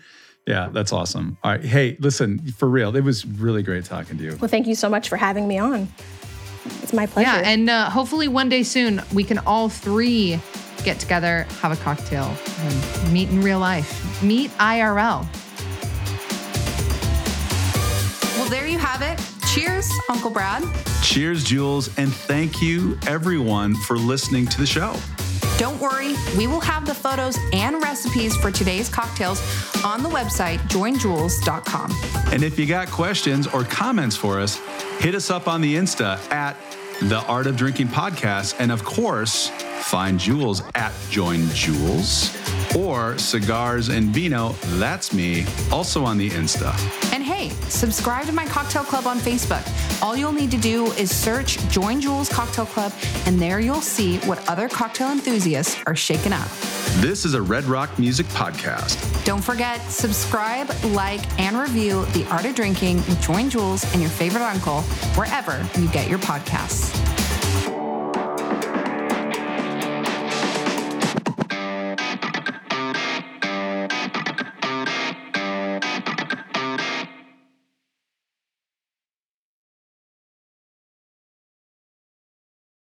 Yeah, 0.48 0.70
that's 0.72 0.92
awesome. 0.92 1.38
All 1.44 1.52
right. 1.52 1.64
Hey, 1.64 1.98
listen, 2.00 2.39
for 2.39 2.68
real, 2.68 2.96
it 2.96 3.04
was 3.04 3.26
really 3.26 3.64
great 3.64 3.86
talking 3.86 4.18
to 4.18 4.24
you. 4.24 4.38
Well, 4.42 4.48
thank 4.48 4.68
you 4.68 4.76
so 4.76 4.89
much 4.89 5.08
for 5.08 5.16
having 5.16 5.48
me 5.48 5.60
on. 5.60 5.88
It's 6.82 6.94
my 6.94 7.06
pleasure. 7.06 7.30
Yeah, 7.30 7.50
and 7.50 7.70
uh, 7.70 7.89
hopefully 7.89 8.28
one 8.28 8.50
day 8.50 8.64
soon 8.64 9.02
we 9.14 9.24
can 9.24 9.39
all 9.39 9.70
three 9.70 10.39
get 10.84 11.00
together, 11.00 11.46
have 11.62 11.72
a 11.72 11.76
cocktail, 11.76 12.36
and 12.60 13.14
meet 13.14 13.30
in 13.30 13.42
real 13.42 13.60
life. 13.60 14.24
Meet 14.24 14.52
IRL. 14.52 15.28
Well, 18.38 18.50
there 18.50 18.68
you 18.68 18.80
have 18.80 19.02
it. 19.02 19.24
Cheers, 19.54 19.92
Uncle 20.10 20.32
Brad. 20.32 20.64
Cheers, 21.04 21.44
Jules, 21.44 21.96
and 21.98 22.12
thank 22.12 22.62
you 22.62 22.98
everyone 23.06 23.76
for 23.76 23.98
listening 23.98 24.48
to 24.48 24.58
the 24.58 24.66
show. 24.66 24.96
Don't 25.62 25.80
worry, 25.80 26.16
we 26.36 26.47
will 26.47 26.59
have 26.59 26.88
the 26.88 26.95
photos 26.95 27.38
and 27.53 27.84
recipes 27.84 28.36
for 28.36 28.49
today's 28.49 28.89
cocktails 28.89 29.39
on 29.86 30.01
the 30.01 30.09
website 30.09 30.57
joinjules.com. 30.62 31.91
And 32.34 32.41
if 32.43 32.57
you 32.57 32.66
got 32.66 32.89
questions 32.89 33.45
or 33.45 33.64
comments 33.64 34.16
for 34.16 34.39
us, 34.39 34.59
hit 35.01 35.14
us 35.14 35.30
up 35.30 35.47
on 35.47 35.62
the 35.62 35.76
Insta 35.76 36.18
at 36.32 36.57
the 37.02 37.24
Art 37.26 37.47
of 37.47 37.58
Drinking 37.58 37.88
Podcast. 37.88 38.56
And 38.60 38.72
of 38.72 38.84
course, 38.84 39.49
find 39.82 40.20
Jules 40.20 40.62
at 40.76 40.93
Join 41.10 41.47
Jules 41.49 42.38
or 42.76 43.18
Cigars 43.18 43.89
and 43.89 44.10
Vino, 44.10 44.49
that's 44.78 45.14
me, 45.14 45.45
also 45.72 46.06
on 46.06 46.18
the 46.18 46.30
Insta. 46.30 46.72
And 47.12 47.24
hey, 47.24 47.49
subscribe 47.70 48.28
to 48.28 48.32
my 48.32 48.45
cocktail 48.45 48.84
club 48.84 49.08
on 49.08 49.18
Facebook. 49.18 49.68
All 50.02 50.16
you'll 50.16 50.32
need 50.32 50.52
to 50.52 50.58
do 50.58 50.91
is 50.93 51.14
search 51.14 51.58
Join 51.70 51.99
Jules 51.99 52.30
Cocktail 52.30 52.66
Club, 52.66 52.93
and 53.26 53.39
there 53.41 53.60
you'll 53.60 53.82
see 53.82 54.18
what 54.20 54.47
other 54.47 54.70
cocktail 54.70 55.12
enthusiasts 55.12 55.82
are 55.86 55.95
shaking 55.95 56.34
up. 56.34 56.47
This 56.99 57.26
is 57.26 57.34
a 57.34 57.41
Redd 57.41 57.66
Rock 57.66 57.97
Music 57.99 58.26
Podcast. 58.28 59.26
Don't 59.26 59.43
forget, 59.43 59.82
subscribe, 59.89 60.70
like, 60.86 61.22
and 61.39 61.58
review 61.58 62.06
The 62.08 62.26
Art 62.30 62.45
of 62.45 62.56
Drinking 62.56 62.97
with 62.97 63.22
Join 63.22 63.49
Jules 63.49 63.84
and 63.93 64.02
your 64.02 64.10
favorite 64.10 64.43
uncle 64.43 64.82
wherever 65.16 65.68
you 65.80 65.88
get 65.89 66.10
your 66.10 66.20
podcasts 66.20 66.91
podcast. 66.92 67.20